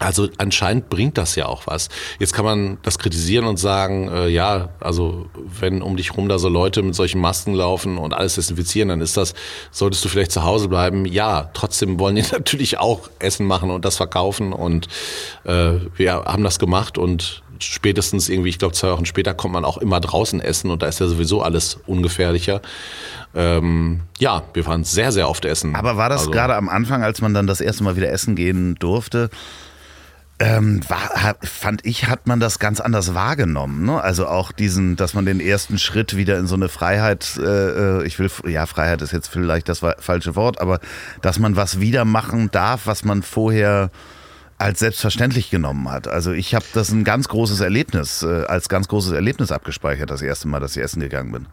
Also 0.00 0.28
anscheinend 0.38 0.88
bringt 0.88 1.18
das 1.18 1.36
ja 1.36 1.44
auch 1.44 1.66
was. 1.66 1.90
Jetzt 2.18 2.32
kann 2.32 2.46
man 2.46 2.78
das 2.82 2.98
kritisieren 2.98 3.44
und 3.44 3.58
sagen, 3.58 4.08
äh, 4.08 4.28
ja, 4.28 4.70
also 4.80 5.28
wenn 5.60 5.82
um 5.82 5.98
dich 5.98 6.16
rum 6.16 6.26
da 6.26 6.38
so 6.38 6.48
Leute 6.48 6.82
mit 6.82 6.94
solchen 6.94 7.20
Masken 7.20 7.52
laufen 7.52 7.98
und 7.98 8.14
alles 8.14 8.36
desinfizieren, 8.36 8.88
dann 8.88 9.02
ist 9.02 9.18
das, 9.18 9.34
solltest 9.70 10.02
du 10.02 10.08
vielleicht 10.08 10.32
zu 10.32 10.42
Hause 10.42 10.68
bleiben. 10.68 11.04
Ja, 11.04 11.50
trotzdem 11.52 11.98
wollen 11.98 12.16
die 12.16 12.22
natürlich 12.32 12.78
auch 12.78 13.10
Essen 13.18 13.46
machen 13.46 13.70
und 13.70 13.84
das 13.84 13.98
verkaufen 13.98 14.54
und 14.54 14.88
äh, 15.44 15.72
wir 15.96 16.14
haben 16.14 16.44
das 16.44 16.58
gemacht 16.58 16.96
und 16.96 17.42
spätestens 17.58 18.30
irgendwie, 18.30 18.48
ich 18.48 18.58
glaube 18.58 18.74
zwei 18.74 18.92
Wochen 18.92 19.04
später 19.04 19.34
kommt 19.34 19.52
man 19.52 19.66
auch 19.66 19.76
immer 19.76 20.00
draußen 20.00 20.40
essen 20.40 20.70
und 20.70 20.80
da 20.80 20.86
ist 20.86 21.00
ja 21.00 21.08
sowieso 21.08 21.42
alles 21.42 21.78
ungefährlicher. 21.86 22.62
Ähm, 23.34 24.00
ja, 24.18 24.44
wir 24.54 24.66
waren 24.66 24.84
sehr, 24.84 25.12
sehr 25.12 25.28
oft 25.28 25.44
essen. 25.44 25.76
Aber 25.76 25.98
war 25.98 26.08
das 26.08 26.20
also, 26.22 26.30
gerade 26.30 26.54
am 26.54 26.70
Anfang, 26.70 27.02
als 27.02 27.20
man 27.20 27.34
dann 27.34 27.46
das 27.46 27.60
erste 27.60 27.84
Mal 27.84 27.96
wieder 27.96 28.10
essen 28.10 28.34
gehen 28.34 28.76
durfte? 28.76 29.28
Ähm, 30.40 30.80
war, 30.88 31.36
fand 31.42 31.84
ich, 31.84 32.08
hat 32.08 32.26
man 32.26 32.40
das 32.40 32.58
ganz 32.58 32.80
anders 32.80 33.14
wahrgenommen. 33.14 33.84
Ne? 33.84 34.02
Also 34.02 34.26
auch 34.26 34.52
diesen, 34.52 34.96
dass 34.96 35.12
man 35.12 35.26
den 35.26 35.38
ersten 35.38 35.78
Schritt 35.78 36.16
wieder 36.16 36.38
in 36.38 36.46
so 36.46 36.54
eine 36.54 36.70
Freiheit, 36.70 37.38
äh, 37.38 38.00
äh 38.00 38.06
ich 38.06 38.18
will, 38.18 38.30
ja, 38.48 38.64
Freiheit 38.64 39.02
ist 39.02 39.12
jetzt 39.12 39.28
vielleicht 39.28 39.68
das 39.68 39.80
falsche 39.98 40.36
Wort, 40.36 40.60
aber 40.60 40.80
dass 41.20 41.38
man 41.38 41.56
was 41.56 41.80
wieder 41.80 42.06
machen 42.06 42.50
darf, 42.50 42.86
was 42.86 43.04
man 43.04 43.22
vorher 43.22 43.90
als 44.56 44.78
selbstverständlich 44.78 45.50
genommen 45.50 45.90
hat. 45.90 46.08
Also 46.08 46.32
ich 46.32 46.54
habe 46.54 46.64
das 46.72 46.90
ein 46.90 47.04
ganz 47.04 47.28
großes 47.28 47.60
Erlebnis, 47.60 48.22
äh, 48.22 48.44
als 48.44 48.70
ganz 48.70 48.88
großes 48.88 49.12
Erlebnis 49.12 49.52
abgespeichert, 49.52 50.10
das 50.10 50.22
erste 50.22 50.48
Mal, 50.48 50.60
dass 50.60 50.74
ich 50.74 50.82
essen 50.82 51.00
gegangen 51.00 51.32
bin. 51.32 51.46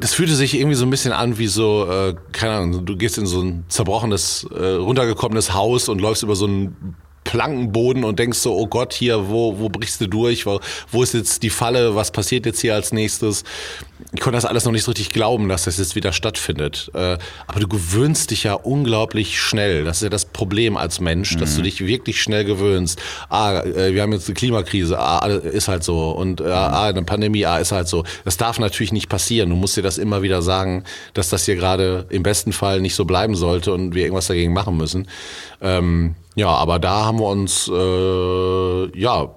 Das 0.00 0.12
fühlte 0.12 0.34
sich 0.34 0.58
irgendwie 0.58 0.74
so 0.74 0.84
ein 0.84 0.90
bisschen 0.90 1.12
an 1.12 1.38
wie 1.38 1.46
so, 1.46 1.88
äh, 1.88 2.16
keine 2.32 2.54
Ahnung, 2.54 2.84
du 2.84 2.96
gehst 2.96 3.16
in 3.16 3.26
so 3.26 3.42
ein 3.42 3.64
zerbrochenes, 3.68 4.44
äh, 4.52 4.70
runtergekommenes 4.70 5.54
Haus 5.54 5.88
und 5.88 6.00
läufst 6.00 6.24
über 6.24 6.34
so 6.34 6.48
ein 6.48 6.96
Plankenboden 7.24 8.04
und 8.04 8.18
denkst 8.18 8.38
so, 8.38 8.54
oh 8.54 8.66
Gott, 8.66 8.92
hier, 8.92 9.28
wo, 9.28 9.58
wo 9.58 9.68
brichst 9.68 10.00
du 10.00 10.06
durch? 10.06 10.46
Wo, 10.46 10.60
wo 10.90 11.02
ist 11.02 11.14
jetzt 11.14 11.42
die 11.42 11.50
Falle? 11.50 11.94
Was 11.94 12.12
passiert 12.12 12.46
jetzt 12.46 12.60
hier 12.60 12.74
als 12.74 12.92
nächstes? 12.92 13.44
Ich 14.12 14.20
konnte 14.20 14.36
das 14.36 14.44
alles 14.44 14.64
noch 14.64 14.72
nicht 14.72 14.84
so 14.84 14.92
richtig 14.92 15.10
glauben, 15.10 15.48
dass 15.48 15.64
das 15.64 15.78
jetzt 15.78 15.96
wieder 15.96 16.12
stattfindet. 16.12 16.90
Äh, 16.94 17.18
aber 17.46 17.60
du 17.60 17.66
gewöhnst 17.66 18.30
dich 18.30 18.44
ja 18.44 18.54
unglaublich 18.54 19.40
schnell. 19.40 19.84
Das 19.84 19.98
ist 19.98 20.02
ja 20.02 20.08
das 20.10 20.26
Problem 20.26 20.76
als 20.76 21.00
Mensch, 21.00 21.34
mhm. 21.34 21.40
dass 21.40 21.54
du 21.54 21.60
mhm. 21.60 21.64
dich 21.64 21.86
wirklich 21.86 22.22
schnell 22.22 22.44
gewöhnst. 22.44 23.00
Ah, 23.28 23.60
äh, 23.60 23.94
wir 23.94 24.02
haben 24.02 24.12
jetzt 24.12 24.28
eine 24.28 24.34
Klimakrise, 24.34 24.98
ah, 24.98 25.26
ist 25.26 25.68
halt 25.68 25.82
so. 25.82 26.10
Und 26.10 26.40
äh, 26.40 26.44
ah, 26.44 26.84
eine 26.84 27.02
Pandemie, 27.02 27.46
ah, 27.46 27.58
ist 27.58 27.72
halt 27.72 27.88
so. 27.88 28.04
Das 28.24 28.36
darf 28.36 28.58
natürlich 28.58 28.92
nicht 28.92 29.08
passieren. 29.08 29.50
Du 29.50 29.56
musst 29.56 29.76
dir 29.76 29.82
das 29.82 29.98
immer 29.98 30.22
wieder 30.22 30.42
sagen, 30.42 30.84
dass 31.14 31.30
das 31.30 31.46
hier 31.46 31.56
gerade 31.56 32.06
im 32.10 32.22
besten 32.22 32.52
Fall 32.52 32.80
nicht 32.80 32.94
so 32.94 33.04
bleiben 33.04 33.34
sollte 33.34 33.72
und 33.72 33.94
wir 33.94 34.02
irgendwas 34.02 34.26
dagegen 34.26 34.52
machen 34.52 34.76
müssen. 34.76 35.08
Ähm, 35.60 36.14
ja, 36.36 36.48
aber 36.48 36.80
da 36.80 37.04
haben 37.04 37.20
wir 37.20 37.28
uns 37.28 37.70
äh, 37.72 38.98
ja 38.98 39.34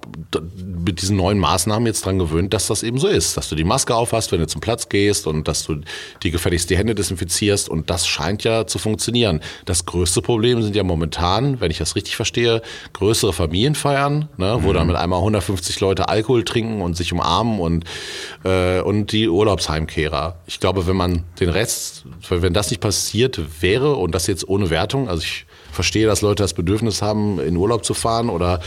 mit 0.84 1.00
diesen 1.00 1.16
neuen 1.16 1.38
Maßnahmen 1.38 1.86
jetzt 1.86 2.04
dran 2.04 2.18
gewöhnt, 2.18 2.52
dass 2.52 2.66
das 2.66 2.82
eben 2.82 2.98
so 2.98 3.06
ist, 3.06 3.36
dass 3.36 3.48
du 3.48 3.54
die 3.54 3.64
Maske 3.64 3.94
aufhast, 3.94 4.32
wenn 4.32 4.40
du 4.40 4.48
zum 4.48 4.60
Platz 4.60 4.88
gehst 4.88 5.28
und 5.28 5.46
dass 5.46 5.64
du 5.64 5.80
die 6.24 6.32
gefälligst 6.32 6.70
die 6.70 6.76
Hände 6.76 6.96
desinfizierst 6.96 7.68
und 7.68 7.88
das 7.88 8.08
scheint 8.08 8.42
ja 8.42 8.66
zu 8.66 8.78
funktionieren. 8.78 9.40
Das 9.64 9.86
größte 9.86 10.22
Problem 10.22 10.60
sind 10.62 10.74
ja 10.74 10.82
momentan, 10.82 11.60
wenn 11.60 11.70
ich 11.70 11.78
das 11.78 11.94
richtig 11.94 12.16
verstehe, 12.16 12.62
größere 12.94 13.32
Familienfeiern, 13.32 14.28
ne, 14.36 14.58
wo 14.62 14.70
mhm. 14.70 14.74
dann 14.74 14.86
mit 14.88 14.96
einmal 14.96 15.20
150 15.20 15.78
Leute 15.78 16.08
Alkohol 16.08 16.44
trinken 16.44 16.82
und 16.82 16.96
sich 16.96 17.12
umarmen 17.12 17.60
und 17.60 17.84
äh, 18.44 18.80
und 18.80 19.12
die 19.12 19.28
Urlaubsheimkehrer. 19.28 20.40
Ich 20.46 20.58
glaube, 20.58 20.88
wenn 20.88 20.96
man 20.96 21.24
den 21.38 21.48
Rest, 21.48 22.04
wenn 22.28 22.54
das 22.54 22.70
nicht 22.70 22.80
passiert 22.80 23.40
wäre 23.60 23.94
und 23.94 24.14
das 24.14 24.26
jetzt 24.26 24.48
ohne 24.48 24.70
Wertung, 24.70 25.08
also 25.08 25.22
ich 25.22 25.46
verstehe, 25.70 26.06
dass 26.06 26.22
Leute 26.22 26.42
das 26.42 26.54
Bedürfnis 26.54 27.02
haben, 27.02 27.38
in 27.40 27.56
Urlaub 27.56 27.84
zu 27.84 27.94
fahren 27.94 28.30
oder 28.30 28.60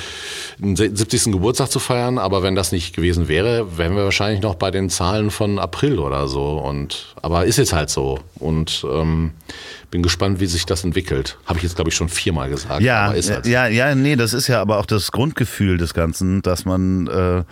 einen 0.61 0.75
70. 0.75 1.25
Geburtstag 1.25 1.69
zu 1.69 1.79
feiern. 1.79 2.17
Aber 2.17 2.43
wenn 2.43 2.55
das 2.55 2.71
nicht 2.71 2.95
gewesen 2.95 3.27
wäre, 3.27 3.77
wären 3.77 3.95
wir 3.95 4.03
wahrscheinlich 4.03 4.41
noch 4.41 4.55
bei 4.55 4.71
den 4.71 4.89
Zahlen 4.89 5.31
von 5.31 5.59
April 5.59 5.99
oder 5.99 6.27
so. 6.27 6.57
Und, 6.57 7.15
aber 7.21 7.45
ist 7.45 7.57
jetzt 7.57 7.73
halt 7.73 7.89
so. 7.89 8.19
Und 8.35 8.85
ähm, 8.89 9.31
bin 9.91 10.01
gespannt, 10.01 10.39
wie 10.39 10.45
sich 10.45 10.65
das 10.65 10.83
entwickelt. 10.83 11.37
Habe 11.45 11.59
ich 11.59 11.63
jetzt, 11.63 11.75
glaube 11.75 11.89
ich, 11.89 11.95
schon 11.95 12.09
viermal 12.09 12.49
gesagt. 12.49 12.81
Ja, 12.81 13.07
halt 13.07 13.45
ja, 13.45 13.67
ja, 13.67 13.93
nee, 13.93 14.15
das 14.15 14.33
ist 14.33 14.47
ja 14.47 14.61
aber 14.61 14.77
auch 14.77 14.85
das 14.85 15.11
Grundgefühl 15.11 15.77
des 15.77 15.93
Ganzen, 15.93 16.41
dass 16.41 16.65
man 16.65 17.07
äh, 17.07 17.43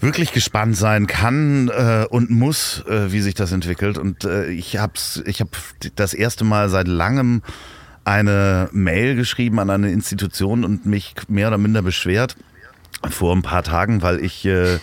wirklich 0.00 0.32
gespannt 0.32 0.76
sein 0.76 1.06
kann 1.06 1.68
äh, 1.68 2.06
und 2.08 2.30
muss, 2.30 2.84
äh, 2.88 3.12
wie 3.12 3.20
sich 3.20 3.34
das 3.34 3.52
entwickelt. 3.52 3.98
Und 3.98 4.24
äh, 4.24 4.46
ich 4.50 4.76
habe 4.76 4.92
ich 5.24 5.40
hab 5.40 5.48
das 5.96 6.14
erste 6.14 6.44
Mal 6.44 6.68
seit 6.68 6.86
langem 6.86 7.42
eine 8.04 8.68
Mail 8.72 9.16
geschrieben 9.16 9.58
an 9.58 9.70
eine 9.70 9.90
Institution 9.90 10.64
und 10.64 10.86
mich 10.86 11.14
mehr 11.28 11.48
oder 11.48 11.58
minder 11.58 11.82
beschwert 11.82 12.36
vor 13.08 13.34
ein 13.34 13.42
paar 13.42 13.62
Tagen, 13.62 14.02
weil 14.02 14.22
ich 14.24 14.44
äh, 14.46 14.78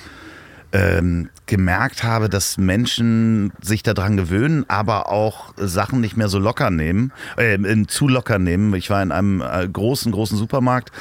ähm, 0.74 1.30
gemerkt 1.46 2.04
habe, 2.04 2.30
dass 2.30 2.58
Menschen 2.58 3.52
sich 3.62 3.84
daran 3.84 4.16
gewöhnen, 4.16 4.66
aber 4.70 5.10
auch 5.10 5.54
Sachen 5.58 6.00
nicht 6.00 6.16
mehr 6.16 6.30
so 6.30 6.40
locker 6.40 6.72
nehmen, 6.72 7.12
äh, 7.36 7.58
zu 7.88 8.08
locker 8.08 8.40
nehmen. 8.40 8.74
Ich 8.76 8.90
war 8.90 9.04
in 9.04 9.12
einem 9.12 9.42
äh, 9.42 9.68
großen, 9.68 10.12
großen 10.12 10.38
Supermarkt 10.38 10.92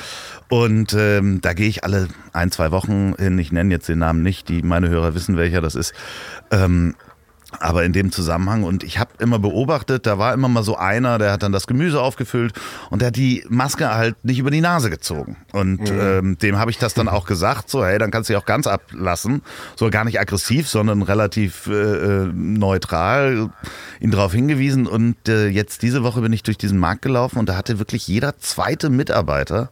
und 0.48 0.94
ähm, 0.98 1.40
da 1.40 1.52
gehe 1.52 1.68
ich 1.68 1.84
alle 1.84 2.08
ein, 2.32 2.50
zwei 2.50 2.72
Wochen 2.72 3.14
hin. 3.16 3.38
Ich 3.38 3.52
nenne 3.52 3.70
jetzt 3.70 3.88
den 3.88 4.00
Namen 4.00 4.22
nicht, 4.22 4.48
die 4.48 4.62
meine 4.62 4.88
Hörer 4.88 5.14
wissen, 5.14 5.36
welcher 5.36 5.60
das 5.60 5.76
ist. 5.76 5.94
Ähm, 6.50 6.96
aber 7.58 7.84
in 7.84 7.92
dem 7.92 8.12
Zusammenhang, 8.12 8.62
und 8.62 8.84
ich 8.84 8.98
habe 8.98 9.10
immer 9.18 9.38
beobachtet, 9.38 10.06
da 10.06 10.18
war 10.18 10.32
immer 10.32 10.48
mal 10.48 10.62
so 10.62 10.76
einer, 10.76 11.18
der 11.18 11.32
hat 11.32 11.42
dann 11.42 11.52
das 11.52 11.66
Gemüse 11.66 12.00
aufgefüllt 12.00 12.52
und 12.90 13.00
der 13.00 13.08
hat 13.08 13.16
die 13.16 13.44
Maske 13.48 13.92
halt 13.92 14.16
nicht 14.24 14.38
über 14.38 14.50
die 14.50 14.60
Nase 14.60 14.90
gezogen. 14.90 15.36
Und 15.52 15.80
mhm. 15.80 16.00
ähm, 16.00 16.38
dem 16.38 16.58
habe 16.58 16.70
ich 16.70 16.78
das 16.78 16.94
dann 16.94 17.08
auch 17.08 17.26
gesagt, 17.26 17.68
so, 17.68 17.84
hey, 17.84 17.98
dann 17.98 18.10
kannst 18.10 18.28
du 18.28 18.34
dich 18.34 18.42
auch 18.42 18.46
ganz 18.46 18.66
ablassen. 18.66 19.42
So 19.76 19.90
gar 19.90 20.04
nicht 20.04 20.20
aggressiv, 20.20 20.68
sondern 20.68 21.02
relativ 21.02 21.66
äh, 21.66 21.72
äh 21.72 22.30
neutral, 22.32 23.50
ihn 24.00 24.10
darauf 24.10 24.32
hingewiesen. 24.32 24.86
Und 24.86 25.28
äh, 25.28 25.48
jetzt 25.48 25.82
diese 25.82 26.02
Woche 26.02 26.20
bin 26.20 26.32
ich 26.32 26.42
durch 26.42 26.58
diesen 26.58 26.78
Markt 26.78 27.02
gelaufen 27.02 27.38
und 27.38 27.48
da 27.48 27.56
hatte 27.56 27.78
wirklich 27.78 28.06
jeder 28.06 28.38
zweite 28.38 28.90
Mitarbeiter 28.90 29.70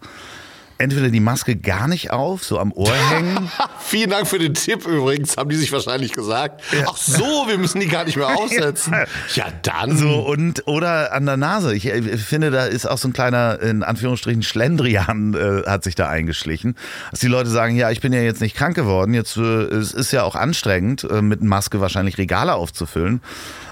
entweder 0.79 1.11
die 1.11 1.21
Maske 1.21 1.57
gar 1.57 1.89
nicht 1.89 2.11
auf, 2.11 2.45
so 2.45 2.59
am 2.59 2.73
Ohr 2.73 2.95
hängen. 3.11 3.51
Vielen 3.81 4.11
Dank 4.11 4.27
für 4.27 4.39
den 4.39 4.55
Tipp 4.55 4.87
übrigens, 4.87 5.37
haben 5.37 5.51
die 5.51 5.57
sich 5.57 5.73
wahrscheinlich 5.73 6.13
gesagt. 6.13 6.63
Ja. 6.73 6.87
Ach 6.89 6.97
so, 6.97 7.47
wir 7.47 7.59
müssen 7.59 7.81
die 7.81 7.89
gar 7.89 8.05
nicht 8.05 8.17
mehr 8.17 8.29
aufsetzen. 8.37 8.95
ja, 9.35 9.47
dann. 9.63 9.97
So, 9.97 10.21
und, 10.21 10.67
oder 10.67 11.13
an 11.13 11.27
der 11.27 11.37
Nase. 11.37 11.75
Ich, 11.75 11.87
ich, 11.87 12.21
finde, 12.21 12.51
da 12.51 12.67
ist 12.67 12.87
auch 12.87 12.99
so 12.99 13.09
ein 13.09 13.13
kleiner, 13.13 13.61
in 13.61 13.83
Anführungsstrichen, 13.83 14.43
Schlendrian 14.43 15.35
äh, 15.35 15.69
hat 15.69 15.85
sich 15.85 15.97
da 15.97 16.09
eingeschlichen. 16.09 16.77
Dass 17.11 17.21
die 17.21 17.29
Leute 17.29 17.51
sagen, 17.51 17.77
ja, 17.77 17.91
ich 17.91 18.01
bin 18.01 18.13
ja 18.13 18.21
jetzt 18.21 18.41
nicht 18.41 18.57
krank 18.57 18.77
geworden, 18.77 19.15
jetzt 19.15 19.37
äh, 19.37 19.41
es 19.41 19.93
ist 19.93 20.13
ja 20.13 20.23
auch 20.23 20.37
anstrengend, 20.37 21.05
äh, 21.05 21.23
mit 21.23 21.43
Maske 21.43 21.81
wahrscheinlich 21.81 22.19
Regale 22.19 22.55
aufzufüllen. 22.55 23.21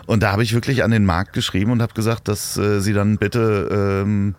Und 0.06 0.22
da 0.22 0.32
habe 0.32 0.42
ich 0.42 0.54
wirklich 0.54 0.84
an 0.84 0.90
den 0.90 1.04
Markt 1.04 1.32
geschrieben 1.32 1.72
und 1.72 1.82
habe 1.82 1.94
gesagt, 1.94 2.28
dass 2.28 2.56
äh, 2.56 2.80
sie 2.80 2.92
dann 2.92 3.18
bitte 3.18 4.02
ähm, 4.04 4.34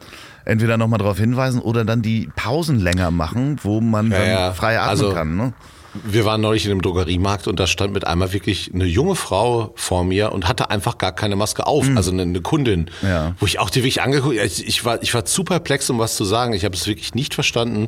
entweder 0.48 0.78
nochmal 0.78 1.00
darauf 1.00 1.18
hinweisen 1.18 1.62
oder 1.62 1.86
dann 1.86 2.02
die 2.02 2.30
Pausen 2.36 2.80
länger 2.80 3.12
machen, 3.12 3.58
wo 3.64 3.82
man 3.82 4.12
ja, 4.12 4.48
dann 4.48 4.56
frei 4.56 4.80
atmen 4.80 4.90
also, 4.90 5.14
kann. 5.14 5.36
Ne? 5.36 5.54
Wir 5.94 6.26
waren 6.26 6.42
neulich 6.42 6.66
in 6.66 6.72
einem 6.72 6.82
Drogeriemarkt 6.82 7.48
und 7.48 7.60
da 7.60 7.68
stand 7.68 7.94
mit 7.94 8.06
einmal 8.06 8.34
wirklich 8.34 8.72
eine 8.74 8.86
junge 8.86 9.16
Frau 9.16 9.74
vor 9.76 10.04
mir 10.04 10.32
und 10.32 10.48
hatte 10.48 10.70
einfach 10.70 10.98
gar 10.98 11.12
keine 11.12 11.36
Maske 11.36 11.66
auf, 11.66 11.88
mhm. 11.88 11.98
also 11.98 12.12
eine, 12.12 12.24
eine, 12.24 12.42
Kundin, 12.42 12.90
ja. 13.02 13.36
wo 13.40 13.46
ich 13.46 13.60
auch 13.60 13.70
die 13.70 13.80
wirklich 13.80 14.02
angeguckt, 14.02 14.36
ich, 14.36 14.68
ich 14.68 14.86
war 14.86 15.02
ich 15.02 15.14
war 15.14 15.26
zu 15.26 15.44
perplex, 15.44 15.90
um 15.90 16.00
was 16.00 16.16
zu 16.16 16.24
sagen. 16.24 16.54
Ich 16.54 16.66
habe 16.66 16.76
es 16.76 16.88
wirklich 16.88 17.16
nicht 17.16 17.34
verstanden, 17.34 17.88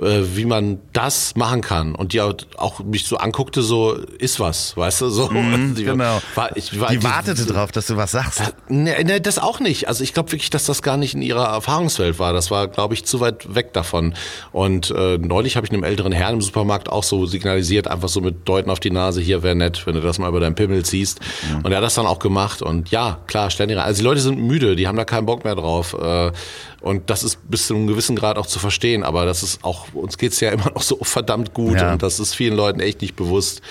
äh, 0.00 0.20
wie 0.34 0.44
man 0.44 0.78
das 0.92 1.36
machen 1.36 1.60
kann 1.60 1.94
und 1.94 2.12
die 2.12 2.20
auch, 2.20 2.34
auch 2.56 2.80
mich 2.80 3.04
so 3.04 3.18
anguckte, 3.18 3.62
so 3.62 3.92
ist 3.92 4.40
was, 4.40 4.76
weißt 4.76 5.02
du, 5.02 5.10
so. 5.10 5.28
Mhm, 5.28 5.74
die, 5.76 5.84
genau. 5.84 6.20
War, 6.34 6.56
ich, 6.56 6.80
war, 6.80 6.88
die, 6.88 6.98
die 6.98 7.04
wartete 7.04 7.44
die, 7.44 7.52
drauf, 7.52 7.72
dass 7.72 7.86
du 7.86 7.96
was 7.96 8.12
sagst. 8.12 8.40
Da, 8.40 8.52
ne, 8.68 9.04
ne, 9.04 9.20
das 9.20 9.38
auch 9.38 9.60
nicht. 9.60 9.88
Also 9.88 10.02
ich 10.02 10.14
glaube 10.14 10.32
wirklich, 10.32 10.50
dass 10.50 10.64
das 10.64 10.82
gar 10.82 10.96
nicht 10.96 11.14
in 11.14 11.22
ihrer 11.22 11.46
Erfahrungswelt 11.46 12.18
war. 12.18 12.32
Das 12.32 12.50
war, 12.50 12.68
glaube 12.68 12.94
ich, 12.94 13.04
zu 13.04 13.20
weit 13.20 13.54
weg 13.54 13.72
davon. 13.72 14.14
Und 14.52 14.90
äh, 14.90 15.18
neulich 15.18 15.56
habe 15.56 15.66
ich 15.66 15.72
einem 15.72 15.84
älteren 15.84 16.12
Herrn 16.12 16.34
im 16.34 16.42
Supermarkt 16.42 16.88
auch 16.88 17.04
so 17.04 17.26
signalisiert 17.26 17.49
signalisiert, 17.50 17.88
einfach 17.88 18.08
so 18.08 18.20
mit 18.20 18.48
Deuten 18.48 18.70
auf 18.70 18.80
die 18.80 18.90
Nase, 18.90 19.20
hier 19.20 19.42
wäre 19.42 19.54
nett, 19.54 19.86
wenn 19.86 19.94
du 19.94 20.00
das 20.00 20.18
mal 20.18 20.28
über 20.28 20.40
deinen 20.40 20.54
Pimmel 20.54 20.84
ziehst. 20.84 21.20
Mhm. 21.20 21.64
Und 21.64 21.72
er 21.72 21.78
hat 21.78 21.84
das 21.84 21.94
dann 21.94 22.06
auch 22.06 22.18
gemacht. 22.18 22.62
Und 22.62 22.90
ja, 22.90 23.18
klar, 23.26 23.50
ständig. 23.50 23.78
Also 23.78 24.00
die 24.00 24.04
Leute 24.04 24.20
sind 24.20 24.38
müde, 24.38 24.76
die 24.76 24.86
haben 24.86 24.96
da 24.96 25.04
keinen 25.04 25.26
Bock 25.26 25.44
mehr 25.44 25.54
drauf. 25.54 25.94
Äh, 25.94 26.32
und 26.80 27.10
das 27.10 27.22
ist 27.22 27.50
bis 27.50 27.66
zu 27.66 27.74
einem 27.74 27.86
gewissen 27.86 28.16
Grad 28.16 28.38
auch 28.38 28.46
zu 28.46 28.58
verstehen. 28.58 29.02
Aber 29.02 29.26
das 29.26 29.42
ist 29.42 29.64
auch, 29.64 29.92
uns 29.92 30.18
geht's 30.18 30.40
ja 30.40 30.50
immer 30.52 30.70
noch 30.74 30.82
so 30.82 30.98
verdammt 31.02 31.54
gut. 31.54 31.76
Ja. 31.76 31.92
Und 31.92 32.02
das 32.02 32.20
ist 32.20 32.34
vielen 32.34 32.56
Leuten 32.56 32.80
echt 32.80 33.02
nicht 33.02 33.16
bewusst. 33.16 33.62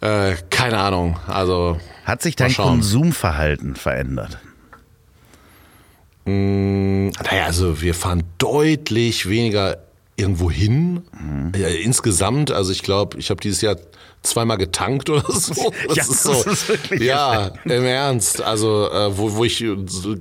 Äh, 0.00 0.34
keine 0.50 0.78
Ahnung. 0.78 1.18
Also. 1.26 1.78
Hat 2.04 2.22
sich 2.22 2.36
dein 2.36 2.54
Konsumverhalten 2.54 3.76
verändert? 3.76 4.38
Mmh, 6.26 7.12
naja, 7.22 7.44
also 7.46 7.80
wir 7.80 7.94
fahren 7.94 8.24
deutlich 8.38 9.28
weniger 9.28 9.78
irgendwo 10.16 10.50
hin. 10.50 11.02
Mhm. 11.12 11.52
Ja, 11.56 11.68
insgesamt, 11.68 12.50
also 12.50 12.72
ich 12.72 12.82
glaube, 12.82 13.18
ich 13.18 13.30
habe 13.30 13.40
dieses 13.40 13.60
Jahr 13.60 13.76
zweimal 14.22 14.58
getankt 14.58 15.10
oder 15.10 15.24
so. 15.30 15.72
Das 15.88 15.96
ja, 15.96 16.02
ist 16.02 16.22
so. 16.22 16.32
Ist 16.32 17.00
ja, 17.00 17.50
im 17.64 17.84
Ernst. 17.84 18.42
Also, 18.42 18.90
äh, 18.90 19.16
wo, 19.16 19.34
wo 19.34 19.44
ich, 19.44 19.64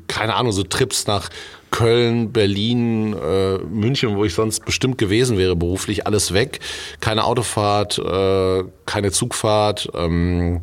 keine 0.07 0.35
Ahnung, 0.35 0.51
so 0.51 0.63
Trips 0.63 1.07
nach 1.07 1.29
Köln, 1.71 2.31
Berlin, 2.31 3.13
äh, 3.13 3.57
München, 3.57 4.15
wo 4.15 4.25
ich 4.25 4.35
sonst 4.35 4.63
bestimmt 4.65 4.97
gewesen 4.97 5.37
wäre, 5.37 5.55
beruflich, 5.55 6.05
alles 6.05 6.33
weg. 6.33 6.59
Keine 6.99 7.23
Autofahrt, 7.23 7.97
äh, 7.97 8.63
keine 8.85 9.11
Zugfahrt. 9.11 9.89
Ähm, 9.95 10.61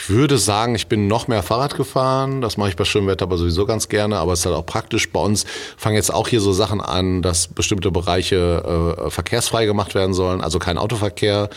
ich 0.00 0.10
würde 0.10 0.38
sagen, 0.38 0.76
ich 0.76 0.86
bin 0.86 1.08
noch 1.08 1.26
mehr 1.26 1.42
Fahrrad 1.42 1.76
gefahren. 1.76 2.40
Das 2.40 2.56
mache 2.56 2.68
ich 2.70 2.76
bei 2.76 2.84
schönem 2.84 3.08
Wetter 3.08 3.24
aber 3.24 3.36
sowieso 3.36 3.66
ganz 3.66 3.88
gerne. 3.88 4.18
Aber 4.18 4.32
es 4.32 4.40
ist 4.40 4.46
halt 4.46 4.54
auch 4.54 4.64
praktisch. 4.64 5.10
Bei 5.10 5.20
uns 5.20 5.44
fangen 5.76 5.96
jetzt 5.96 6.14
auch 6.14 6.28
hier 6.28 6.40
so 6.40 6.52
Sachen 6.52 6.80
an, 6.80 7.20
dass 7.20 7.48
bestimmte 7.48 7.90
Bereiche 7.90 8.96
äh, 9.06 9.10
verkehrsfrei 9.10 9.66
gemacht 9.66 9.96
werden 9.96 10.14
sollen. 10.14 10.40
Also 10.40 10.60
kein 10.60 10.78
Autoverkehr. 10.78 11.50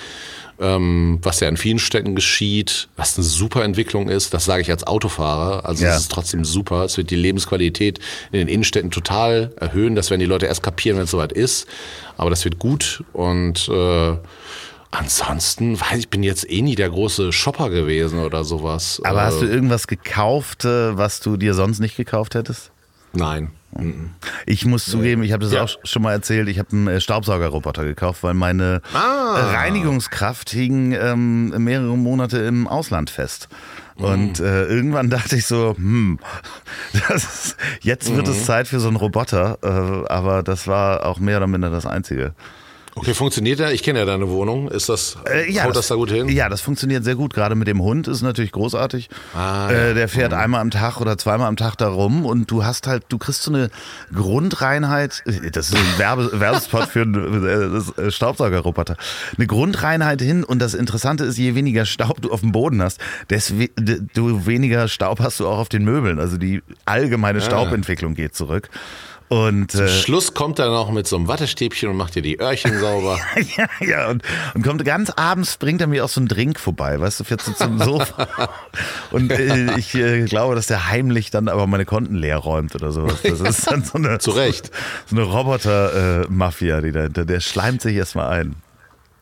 Ähm, 0.59 1.19
was 1.21 1.39
ja 1.39 1.49
in 1.49 1.57
vielen 1.57 1.79
Städten 1.79 2.13
geschieht, 2.13 2.89
was 2.95 3.15
eine 3.15 3.25
super 3.25 3.63
Entwicklung 3.63 4.09
ist, 4.09 4.33
das 4.33 4.45
sage 4.45 4.61
ich 4.61 4.69
als 4.69 4.85
Autofahrer. 4.85 5.65
Also 5.65 5.85
es 5.85 5.97
ist 5.97 6.11
trotzdem 6.11 6.43
super. 6.43 6.83
Es 6.83 6.97
wird 6.97 7.09
die 7.09 7.15
Lebensqualität 7.15 7.99
in 8.31 8.39
den 8.39 8.47
Innenstädten 8.47 8.91
total 8.91 9.53
erhöhen. 9.55 9.95
Das 9.95 10.09
werden 10.09 10.19
die 10.19 10.25
Leute 10.25 10.47
erst 10.47 10.63
kapieren, 10.63 10.97
wenn 10.97 11.05
es 11.05 11.11
soweit 11.11 11.31
ist. 11.31 11.67
Aber 12.17 12.31
das 12.31 12.43
wird 12.43 12.59
gut 12.59 13.03
und 13.13 13.69
äh, 13.69 14.17
Ansonsten, 14.91 15.79
weiß 15.79 15.99
ich, 15.99 16.09
bin 16.09 16.21
jetzt 16.21 16.49
eh 16.49 16.61
nie 16.61 16.75
der 16.75 16.89
große 16.89 17.31
Shopper 17.31 17.69
gewesen 17.69 18.19
oder 18.19 18.43
sowas. 18.43 19.01
Aber 19.05 19.23
hast 19.23 19.41
du 19.41 19.45
äh, 19.45 19.49
irgendwas 19.49 19.87
gekauft, 19.87 20.65
äh, 20.65 20.97
was 20.97 21.21
du 21.21 21.37
dir 21.37 21.53
sonst 21.53 21.79
nicht 21.79 21.95
gekauft 21.95 22.35
hättest? 22.35 22.71
Nein. 23.13 23.51
Ich 24.45 24.65
muss 24.65 24.85
zugeben, 24.85 25.23
ich 25.23 25.31
habe 25.31 25.45
das 25.45 25.53
ja. 25.53 25.63
auch 25.63 25.69
schon 25.85 26.01
mal 26.01 26.11
erzählt, 26.11 26.49
ich 26.49 26.59
habe 26.59 26.71
einen 26.73 26.87
äh, 26.87 26.99
Staubsaugerroboter 26.99 27.85
gekauft, 27.85 28.21
weil 28.23 28.33
meine 28.33 28.81
ah. 28.93 29.53
Reinigungskraft 29.53 30.49
hing 30.49 30.91
ähm, 30.91 31.49
mehrere 31.63 31.97
Monate 31.97 32.39
im 32.39 32.67
Ausland 32.67 33.09
fest. 33.09 33.47
Und 33.95 34.39
mhm. 34.39 34.45
äh, 34.45 34.63
irgendwann 34.63 35.09
dachte 35.09 35.37
ich 35.37 35.45
so, 35.45 35.75
hm, 35.77 36.19
ist, 37.15 37.55
jetzt 37.81 38.13
wird 38.13 38.27
mhm. 38.27 38.33
es 38.33 38.45
Zeit 38.45 38.67
für 38.67 38.81
so 38.81 38.89
einen 38.89 38.97
Roboter. 38.97 39.57
Äh, 39.61 40.11
aber 40.11 40.43
das 40.43 40.67
war 40.67 41.05
auch 41.05 41.19
mehr 41.19 41.37
oder 41.37 41.47
minder 41.47 41.69
das 41.69 41.85
Einzige. 41.85 42.33
Okay, 43.01 43.15
funktioniert 43.15 43.57
der? 43.57 43.71
Ich 43.71 43.81
kenne 43.81 43.97
ja 43.97 44.05
deine 44.05 44.29
Wohnung. 44.29 44.67
Ist 44.67 44.87
das, 44.87 45.17
äh, 45.27 45.51
ja, 45.51 45.63
haut 45.63 45.71
das, 45.71 45.77
das, 45.77 45.87
da 45.87 45.95
gut 45.95 46.11
hin? 46.11 46.29
Ja, 46.29 46.49
das 46.49 46.61
funktioniert 46.61 47.03
sehr 47.03 47.15
gut. 47.15 47.33
Gerade 47.33 47.55
mit 47.55 47.67
dem 47.67 47.81
Hund 47.81 48.07
ist 48.07 48.21
natürlich 48.21 48.51
großartig. 48.51 49.09
Ah, 49.33 49.71
ja. 49.71 49.77
äh, 49.77 49.93
der 49.95 50.07
fährt 50.07 50.33
mhm. 50.33 50.37
einmal 50.37 50.61
am 50.61 50.69
Tag 50.69 51.01
oder 51.01 51.17
zweimal 51.17 51.47
am 51.47 51.55
Tag 51.55 51.75
da 51.77 51.87
rum 51.87 52.27
und 52.27 52.51
du 52.51 52.63
hast 52.63 52.85
halt, 52.85 53.05
du 53.09 53.17
kriegst 53.17 53.41
so 53.41 53.51
eine 53.51 53.71
Grundreinheit. 54.13 55.23
Das 55.51 55.69
ist 55.69 55.75
ein 55.75 55.81
Werbe, 55.97 56.39
Werbespot 56.39 56.89
für 56.89 57.01
einen 57.01 57.83
äh, 57.97 58.11
Staubsaugerroboter. 58.11 58.97
Eine 59.35 59.47
Grundreinheit 59.47 60.21
hin 60.21 60.43
und 60.43 60.59
das 60.59 60.75
Interessante 60.75 61.23
ist, 61.23 61.39
je 61.39 61.55
weniger 61.55 61.87
Staub 61.87 62.21
du 62.21 62.31
auf 62.31 62.41
dem 62.41 62.51
Boden 62.51 62.83
hast, 62.83 62.99
desto 63.31 63.55
weniger 64.45 64.87
Staub 64.87 65.21
hast 65.21 65.39
du 65.39 65.47
auch 65.47 65.57
auf 65.57 65.69
den 65.69 65.85
Möbeln. 65.85 66.19
Also 66.19 66.37
die 66.37 66.61
allgemeine 66.85 67.39
ah. 67.39 67.41
Staubentwicklung 67.41 68.13
geht 68.13 68.35
zurück. 68.35 68.69
Und, 69.31 69.71
Zum 69.71 69.85
äh, 69.85 69.87
Schluss 69.87 70.33
kommt 70.33 70.59
er 70.59 70.69
noch 70.69 70.91
mit 70.91 71.07
so 71.07 71.15
einem 71.15 71.29
Wattestäbchen 71.29 71.87
und 71.87 71.95
macht 71.95 72.15
dir 72.15 72.21
die 72.21 72.41
Öhrchen 72.41 72.77
sauber. 72.81 73.17
ja, 73.55 73.65
ja, 73.79 74.09
und, 74.09 74.23
und 74.53 74.61
kommt 74.61 74.83
ganz 74.83 75.09
abends, 75.09 75.55
bringt 75.55 75.79
er 75.79 75.87
mir 75.87 76.03
auch 76.03 76.09
so 76.09 76.19
einen 76.19 76.27
Drink 76.27 76.59
vorbei, 76.59 76.99
weißt 76.99 77.21
du, 77.21 77.23
fährt 77.23 77.41
so 77.41 77.53
zum 77.53 77.79
Sofa. 77.81 78.27
und 79.11 79.31
äh, 79.31 79.77
ich 79.79 79.95
äh, 79.95 80.25
glaube, 80.25 80.55
dass 80.55 80.67
der 80.67 80.89
heimlich 80.89 81.31
dann 81.31 81.47
aber 81.47 81.65
meine 81.65 81.85
Konten 81.85 82.15
leer 82.15 82.39
räumt 82.39 82.75
oder 82.75 82.91
sowas. 82.91 83.21
Das 83.23 83.39
ist 83.39 83.71
dann 83.71 83.85
so 83.85 83.97
eine, 83.97 84.19
Zu 84.19 84.31
Recht. 84.31 84.69
So 85.05 85.15
eine 85.15 85.23
Roboter-Mafia, 85.23 86.81
die 86.81 86.91
dahinter, 86.91 87.23
der 87.23 87.39
schleimt 87.39 87.81
sich 87.81 87.95
erstmal 87.95 88.37
ein. 88.37 88.57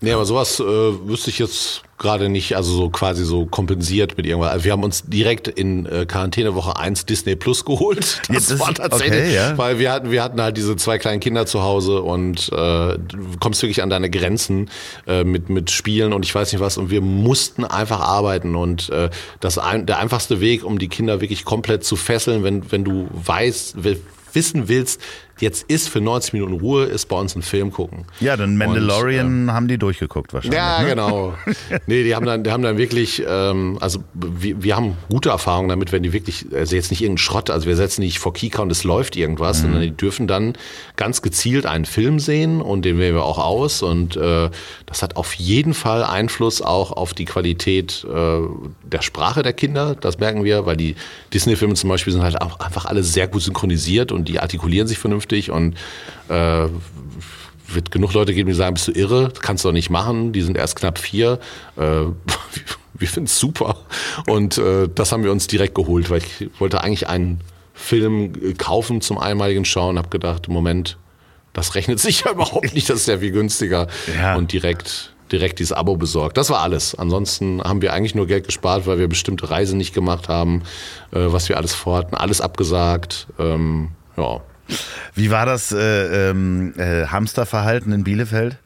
Nee, 0.02 0.14
aber 0.14 0.26
sowas 0.26 0.60
äh, 0.62 0.64
wüsste 0.64 1.30
ich 1.30 1.40
jetzt 1.40 1.84
gerade 1.98 2.30
nicht, 2.30 2.56
also 2.56 2.72
so 2.72 2.90
quasi 2.90 3.26
so 3.26 3.46
kompensiert 3.46 4.16
mit 4.16 4.26
irgendwas. 4.26 4.52
Also 4.52 4.66
wir 4.66 4.72
haben 4.72 4.84
uns 4.84 5.04
direkt 5.06 5.50
in 5.50 5.86
äh, 5.86 6.06
Quarantänewoche 6.06 6.78
1 6.78 7.06
Disney 7.06 7.36
Plus 7.36 7.66
geholt. 7.66 8.22
Das, 8.30 8.46
das 8.46 8.60
war 8.60 8.74
tatsächlich, 8.74 9.20
okay, 9.20 9.36
ja. 9.36 9.58
weil 9.58 9.80
wir 9.80 9.92
hatten, 9.92 10.12
wir 10.12 10.24
hatten 10.24 10.40
halt 10.40 10.56
diese 10.56 10.76
zwei 10.78 10.98
kleinen 10.98 11.20
Kinder 11.20 11.46
zu 11.46 11.64
Hause 11.64 12.02
und 12.02 12.50
äh, 12.50 12.56
du 12.56 12.98
kommst 13.40 13.62
wirklich 13.62 13.82
an 13.82 13.90
deine 13.90 14.10
Grenzen 14.10 14.70
äh, 15.08 15.24
mit, 15.24 15.50
mit 15.50 15.72
Spielen 15.72 16.14
und 16.14 16.24
ich 16.24 16.34
weiß 16.34 16.54
nicht 16.54 16.62
was 16.62 16.78
und 16.78 16.92
wir 16.92 17.02
mussten 17.02 17.66
einfach 17.66 18.00
arbeiten 18.00 18.56
und 18.56 18.90
äh, 18.90 19.10
das 19.40 19.58
ein, 19.58 19.88
der 19.88 19.98
einfachste 19.98 20.40
Weg, 20.40 20.64
um 20.64 20.80
die 20.80 20.88
Kinder 20.88 21.22
wirklich 21.22 21.44
komplett 21.44 21.84
zu 21.84 21.96
fesseln, 21.96 22.44
wenn, 22.44 22.72
wenn 22.72 22.84
du 22.84 23.10
weißt, 23.12 23.78
wissen 24.34 24.70
willst, 24.70 25.02
jetzt 25.42 25.70
ist 25.70 25.90
für 25.90 26.02
90 26.02 26.34
Minuten 26.34 26.54
Ruhe, 26.54 26.86
ist 26.86 27.08
bei 27.08 27.18
uns 27.18 27.36
ein 27.36 27.42
Film 27.42 27.72
gucken. 27.72 28.06
Ja, 28.20 28.38
dann 28.38 28.58
Mandalorian 28.58 29.26
und, 29.26 29.32
ähm, 29.32 29.52
haben 29.54 29.68
die 29.68 29.78
durchgeguckt 29.78 30.34
wahrscheinlich. 30.34 30.58
Ja, 30.58 30.82
ne? 30.82 30.90
genau. 30.90 31.34
nee, 31.88 32.04
die 32.04 32.16
haben 32.16 32.26
dann, 32.26 32.44
die 32.44 32.52
haben 32.52 32.64
dann 32.64 32.78
wirklich, 32.78 33.24
ähm, 33.28 33.78
also 33.80 34.04
wir, 34.14 34.62
wir 34.62 34.76
haben 34.76 34.98
gute 35.10 35.30
Erfahrungen 35.30 35.70
damit, 35.70 35.92
wenn 35.92 36.04
die 36.04 36.14
wirklich, 36.14 36.48
also 36.54 36.76
jetzt 36.76 36.92
nicht 36.92 37.02
irgendeinen 37.02 37.18
Schrott, 37.20 37.50
also 37.50 37.68
wir 37.68 37.76
setzen 37.76 38.02
nicht 38.02 38.20
vor 38.20 38.34
Kika 38.34 38.62
und 38.62 38.72
es 38.72 38.84
läuft 38.84 39.16
irgendwas, 39.16 39.60
mhm. 39.60 39.62
sondern 39.64 39.82
die 39.82 39.92
dürfen 39.92 40.28
dann 40.28 40.54
ganz 40.96 41.22
gezielt 41.22 41.66
einen 41.66 41.86
Film 41.86 42.20
sehen 42.20 42.62
und 42.62 42.84
den 42.84 42.98
wählen 42.98 43.16
wir 43.16 43.24
auch 43.24 43.40
aus 43.40 43.82
und 43.82 44.18
äh, 44.18 44.50
das 44.86 45.02
hat 45.02 45.16
auf 45.16 45.34
jeden 45.34 45.74
Fall 45.74 46.04
Einfluss 46.04 46.62
auch 46.62 46.92
auf 46.92 47.14
die 47.14 47.26
Qualität 47.26 48.06
äh, 48.06 48.40
der 48.84 49.02
Sprache 49.02 49.44
der 49.44 49.54
Kinder, 49.54 49.96
das 49.96 50.20
merken 50.20 50.44
wir, 50.44 50.66
weil 50.66 50.78
die 50.78 50.96
Disney-Filme 51.34 51.76
zum 51.76 51.90
Beispiel 51.90 52.14
sind 52.14 52.24
halt 52.24 52.42
auch 52.42 52.60
einfach 52.60 52.86
alle 52.86 53.04
sehr 53.04 53.28
gut 53.28 53.42
synchronisiert 53.42 54.12
und 54.12 54.28
die 54.28 54.40
artikulieren 54.40 54.88
sich 54.88 54.98
vernünftig 54.98 55.29
vernünftig 55.30 55.52
und 55.52 55.76
äh, 56.30 56.70
wird 57.72 57.92
genug 57.92 58.14
Leute 58.14 58.34
geben, 58.34 58.50
die 58.50 58.56
sagen, 58.56 58.74
bist 58.74 58.88
du 58.88 58.92
irre, 58.92 59.32
kannst 59.42 59.64
du 59.64 59.70
doch 59.70 59.74
nicht 59.74 59.90
machen, 59.90 60.34
die 60.34 60.42
sind 60.42 60.58
erst 60.58 60.76
knapp 60.76 60.98
vier. 60.98 61.40
Äh, 61.78 61.82
wir 62.94 63.08
finden 63.08 63.26
es 63.26 63.40
super. 63.40 63.78
Und 64.28 64.58
äh, 64.58 64.90
das 64.94 65.12
haben 65.12 65.24
wir 65.24 65.32
uns 65.32 65.48
direkt 65.48 65.76
geholt, 65.76 66.10
weil 66.10 66.20
ich 66.20 66.50
wollte 66.60 66.82
eigentlich 66.82 67.08
einen 67.08 67.42
Film 67.74 68.58
kaufen 68.58 69.02
zum 69.02 69.18
einmaligen 69.18 69.66
Schauen, 69.66 69.98
habe 69.98 70.10
gedacht, 70.10 70.50
Moment, 70.50 70.98
das 71.54 71.76
rechnet 71.76 72.00
sich 72.00 72.22
ja 72.22 72.32
überhaupt 72.32 72.74
nicht, 72.74 72.90
das 72.90 73.02
ist 73.02 73.08
ja 73.08 73.20
viel 73.20 73.32
günstiger. 73.32 73.88
Ja. 74.18 74.36
Und 74.36 74.52
direkt 74.52 75.14
direkt 75.32 75.60
dieses 75.60 75.74
Abo 75.74 75.96
besorgt. 75.96 76.38
Das 76.38 76.50
war 76.50 76.62
alles. 76.62 76.96
Ansonsten 76.96 77.62
haben 77.62 77.84
wir 77.84 77.94
eigentlich 77.94 78.16
nur 78.16 78.26
Geld 78.26 78.48
gespart, 78.48 78.88
weil 78.88 78.98
wir 78.98 79.08
bestimmte 79.08 79.48
Reisen 79.52 79.78
nicht 79.78 79.94
gemacht 79.94 80.28
haben, 80.28 80.64
äh, 81.12 81.20
was 81.20 81.50
wir 81.50 81.58
alles 81.58 81.76
vorhatten, 81.76 82.16
alles 82.16 82.42
abgesagt. 82.42 83.28
Ähm, 83.38 83.90
ja, 84.18 84.42
wie 85.16 85.32
war 85.32 85.46
das 85.46 85.72
äh, 85.72 86.30
ähm, 86.30 86.74
äh, 86.78 87.06
Hamsterverhalten 87.08 87.92
in 87.92 88.04
Bielefeld? 88.04 88.58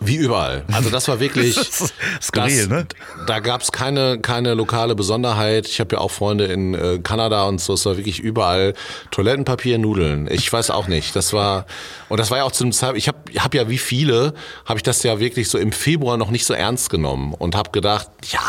Wie 0.00 0.16
überall. 0.16 0.64
Also 0.72 0.88
das 0.88 1.08
war 1.08 1.20
wirklich 1.20 1.58
skurril, 2.22 2.68
ne? 2.68 2.86
Da 3.26 3.40
gab 3.40 3.60
es 3.60 3.70
keine, 3.70 4.18
keine 4.18 4.54
lokale 4.54 4.94
Besonderheit. 4.94 5.66
Ich 5.66 5.78
habe 5.78 5.96
ja 5.96 6.00
auch 6.00 6.10
Freunde 6.10 6.46
in 6.46 6.74
äh, 6.74 6.98
Kanada 7.02 7.44
und 7.44 7.60
so. 7.60 7.74
Es 7.74 7.84
war 7.84 7.96
wirklich 7.96 8.18
überall 8.18 8.74
Toilettenpapier, 9.10 9.78
Nudeln. 9.78 10.28
Ich 10.30 10.50
weiß 10.50 10.70
auch 10.70 10.88
nicht. 10.88 11.14
Das 11.14 11.32
war 11.32 11.66
und 12.08 12.18
das 12.18 12.30
war 12.30 12.38
ja 12.38 12.44
auch 12.44 12.52
zu 12.52 12.64
einem 12.64 12.72
Zeitpunkt. 12.72 12.98
Ich 12.98 13.08
habe 13.08 13.18
hab 13.38 13.54
ja 13.54 13.68
wie 13.68 13.78
viele 13.78 14.34
habe 14.64 14.78
ich 14.78 14.82
das 14.82 15.02
ja 15.02 15.20
wirklich 15.20 15.48
so 15.48 15.58
im 15.58 15.72
Februar 15.72 16.16
noch 16.16 16.30
nicht 16.30 16.46
so 16.46 16.54
ernst 16.54 16.88
genommen 16.88 17.34
und 17.34 17.54
habe 17.54 17.70
gedacht, 17.70 18.08
ja, 18.30 18.40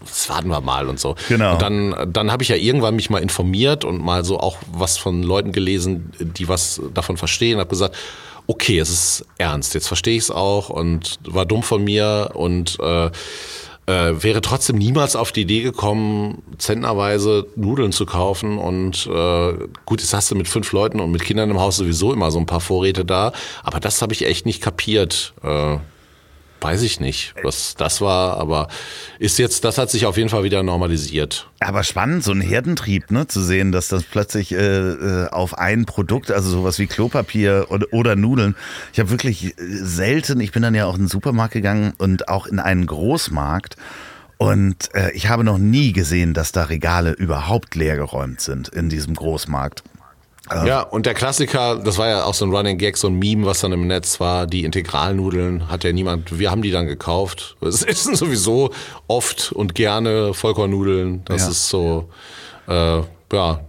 das 0.00 0.28
warten 0.28 0.48
wir 0.48 0.60
mal 0.60 0.88
und 0.88 0.98
so. 0.98 1.14
Genau. 1.28 1.52
Und 1.52 1.62
dann 1.62 2.12
dann 2.12 2.32
habe 2.32 2.42
ich 2.42 2.48
ja 2.48 2.56
irgendwann 2.56 2.96
mich 2.96 3.10
mal 3.10 3.22
informiert 3.22 3.84
und 3.84 4.02
mal 4.02 4.24
so 4.24 4.40
auch 4.40 4.58
was 4.72 4.98
von 4.98 5.22
Leuten 5.22 5.52
gelesen, 5.52 6.12
die 6.18 6.48
was 6.48 6.80
davon 6.94 7.16
verstehen. 7.16 7.58
Habe 7.58 7.70
gesagt 7.70 7.96
okay, 8.50 8.80
es 8.80 8.90
ist 8.90 9.26
ernst, 9.38 9.74
jetzt 9.74 9.86
verstehe 9.86 10.16
ich 10.16 10.24
es 10.24 10.30
auch 10.32 10.70
und 10.70 11.20
war 11.24 11.46
dumm 11.46 11.62
von 11.62 11.84
mir 11.84 12.30
und 12.34 12.78
äh, 12.80 13.06
äh, 13.06 13.10
wäre 14.24 14.40
trotzdem 14.40 14.76
niemals 14.76 15.14
auf 15.14 15.30
die 15.30 15.42
Idee 15.42 15.62
gekommen, 15.62 16.42
zentnerweise 16.58 17.46
Nudeln 17.54 17.92
zu 17.92 18.06
kaufen. 18.06 18.58
Und 18.58 19.06
äh, 19.06 19.52
gut, 19.86 20.00
jetzt 20.00 20.14
hast 20.14 20.32
du 20.32 20.34
mit 20.34 20.48
fünf 20.48 20.72
Leuten 20.72 20.98
und 20.98 21.12
mit 21.12 21.22
Kindern 21.22 21.48
im 21.50 21.60
Haus 21.60 21.76
sowieso 21.76 22.12
immer 22.12 22.32
so 22.32 22.40
ein 22.40 22.46
paar 22.46 22.60
Vorräte 22.60 23.04
da. 23.04 23.32
Aber 23.62 23.78
das 23.78 24.02
habe 24.02 24.12
ich 24.14 24.26
echt 24.26 24.46
nicht 24.46 24.60
kapiert. 24.60 25.32
Äh, 25.44 25.76
Weiß 26.60 26.82
ich 26.82 27.00
nicht, 27.00 27.34
was 27.42 27.74
das 27.74 28.00
war, 28.00 28.36
aber 28.36 28.68
ist 29.18 29.38
jetzt, 29.38 29.64
das 29.64 29.78
hat 29.78 29.90
sich 29.90 30.04
auf 30.04 30.16
jeden 30.16 30.28
Fall 30.28 30.44
wieder 30.44 30.62
normalisiert. 30.62 31.48
Aber 31.60 31.84
spannend, 31.84 32.22
so 32.22 32.32
ein 32.32 32.40
Herdentrieb, 32.40 33.10
ne, 33.10 33.26
zu 33.26 33.40
sehen, 33.40 33.72
dass 33.72 33.88
das 33.88 34.04
plötzlich 34.04 34.52
äh, 34.52 34.56
äh 34.58 35.28
auf 35.30 35.56
ein 35.56 35.86
Produkt, 35.86 36.30
also 36.30 36.50
sowas 36.50 36.78
wie 36.78 36.86
Klopapier 36.86 37.66
oder, 37.70 37.86
oder 37.92 38.16
Nudeln. 38.16 38.56
Ich 38.92 39.00
habe 39.00 39.10
wirklich 39.10 39.54
selten, 39.56 40.40
ich 40.40 40.52
bin 40.52 40.62
dann 40.62 40.74
ja 40.74 40.86
auch 40.86 40.94
in 40.94 41.02
den 41.02 41.08
Supermarkt 41.08 41.54
gegangen 41.54 41.94
und 41.98 42.28
auch 42.28 42.46
in 42.46 42.58
einen 42.58 42.86
Großmarkt. 42.86 43.76
Und 44.36 44.94
äh, 44.94 45.12
ich 45.12 45.28
habe 45.28 45.44
noch 45.44 45.58
nie 45.58 45.92
gesehen, 45.92 46.32
dass 46.34 46.52
da 46.52 46.64
Regale 46.64 47.12
überhaupt 47.12 47.74
leergeräumt 47.74 48.40
sind 48.40 48.68
in 48.68 48.88
diesem 48.88 49.14
Großmarkt. 49.14 49.82
Ja, 50.52 50.82
und 50.82 51.06
der 51.06 51.14
Klassiker, 51.14 51.76
das 51.76 51.98
war 51.98 52.08
ja 52.08 52.24
auch 52.24 52.34
so 52.34 52.44
ein 52.44 52.54
Running 52.54 52.76
Gag, 52.76 52.96
so 52.96 53.06
ein 53.06 53.14
Meme, 53.14 53.46
was 53.46 53.60
dann 53.60 53.72
im 53.72 53.86
Netz 53.86 54.18
war, 54.18 54.46
die 54.46 54.64
Integralnudeln 54.64 55.68
hat 55.68 55.84
ja 55.84 55.92
niemand, 55.92 56.38
wir 56.38 56.50
haben 56.50 56.62
die 56.62 56.72
dann 56.72 56.86
gekauft. 56.86 57.56
Es 57.70 57.82
essen 57.82 58.16
sowieso 58.16 58.70
oft 59.06 59.52
und 59.52 59.74
gerne 59.74 60.34
Vollkornnudeln. 60.34 61.24
Das 61.24 61.42
ja. 61.42 61.48
ist 61.50 61.68
so, 61.68 62.08
äh, 62.68 63.00
ja, 63.32 63.60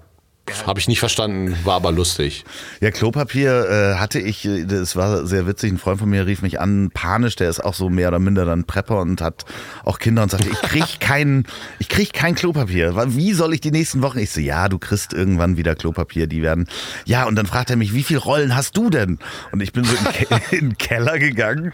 habe 0.65 0.79
ich 0.79 0.87
nicht 0.87 0.99
verstanden, 0.99 1.55
war 1.63 1.75
aber 1.75 1.91
lustig. 1.91 2.43
Ja, 2.81 2.91
Klopapier 2.91 3.69
äh, 3.69 3.99
hatte 3.99 4.19
ich, 4.19 4.47
das 4.65 4.95
war 4.95 5.25
sehr 5.25 5.47
witzig, 5.47 5.71
ein 5.71 5.77
Freund 5.77 5.99
von 5.99 6.09
mir 6.09 6.25
rief 6.25 6.41
mich 6.41 6.59
an, 6.59 6.91
panisch, 6.93 7.35
der 7.35 7.49
ist 7.49 7.63
auch 7.63 7.73
so 7.73 7.89
mehr 7.89 8.09
oder 8.09 8.19
minder 8.19 8.45
dann 8.45 8.65
Prepper 8.65 8.99
und 8.99 9.21
hat 9.21 9.45
auch 9.85 9.99
Kinder 9.99 10.23
und 10.23 10.31
sagte, 10.31 10.49
ich 10.49 10.61
krieg 10.61 10.85
kein, 10.99 11.45
ich 11.79 11.89
krieg 11.89 12.13
kein 12.13 12.35
Klopapier. 12.35 12.95
Wie 13.15 13.33
soll 13.33 13.53
ich 13.53 13.61
die 13.61 13.71
nächsten 13.71 14.01
Wochen? 14.01 14.19
Ich 14.19 14.31
so, 14.31 14.41
ja, 14.41 14.67
du 14.67 14.79
kriegst 14.79 15.13
irgendwann 15.13 15.57
wieder 15.57 15.75
Klopapier, 15.75 16.27
die 16.27 16.41
werden, 16.41 16.67
ja, 17.05 17.25
und 17.25 17.35
dann 17.35 17.45
fragt 17.45 17.69
er 17.69 17.75
mich, 17.75 17.93
wie 17.93 18.03
viele 18.03 18.19
Rollen 18.19 18.55
hast 18.55 18.75
du 18.75 18.89
denn? 18.89 19.19
Und 19.51 19.61
ich 19.61 19.73
bin 19.73 19.83
so 19.83 19.93
in, 19.93 20.39
in 20.51 20.69
den 20.69 20.77
Keller 20.77 21.19
gegangen 21.19 21.71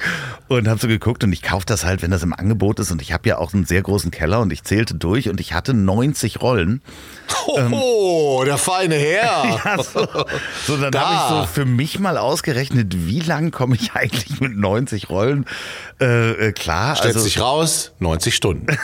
und 0.47 0.67
habe 0.67 0.79
so 0.79 0.87
geguckt 0.87 1.23
und 1.23 1.31
ich 1.33 1.41
kaufe 1.41 1.65
das 1.65 1.85
halt, 1.85 2.01
wenn 2.01 2.11
das 2.11 2.23
im 2.23 2.33
Angebot 2.33 2.79
ist 2.79 2.91
und 2.91 3.01
ich 3.01 3.13
habe 3.13 3.27
ja 3.29 3.37
auch 3.37 3.53
einen 3.53 3.65
sehr 3.65 3.81
großen 3.81 4.11
Keller 4.11 4.41
und 4.41 4.51
ich 4.53 4.63
zählte 4.63 4.93
durch 4.95 5.29
und 5.29 5.39
ich 5.39 5.53
hatte 5.53 5.73
90 5.73 6.41
Rollen. 6.41 6.81
Oh, 7.47 7.57
ähm, 7.57 7.73
der 8.57 8.63
feine 8.63 8.95
Herr. 8.95 9.61
ja, 9.65 9.83
so, 9.83 10.07
so 10.65 10.77
dann 10.77 10.99
habe 10.99 11.15
ich 11.15 11.47
so 11.47 11.53
für 11.53 11.65
mich 11.65 11.99
mal 11.99 12.17
ausgerechnet, 12.17 13.07
wie 13.07 13.19
lang 13.19 13.51
komme 13.51 13.75
ich 13.75 13.93
eigentlich 13.93 14.41
mit 14.41 14.57
90 14.57 15.09
Rollen 15.09 15.45
äh, 15.99 16.31
äh, 16.31 16.51
klar. 16.51 16.95
Stellt 16.95 17.15
also, 17.15 17.25
sich 17.25 17.39
raus, 17.39 17.93
90 17.99 18.35
Stunden. 18.35 18.67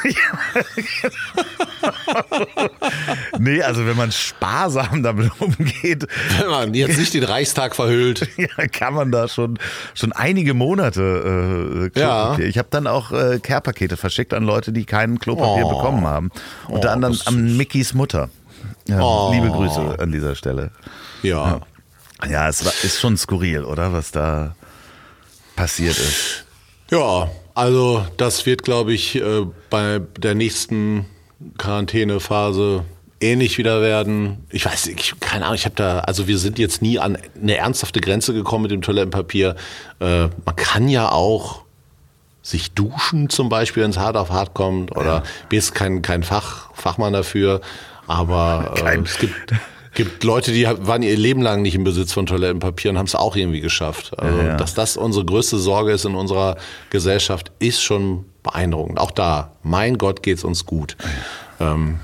nee, 3.39 3.61
also 3.61 3.85
wenn 3.85 3.97
man 3.97 4.11
sparsam 4.11 5.03
damit 5.03 5.31
umgeht. 5.39 6.07
Wenn 6.39 6.49
man 6.49 6.73
jetzt 6.73 6.97
nicht 6.97 7.13
den 7.13 7.23
Reichstag 7.23 7.75
verhüllt. 7.75 8.27
ja, 8.37 8.67
kann 8.67 8.93
man 8.93 9.11
da 9.11 9.27
schon, 9.27 9.59
schon 9.93 10.11
einige 10.11 10.53
Monate 10.53 11.01
äh, 11.01 11.89
Klopapier. 11.89 12.45
Ja. 12.45 12.49
Ich 12.49 12.57
habe 12.57 12.69
dann 12.71 12.87
auch 12.87 13.11
äh, 13.11 13.39
Care-Pakete 13.39 13.97
verschickt 13.97 14.33
an 14.33 14.43
Leute, 14.43 14.71
die 14.71 14.85
kein 14.85 15.19
Klopapier 15.19 15.65
oh. 15.65 15.69
bekommen 15.69 16.05
haben. 16.05 16.31
Unter 16.67 16.89
oh, 16.89 16.93
anderem 16.93 17.17
an 17.25 17.57
Mickys 17.57 17.93
Mutter. 17.93 18.29
Ja, 18.87 19.01
oh. 19.01 19.31
Liebe 19.33 19.49
Grüße 19.49 19.97
an 19.99 20.11
dieser 20.11 20.35
Stelle. 20.35 20.71
Ja. 21.21 21.61
Ja, 22.21 22.29
ja 22.29 22.49
es 22.49 22.65
war, 22.65 22.73
ist 22.83 22.99
schon 22.99 23.17
skurril, 23.17 23.63
oder? 23.63 23.93
Was 23.93 24.11
da 24.11 24.55
passiert 25.55 25.97
ist. 25.97 26.45
Ja, 26.91 27.29
also 27.55 28.05
das 28.17 28.45
wird, 28.45 28.63
glaube 28.63 28.93
ich, 28.93 29.15
äh, 29.15 29.45
bei 29.69 30.01
der 30.17 30.35
nächsten 30.35 31.05
Quarantänephase 31.57 32.85
ähnlich 33.19 33.57
wieder 33.57 33.81
werden. 33.81 34.45
Ich 34.49 34.65
weiß, 34.65 34.87
ich, 34.87 35.19
keine 35.19 35.45
Ahnung, 35.45 35.55
ich 35.55 35.65
habe 35.65 35.75
da, 35.75 35.99
also 35.99 36.27
wir 36.27 36.37
sind 36.37 36.59
jetzt 36.59 36.81
nie 36.81 36.99
an 36.99 37.17
eine 37.41 37.57
ernsthafte 37.57 38.01
Grenze 38.01 38.33
gekommen 38.33 38.63
mit 38.63 38.71
dem 38.71 38.81
Toilettenpapier. 38.81 39.55
Äh, 39.99 40.27
man 40.45 40.55
kann 40.55 40.89
ja 40.89 41.09
auch 41.09 41.63
sich 42.41 42.73
duschen 42.73 43.29
zum 43.29 43.47
Beispiel, 43.47 43.83
wenn 43.83 43.91
es 43.91 43.97
hart 43.97 44.17
auf 44.17 44.29
hart 44.29 44.53
kommt 44.53 44.91
oder 44.91 45.15
ja. 45.15 45.23
bist 45.47 45.73
kein, 45.73 46.01
kein 46.01 46.23
Fach, 46.23 46.73
Fachmann 46.73 47.13
dafür, 47.13 47.61
aber 48.07 48.73
äh, 48.85 48.97
es 48.99 49.17
gibt 49.17 49.53
gibt 49.93 50.23
Leute, 50.23 50.51
die 50.51 50.65
waren 50.65 51.03
ihr 51.03 51.15
Leben 51.15 51.41
lang 51.41 51.61
nicht 51.61 51.75
im 51.75 51.83
Besitz 51.83 52.13
von 52.13 52.25
Toilettenpapier 52.25 52.91
und 52.91 52.97
haben 52.97 53.05
es 53.05 53.15
auch 53.15 53.35
irgendwie 53.35 53.61
geschafft. 53.61 54.17
Also, 54.17 54.39
ja, 54.39 54.45
ja. 54.45 54.57
Dass 54.57 54.73
das 54.73 54.97
unsere 54.97 55.25
größte 55.25 55.59
Sorge 55.59 55.91
ist 55.91 56.05
in 56.05 56.15
unserer 56.15 56.57
Gesellschaft, 56.89 57.51
ist 57.59 57.81
schon 57.81 58.25
beeindruckend. 58.41 58.99
Auch 58.99 59.11
da, 59.11 59.53
mein 59.61 59.97
Gott, 59.97 60.23
geht's 60.23 60.43
uns 60.43 60.65
gut. 60.65 60.97
Ähm, 61.59 61.99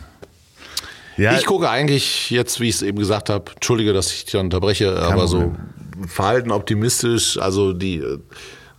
ja. 1.18 1.34
Ich 1.38 1.46
gucke 1.46 1.70
eigentlich 1.70 2.30
jetzt, 2.30 2.60
wie 2.60 2.70
ich 2.70 2.76
es 2.76 2.82
eben 2.82 2.98
gesagt 2.98 3.30
habe, 3.30 3.52
entschuldige, 3.54 3.92
dass 3.92 4.12
ich 4.14 4.26
dich 4.26 4.36
unterbreche, 4.36 4.98
aber 5.02 5.28
so 5.28 5.54
verhalten 6.08 6.52
optimistisch, 6.52 7.38
also 7.38 7.74
die 7.74 7.98
äh, 7.98 8.20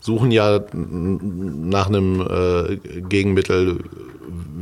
suchen 0.01 0.33
ja 0.33 0.61
nach 0.73 1.89
einem 1.89 2.21
äh, 2.21 2.77
Gegenmittel 3.09 3.79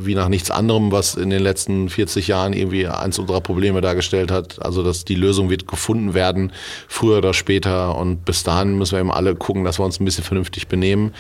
wie 0.01 0.15
nach 0.15 0.29
nichts 0.29 0.51
anderem, 0.51 0.93
was 0.93 1.15
in 1.15 1.31
den 1.31 1.43
letzten 1.43 1.89
40 1.89 2.29
Jahren 2.29 2.53
irgendwie 2.53 2.87
eins 2.87 3.19
unserer 3.19 3.41
Probleme 3.41 3.81
dargestellt 3.81 4.31
hat. 4.31 4.65
Also, 4.65 4.83
dass 4.83 5.05
die 5.05 5.15
Lösung 5.15 5.51
wird 5.51 5.67
gefunden 5.67 6.15
werden, 6.15 6.53
früher 6.87 7.19
oder 7.19 7.35
später. 7.35 7.97
Und 7.97 8.25
bis 8.25 8.43
dahin 8.43 8.79
müssen 8.79 8.93
wir 8.93 9.01
eben 9.01 9.11
alle 9.11 9.35
gucken, 9.35 9.65
dass 9.65 9.79
wir 9.79 9.85
uns 9.85 10.01
ein 10.01 10.05
bisschen 10.05 10.25
vernünftig 10.25 10.69
benehmen. 10.69 11.15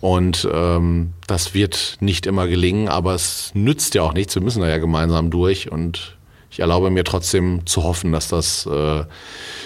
Und 0.00 0.48
ähm, 0.52 1.12
das 1.26 1.54
wird 1.54 1.96
nicht 2.00 2.26
immer 2.26 2.46
gelingen, 2.46 2.88
aber 2.88 3.14
es 3.14 3.50
nützt 3.54 3.94
ja 3.94 4.02
auch 4.02 4.14
nichts. 4.14 4.34
Wir 4.34 4.42
müssen 4.42 4.62
da 4.62 4.68
ja 4.68 4.78
gemeinsam 4.78 5.30
durch. 5.30 5.70
Und 5.70 6.16
ich 6.50 6.60
erlaube 6.60 6.90
mir 6.90 7.04
trotzdem 7.04 7.66
zu 7.66 7.82
hoffen, 7.82 8.12
dass 8.12 8.28
das, 8.28 8.66
äh, 8.66 9.04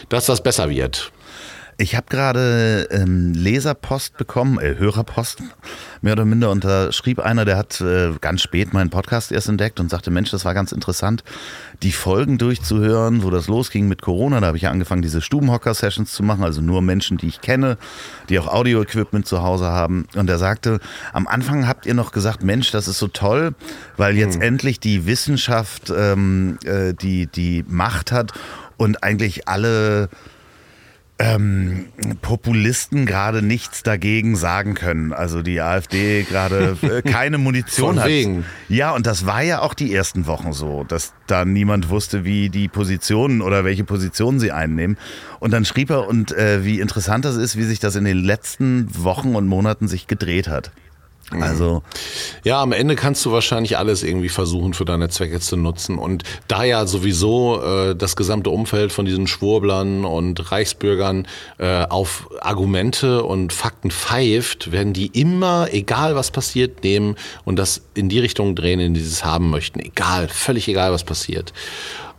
dass 0.09 0.27
das 0.27 0.43
besser 0.43 0.71
wird. 0.71 1.13
Ich 1.79 1.95
habe 1.95 2.07
gerade 2.09 2.89
ähm, 2.91 3.35
Leserpost 3.35 4.17
bekommen, 4.17 4.59
äh, 4.59 4.77
Hörerpost, 4.79 5.43
mehr 6.01 6.15
oder 6.15 6.25
minder. 6.25 6.51
Und 6.51 6.65
da 6.65 6.91
schrieb 6.91 7.21
einer, 7.21 7.45
der 7.45 7.59
hat 7.59 7.83
äh, 7.83 8.13
ganz 8.19 8.41
spät 8.41 8.73
meinen 8.73 8.89
Podcast 8.89 9.31
erst 9.31 9.51
entdeckt 9.51 9.79
und 9.79 9.91
sagte, 9.91 10.11
Mensch, 10.11 10.31
das 10.31 10.47
war 10.47 10.55
ganz 10.55 10.73
interessant, 10.73 11.23
die 11.83 11.93
Folgen 11.93 12.39
durchzuhören, 12.39 13.23
wo 13.23 13.29
das 13.29 13.47
losging 13.47 13.89
mit 13.89 14.01
Corona. 14.01 14.41
Da 14.41 14.47
habe 14.47 14.57
ich 14.57 14.63
ja 14.63 14.71
angefangen, 14.71 15.03
diese 15.03 15.21
Stubenhocker-Sessions 15.21 16.13
zu 16.13 16.23
machen, 16.23 16.45
also 16.45 16.63
nur 16.63 16.81
Menschen, 16.81 17.19
die 17.19 17.29
ich 17.29 17.43
kenne, 17.43 17.77
die 18.31 18.39
auch 18.39 18.49
Audio-Equipment 18.49 19.27
zu 19.27 19.43
Hause 19.43 19.67
haben. 19.67 20.07
Und 20.15 20.31
er 20.31 20.39
sagte, 20.39 20.81
am 21.13 21.27
Anfang 21.27 21.69
habt 21.69 21.85
ihr 21.85 21.95
noch 21.95 22.11
gesagt, 22.11 22.43
Mensch, 22.43 22.71
das 22.71 22.89
ist 22.89 22.99
so 22.99 23.09
toll, 23.09 23.55
weil 23.99 24.17
jetzt 24.17 24.37
hm. 24.37 24.43
endlich 24.43 24.81
die 24.81 25.05
Wissenschaft 25.05 25.93
ähm, 25.95 26.59
äh, 26.65 26.95
die, 26.95 27.27
die 27.27 27.67
Macht 27.69 28.13
hat 28.13 28.33
und 28.79 29.03
eigentlich 29.03 29.47
alle 29.47 30.09
ähm, 31.19 31.87
Populisten 32.21 33.07
gerade 33.07 33.41
nichts 33.41 33.83
dagegen 33.83 34.37
sagen 34.37 34.75
können. 34.75 35.13
Also 35.13 35.41
die 35.41 35.61
AfD 35.61 36.25
gerade 36.25 36.77
äh, 36.83 37.03
keine 37.03 37.39
Munition 37.39 37.99
hat. 37.99 38.09
Wegen. 38.09 38.45
Ja, 38.69 38.93
und 38.95 39.07
das 39.07 39.25
war 39.25 39.43
ja 39.43 39.61
auch 39.63 39.73
die 39.73 39.95
ersten 39.95 40.27
Wochen 40.27 40.53
so, 40.53 40.85
dass 40.85 41.15
da 41.27 41.45
niemand 41.45 41.89
wusste, 41.89 42.25
wie 42.25 42.51
die 42.51 42.69
Positionen 42.69 43.41
oder 43.41 43.65
welche 43.65 43.85
Positionen 43.85 44.39
sie 44.39 44.53
einnehmen. 44.53 44.99
Und 45.41 45.53
dann 45.53 45.65
schrieb 45.65 45.91
er 45.91 46.07
und 46.07 46.33
äh, 46.33 46.65
wie 46.65 46.81
interessant 46.81 47.25
das 47.25 47.37
ist, 47.37 47.57
wie 47.57 47.65
sich 47.65 47.81
das 47.81 47.97
in 47.97 48.05
den 48.05 48.19
letzten 48.19 48.89
Wochen 49.03 49.35
und 49.35 49.47
Monaten 49.47 49.89
sich 49.89 50.07
gedreht 50.07 50.49
hat. 50.49 50.71
Mhm. 51.33 51.43
Also 51.43 51.83
ja, 52.45 52.63
am 52.63 52.73
Ende 52.73 52.95
kannst 52.95 53.25
du 53.25 53.33
wahrscheinlich 53.33 53.79
alles 53.79 54.03
irgendwie 54.03 54.29
versuchen 54.29 54.75
für 54.75 54.85
deine 54.85 55.09
Zwecke 55.09 55.41
zu 55.41 55.57
nutzen 55.57 55.99
und 55.99 56.23
da 56.47 56.63
ja 56.63 56.87
sowieso 56.87 57.63
äh, 57.63 57.97
das 57.97 58.15
gesamte 58.17 58.51
Umfeld 58.51 58.93
von 58.93 59.07
diesen 59.07 59.27
Schwurblern 59.27 60.05
und 60.05 60.53
Reichsbürgern 60.53 61.27
äh, 61.59 61.85
auf 61.85 62.29
Argumente 62.41 63.25
und 63.25 63.53
Fakten 63.53 63.91
pfeift, 63.91 64.71
werden 64.71 64.93
die 64.93 65.07
immer, 65.07 65.69
egal 65.73 66.15
was 66.15 66.31
passiert, 66.31 66.85
nehmen 66.85 67.17
und 67.45 67.59
das 67.59 67.83
in 67.95 68.09
die 68.09 68.21
Richtung 68.21 68.55
drehen, 68.55 68.79
in 68.79 68.95
die 68.95 69.01
sie 69.01 69.09
es 69.09 69.25
haben 69.25 69.51
möchten. 69.51 69.81
Egal, 69.81 70.29
völlig 70.29 70.69
egal, 70.69 70.93
was 70.93 71.05
passiert. 71.05 71.53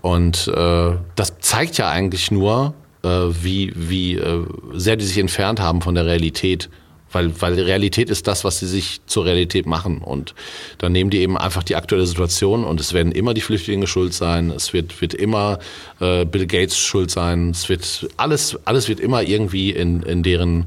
Und 0.01 0.47
äh, 0.49 0.91
das 1.15 1.39
zeigt 1.39 1.77
ja 1.77 1.89
eigentlich 1.89 2.29
nur, 2.31 2.73
äh, 3.03 3.09
wie, 3.09 3.71
wie 3.75 4.15
äh, 4.15 4.45
sehr 4.73 4.95
die 4.95 5.05
sich 5.05 5.17
entfernt 5.17 5.59
haben 5.59 5.81
von 5.81 5.95
der 5.95 6.05
Realität 6.05 6.69
weil, 7.11 7.41
weil 7.41 7.59
Realität 7.59 8.09
ist 8.09 8.27
das, 8.27 8.43
was 8.43 8.59
sie 8.59 8.67
sich 8.67 9.01
zur 9.05 9.25
Realität 9.25 9.65
machen. 9.65 9.99
Und 9.99 10.33
dann 10.77 10.91
nehmen 10.91 11.09
die 11.09 11.19
eben 11.19 11.37
einfach 11.37 11.63
die 11.63 11.75
aktuelle 11.75 12.05
Situation 12.05 12.63
und 12.63 12.79
es 12.79 12.93
werden 12.93 13.11
immer 13.11 13.33
die 13.33 13.41
Flüchtlinge 13.41 13.87
schuld 13.87 14.13
sein, 14.13 14.51
es 14.51 14.73
wird, 14.73 14.99
wird 15.01 15.13
immer 15.13 15.59
äh, 15.99 16.25
Bill 16.25 16.47
Gates 16.47 16.77
schuld 16.77 17.11
sein, 17.11 17.51
es 17.51 17.69
wird 17.69 18.07
alles, 18.17 18.57
alles 18.65 18.89
wird 18.89 18.99
immer 18.99 19.23
irgendwie 19.23 19.71
in, 19.71 20.03
in 20.03 20.23
deren 20.23 20.65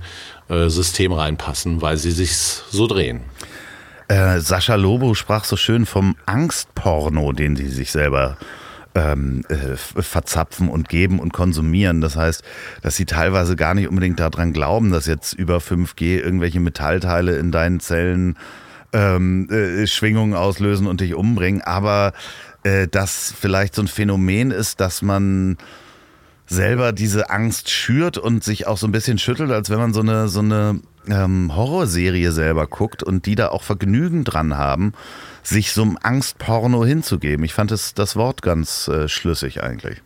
äh, 0.48 0.68
System 0.68 1.12
reinpassen, 1.12 1.82
weil 1.82 1.96
sie 1.96 2.10
sich 2.10 2.32
so 2.32 2.86
drehen. 2.86 3.20
Äh, 4.08 4.40
Sascha 4.40 4.74
Lobo 4.74 5.14
sprach 5.14 5.44
so 5.44 5.56
schön 5.56 5.86
vom 5.86 6.16
Angstporno, 6.26 7.32
den 7.32 7.54
sie 7.54 7.68
sich 7.68 7.92
selber 7.92 8.36
ähm, 8.94 9.42
äh, 9.48 9.76
verzapfen 9.76 10.68
und 10.68 10.88
geben 10.88 11.18
und 11.18 11.32
konsumieren. 11.32 12.00
Das 12.00 12.16
heißt, 12.16 12.42
dass 12.82 12.96
sie 12.96 13.06
teilweise 13.06 13.56
gar 13.56 13.74
nicht 13.74 13.88
unbedingt 13.88 14.18
daran 14.20 14.52
glauben, 14.52 14.90
dass 14.90 15.06
jetzt 15.06 15.32
über 15.32 15.58
5G 15.58 16.20
irgendwelche 16.20 16.60
Metallteile 16.60 17.36
in 17.36 17.52
deinen 17.52 17.80
Zellen 17.80 18.36
ähm, 18.92 19.48
äh, 19.50 19.86
Schwingungen 19.86 20.34
auslösen 20.34 20.86
und 20.86 21.00
dich 21.00 21.14
umbringen, 21.14 21.62
aber 21.62 22.12
äh, 22.64 22.88
dass 22.88 23.32
vielleicht 23.38 23.74
so 23.74 23.82
ein 23.82 23.88
Phänomen 23.88 24.50
ist, 24.50 24.80
dass 24.80 25.02
man 25.02 25.56
selber 26.46 26.92
diese 26.92 27.30
Angst 27.30 27.70
schürt 27.70 28.18
und 28.18 28.42
sich 28.42 28.66
auch 28.66 28.76
so 28.76 28.88
ein 28.88 28.92
bisschen 28.92 29.18
schüttelt, 29.18 29.52
als 29.52 29.70
wenn 29.70 29.78
man 29.78 29.94
so 29.94 30.00
eine, 30.00 30.26
so 30.26 30.40
eine 30.40 30.80
ähm, 31.08 31.54
Horrorserie 31.54 32.32
selber 32.32 32.66
guckt 32.66 33.04
und 33.04 33.26
die 33.26 33.36
da 33.36 33.50
auch 33.50 33.62
Vergnügen 33.62 34.24
dran 34.24 34.58
haben, 34.58 34.92
sich 35.42 35.72
so 35.72 35.82
einem 35.82 35.98
Angstporno 36.02 36.84
hinzugeben. 36.84 37.44
Ich 37.44 37.54
fand 37.54 37.70
das, 37.70 37.94
das 37.94 38.16
Wort 38.16 38.42
ganz 38.42 38.88
äh, 38.88 39.08
schlüssig 39.08 39.62
eigentlich. 39.62 40.02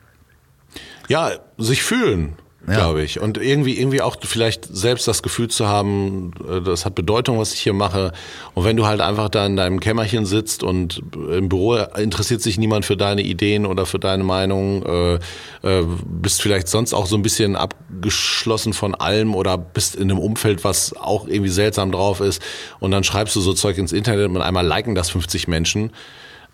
Ja, 1.08 1.32
sich 1.58 1.82
fühlen 1.82 2.36
ja. 2.66 2.74
glaube 2.74 3.02
ich. 3.02 3.20
Und 3.20 3.38
irgendwie, 3.38 3.78
irgendwie 3.78 4.00
auch 4.00 4.16
vielleicht 4.22 4.64
selbst 4.64 5.06
das 5.06 5.22
Gefühl 5.22 5.48
zu 5.48 5.66
haben, 5.66 6.32
äh, 6.48 6.60
das 6.60 6.84
hat 6.84 6.94
Bedeutung, 6.94 7.38
was 7.38 7.52
ich 7.52 7.60
hier 7.60 7.72
mache. 7.72 8.12
Und 8.54 8.64
wenn 8.64 8.76
du 8.76 8.86
halt 8.86 9.00
einfach 9.00 9.28
da 9.28 9.46
in 9.46 9.56
deinem 9.56 9.80
Kämmerchen 9.80 10.26
sitzt 10.26 10.62
und 10.62 11.02
im 11.14 11.48
Büro 11.48 11.74
interessiert 11.74 12.42
sich 12.42 12.58
niemand 12.58 12.84
für 12.84 12.96
deine 12.96 13.22
Ideen 13.22 13.66
oder 13.66 13.86
für 13.86 13.98
deine 13.98 14.24
Meinung, 14.24 14.84
äh, 14.84 15.14
äh, 15.62 15.84
bist 16.06 16.42
vielleicht 16.42 16.68
sonst 16.68 16.94
auch 16.94 17.06
so 17.06 17.16
ein 17.16 17.22
bisschen 17.22 17.56
abgeschlossen 17.56 18.72
von 18.72 18.94
allem 18.94 19.34
oder 19.34 19.58
bist 19.58 19.94
in 19.96 20.10
einem 20.10 20.18
Umfeld, 20.18 20.64
was 20.64 20.96
auch 20.96 21.26
irgendwie 21.26 21.50
seltsam 21.50 21.92
drauf 21.92 22.20
ist. 22.20 22.40
Und 22.80 22.90
dann 22.90 23.04
schreibst 23.04 23.36
du 23.36 23.40
so 23.40 23.52
Zeug 23.52 23.78
ins 23.78 23.92
Internet 23.92 24.28
und 24.28 24.40
einmal 24.40 24.66
liken 24.66 24.94
das 24.94 25.10
50 25.10 25.48
Menschen 25.48 25.92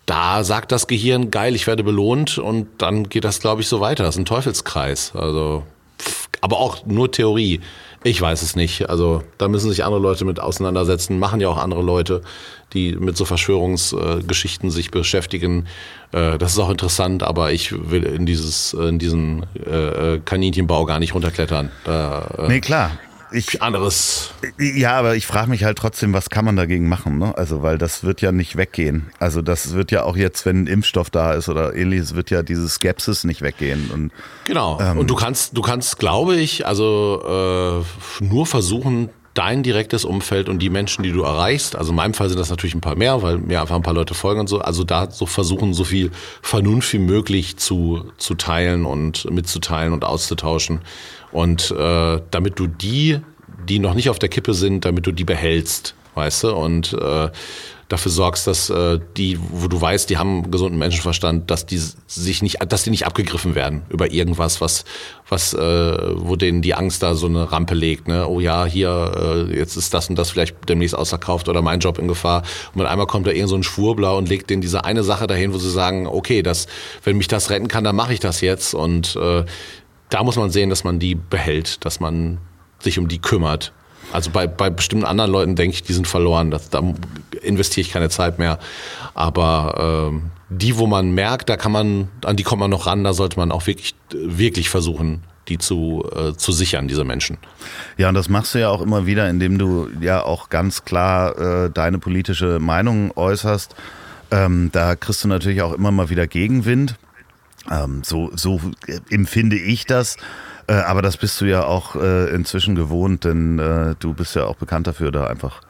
da 0.07 0.43
sagt 0.43 0.71
das 0.71 0.87
Gehirn, 0.87 1.31
geil, 1.31 1.55
ich 1.55 1.67
werde 1.67 1.83
belohnt 1.83 2.37
und 2.37 2.67
dann 2.79 3.07
geht 3.07 3.23
das, 3.23 3.39
glaube 3.39 3.61
ich, 3.61 3.67
so 3.67 3.79
weiter. 3.79 4.03
Das 4.03 4.15
ist 4.15 4.19
ein 4.19 4.25
Teufelskreis. 4.25 5.13
Also 5.15 5.63
aber 6.41 6.59
auch 6.59 6.85
nur 6.85 7.11
Theorie. 7.11 7.61
Ich 8.03 8.19
weiß 8.19 8.41
es 8.41 8.55
nicht. 8.55 8.89
Also 8.89 9.23
da 9.37 9.47
müssen 9.47 9.69
sich 9.69 9.83
andere 9.83 10.01
Leute 10.01 10.25
mit 10.25 10.39
auseinandersetzen. 10.39 11.19
Machen 11.19 11.39
ja 11.39 11.49
auch 11.49 11.57
andere 11.57 11.83
Leute, 11.83 12.23
die 12.73 12.95
mit 12.95 13.15
so 13.15 13.25
Verschwörungsgeschichten 13.25 14.71
sich 14.71 14.89
beschäftigen. 14.89 15.67
Äh, 16.11 16.39
das 16.39 16.53
ist 16.53 16.59
auch 16.59 16.71
interessant, 16.71 17.21
aber 17.21 17.51
ich 17.51 17.91
will 17.91 18.03
in 18.03 18.25
dieses 18.25 18.73
in 18.73 18.97
diesen 18.97 19.45
äh, 19.55 20.19
Kaninchenbau 20.25 20.85
gar 20.85 20.99
nicht 20.99 21.13
runterklettern. 21.13 21.71
Da, 21.83 22.27
äh, 22.39 22.47
nee, 22.47 22.59
klar 22.59 22.91
ich, 23.31 23.61
anderes. 23.61 24.31
Ja, 24.57 24.97
aber 24.97 25.15
ich 25.15 25.25
frage 25.25 25.49
mich 25.49 25.63
halt 25.63 25.77
trotzdem, 25.77 26.13
was 26.13 26.29
kann 26.29 26.45
man 26.45 26.55
dagegen 26.55 26.87
machen? 26.89 27.17
Ne? 27.17 27.37
Also, 27.37 27.61
weil 27.63 27.77
das 27.77 28.03
wird 28.03 28.21
ja 28.21 28.31
nicht 28.31 28.57
weggehen. 28.57 29.11
Also, 29.19 29.41
das 29.41 29.73
wird 29.73 29.91
ja 29.91 30.03
auch 30.03 30.15
jetzt, 30.15 30.45
wenn 30.45 30.63
ein 30.63 30.67
Impfstoff 30.67 31.09
da 31.09 31.33
ist 31.33 31.49
oder 31.49 31.75
ähnliches, 31.75 32.15
wird 32.15 32.29
ja 32.29 32.43
diese 32.43 32.67
Skepsis 32.67 33.23
nicht 33.23 33.41
weggehen. 33.41 33.91
Und, 33.91 34.11
genau. 34.45 34.79
Ähm, 34.81 34.97
und 34.97 35.09
du 35.09 35.15
kannst, 35.15 35.57
du 35.57 35.61
kannst, 35.61 35.99
glaube 35.99 36.35
ich, 36.35 36.65
also 36.65 37.83
äh, 38.21 38.23
nur 38.23 38.45
versuchen, 38.45 39.09
dein 39.33 39.63
direktes 39.63 40.03
Umfeld 40.05 40.49
und 40.49 40.59
die 40.59 40.69
Menschen, 40.69 41.03
die 41.03 41.11
du 41.11 41.23
erreichst, 41.23 41.75
also 41.75 41.91
in 41.91 41.95
meinem 41.95 42.13
Fall 42.13 42.29
sind 42.29 42.39
das 42.39 42.49
natürlich 42.49 42.75
ein 42.75 42.81
paar 42.81 42.95
mehr, 42.95 43.21
weil 43.21 43.37
mir 43.37 43.61
einfach 43.61 43.75
ein 43.75 43.83
paar 43.83 43.93
Leute 43.93 44.13
folgen 44.13 44.41
und 44.41 44.47
so, 44.47 44.59
also 44.59 44.83
da 44.83 45.09
so 45.09 45.25
versuchen, 45.25 45.73
so 45.73 45.83
viel 45.83 46.11
Vernunft 46.41 46.91
wie 46.93 46.99
möglich 46.99 47.57
zu, 47.57 48.11
zu 48.17 48.35
teilen 48.35 48.85
und 48.85 49.29
mitzuteilen 49.31 49.93
und 49.93 50.03
auszutauschen. 50.03 50.81
Und 51.31 51.71
äh, 51.71 52.21
damit 52.29 52.59
du 52.59 52.67
die, 52.67 53.19
die 53.67 53.79
noch 53.79 53.93
nicht 53.93 54.09
auf 54.09 54.19
der 54.19 54.29
Kippe 54.29 54.53
sind, 54.53 54.83
damit 54.83 55.07
du 55.07 55.11
die 55.11 55.23
behältst, 55.23 55.95
weißt 56.15 56.43
du? 56.43 56.55
Und 56.55 56.93
äh, 56.93 57.29
dafür 57.91 58.11
sorgst, 58.11 58.47
dass 58.47 58.69
äh, 58.69 58.99
die, 59.17 59.37
wo 59.51 59.67
du 59.67 59.79
weißt, 59.79 60.09
die 60.09 60.17
haben 60.17 60.49
gesunden 60.49 60.79
Menschenverstand, 60.79 61.51
dass 61.51 61.65
die 61.65 61.81
sich 62.07 62.41
nicht, 62.41 62.57
dass 62.69 62.83
die 62.83 62.89
nicht 62.89 63.05
abgegriffen 63.05 63.53
werden 63.53 63.81
über 63.89 64.11
irgendwas, 64.11 64.61
was, 64.61 64.85
was, 65.27 65.53
äh, 65.53 65.57
wo 65.59 66.35
denen 66.35 66.61
die 66.61 66.73
Angst 66.73 67.03
da 67.03 67.15
so 67.15 67.27
eine 67.27 67.51
Rampe 67.51 67.73
legt. 67.73 68.07
Ne? 68.07 68.27
Oh 68.27 68.39
ja, 68.39 68.65
hier, 68.65 69.47
äh, 69.51 69.57
jetzt 69.57 69.75
ist 69.75 69.93
das 69.93 70.09
und 70.09 70.17
das 70.17 70.29
vielleicht 70.29 70.69
demnächst 70.69 70.95
ausverkauft 70.95 71.49
oder 71.49 71.61
mein 71.61 71.79
Job 71.79 71.97
in 71.97 72.07
Gefahr. 72.07 72.43
Und 72.73 72.85
einmal 72.85 73.07
kommt 73.07 73.27
da 73.27 73.31
irgend 73.31 73.49
so 73.49 73.55
ein 73.55 73.63
Schwurbler 73.63 74.15
und 74.15 74.29
legt 74.29 74.49
denen 74.49 74.61
diese 74.61 74.85
eine 74.85 75.03
Sache 75.03 75.27
dahin, 75.27 75.53
wo 75.53 75.57
sie 75.57 75.69
sagen, 75.69 76.07
okay, 76.07 76.43
das, 76.43 76.67
wenn 77.03 77.17
mich 77.17 77.27
das 77.27 77.49
retten 77.49 77.67
kann, 77.67 77.83
dann 77.83 77.95
mache 77.95 78.13
ich 78.13 78.19
das 78.19 78.41
jetzt. 78.41 78.73
Und 78.73 79.17
äh, 79.17 79.43
da 80.09 80.23
muss 80.23 80.37
man 80.37 80.49
sehen, 80.49 80.69
dass 80.69 80.83
man 80.83 80.99
die 80.99 81.15
behält, 81.15 81.83
dass 81.85 81.99
man 81.99 82.37
sich 82.79 82.99
um 82.99 83.07
die 83.07 83.19
kümmert 83.19 83.73
also 84.11 84.29
bei, 84.31 84.47
bei 84.47 84.69
bestimmten 84.69 85.05
anderen 85.05 85.31
Leuten 85.31 85.55
denke 85.55 85.75
ich, 85.75 85.83
die 85.83 85.93
sind 85.93 86.07
verloren. 86.07 86.51
Das, 86.51 86.69
da 86.69 86.81
investiere 87.41 87.85
ich 87.85 87.91
keine 87.91 88.09
Zeit 88.09 88.39
mehr. 88.39 88.59
Aber 89.13 90.09
ähm, 90.11 90.31
die, 90.49 90.77
wo 90.77 90.87
man 90.87 91.11
merkt, 91.11 91.49
da 91.49 91.57
kann 91.57 91.71
man, 91.71 92.09
an 92.25 92.35
die 92.35 92.43
kommt 92.43 92.59
man 92.59 92.69
noch 92.69 92.87
ran, 92.87 93.03
da 93.03 93.13
sollte 93.13 93.37
man 93.37 93.51
auch 93.51 93.67
wirklich, 93.67 93.95
wirklich 94.11 94.69
versuchen, 94.69 95.23
die 95.47 95.57
zu, 95.57 96.05
äh, 96.15 96.33
zu 96.33 96.51
sichern, 96.51 96.87
diese 96.87 97.03
Menschen. 97.03 97.37
Ja, 97.97 98.09
und 98.09 98.15
das 98.15 98.29
machst 98.29 98.53
du 98.53 98.59
ja 98.59 98.69
auch 98.69 98.81
immer 98.81 99.05
wieder, 99.05 99.29
indem 99.29 99.57
du 99.57 99.87
ja 100.01 100.23
auch 100.23 100.49
ganz 100.49 100.83
klar 100.83 101.37
äh, 101.65 101.69
deine 101.69 101.99
politische 101.99 102.59
Meinung 102.59 103.11
äußerst. 103.15 103.75
Ähm, 104.29 104.69
da 104.71 104.95
kriegst 104.95 105.23
du 105.23 105.27
natürlich 105.27 105.61
auch 105.61 105.73
immer 105.73 105.91
mal 105.91 106.09
wieder 106.09 106.27
Gegenwind. 106.27 106.95
Ähm, 107.69 108.01
so, 108.03 108.31
so 108.35 108.59
empfinde 109.09 109.57
ich 109.57 109.85
das. 109.85 110.17
Äh, 110.67 110.73
aber 110.73 111.01
das 111.01 111.17
bist 111.17 111.39
du 111.41 111.45
ja 111.45 111.65
auch 111.65 111.95
äh, 111.95 112.29
inzwischen 112.33 112.75
gewohnt, 112.75 113.23
denn 113.25 113.59
äh, 113.59 113.95
du 113.99 114.13
bist 114.13 114.35
ja 114.35 114.45
auch 114.45 114.55
bekannt 114.55 114.87
dafür, 114.87 115.11
da 115.11 115.27
einfach 115.27 115.61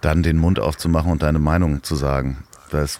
dann 0.00 0.22
den 0.22 0.38
Mund 0.38 0.58
aufzumachen 0.58 1.12
und 1.12 1.22
deine 1.22 1.38
Meinung 1.38 1.82
zu 1.82 1.94
sagen. 1.94 2.44
Das 2.70 2.96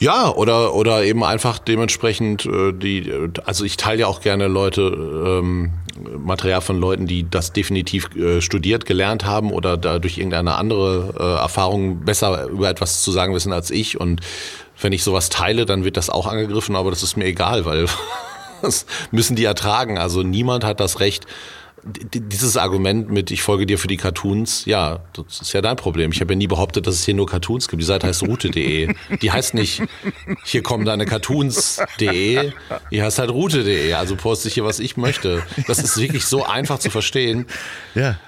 ja, 0.00 0.32
oder, 0.32 0.74
oder 0.74 1.02
eben 1.02 1.24
einfach 1.24 1.58
dementsprechend 1.58 2.46
äh, 2.46 2.72
die, 2.72 3.12
also 3.44 3.64
ich 3.64 3.76
teile 3.76 4.00
ja 4.02 4.06
auch 4.06 4.20
gerne 4.20 4.46
Leute, 4.46 4.82
ähm, 4.82 5.72
Material 6.16 6.60
von 6.60 6.78
Leuten, 6.78 7.08
die 7.08 7.28
das 7.28 7.52
definitiv 7.52 8.14
äh, 8.14 8.40
studiert, 8.40 8.86
gelernt 8.86 9.24
haben 9.24 9.50
oder 9.50 9.76
da 9.76 9.98
durch 9.98 10.18
irgendeine 10.18 10.54
andere 10.54 11.14
äh, 11.18 11.42
Erfahrung 11.42 12.04
besser 12.04 12.46
über 12.46 12.68
etwas 12.68 13.02
zu 13.02 13.10
sagen 13.10 13.34
wissen 13.34 13.52
als 13.52 13.72
ich. 13.72 13.98
Und 13.98 14.20
wenn 14.80 14.92
ich 14.92 15.02
sowas 15.02 15.30
teile, 15.30 15.66
dann 15.66 15.82
wird 15.82 15.96
das 15.96 16.10
auch 16.10 16.28
angegriffen, 16.28 16.76
aber 16.76 16.90
das 16.90 17.02
ist 17.02 17.16
mir 17.16 17.24
egal, 17.24 17.64
weil 17.64 17.86
Das 18.62 18.86
müssen 19.10 19.36
die 19.36 19.44
ertragen. 19.44 19.98
Also 19.98 20.22
niemand 20.22 20.64
hat 20.64 20.80
das 20.80 21.00
Recht, 21.00 21.26
dieses 21.84 22.56
Argument 22.56 23.10
mit 23.10 23.30
ich 23.30 23.42
folge 23.42 23.66
dir 23.66 23.78
für 23.78 23.88
die 23.88 23.96
Cartoons, 23.96 24.64
ja, 24.64 25.00
das 25.12 25.40
ist 25.40 25.52
ja 25.52 25.60
dein 25.60 25.76
Problem. 25.76 26.12
Ich 26.12 26.20
habe 26.20 26.32
ja 26.32 26.36
nie 26.36 26.46
behauptet, 26.46 26.86
dass 26.86 26.94
es 26.94 27.04
hier 27.04 27.14
nur 27.14 27.26
Cartoons 27.26 27.68
gibt. 27.68 27.80
Die 27.80 27.86
Seite 27.86 28.06
heißt 28.06 28.22
route.de. 28.22 28.94
Die 29.22 29.32
heißt 29.32 29.54
nicht 29.54 29.82
hier 30.44 30.62
kommen 30.62 30.84
deine 30.84 31.06
Cartoons.de, 31.06 32.52
die 32.90 33.02
heißt 33.02 33.18
halt 33.18 33.30
route.de. 33.30 33.92
Also 33.94 34.16
poste 34.16 34.48
ich 34.48 34.54
hier, 34.54 34.64
was 34.64 34.80
ich 34.80 34.96
möchte. 34.96 35.42
Das 35.66 35.78
ist 35.78 35.96
wirklich 35.96 36.24
so 36.24 36.44
einfach 36.44 36.78
zu 36.78 36.90
verstehen. 36.90 37.46
Ja. 37.94 38.18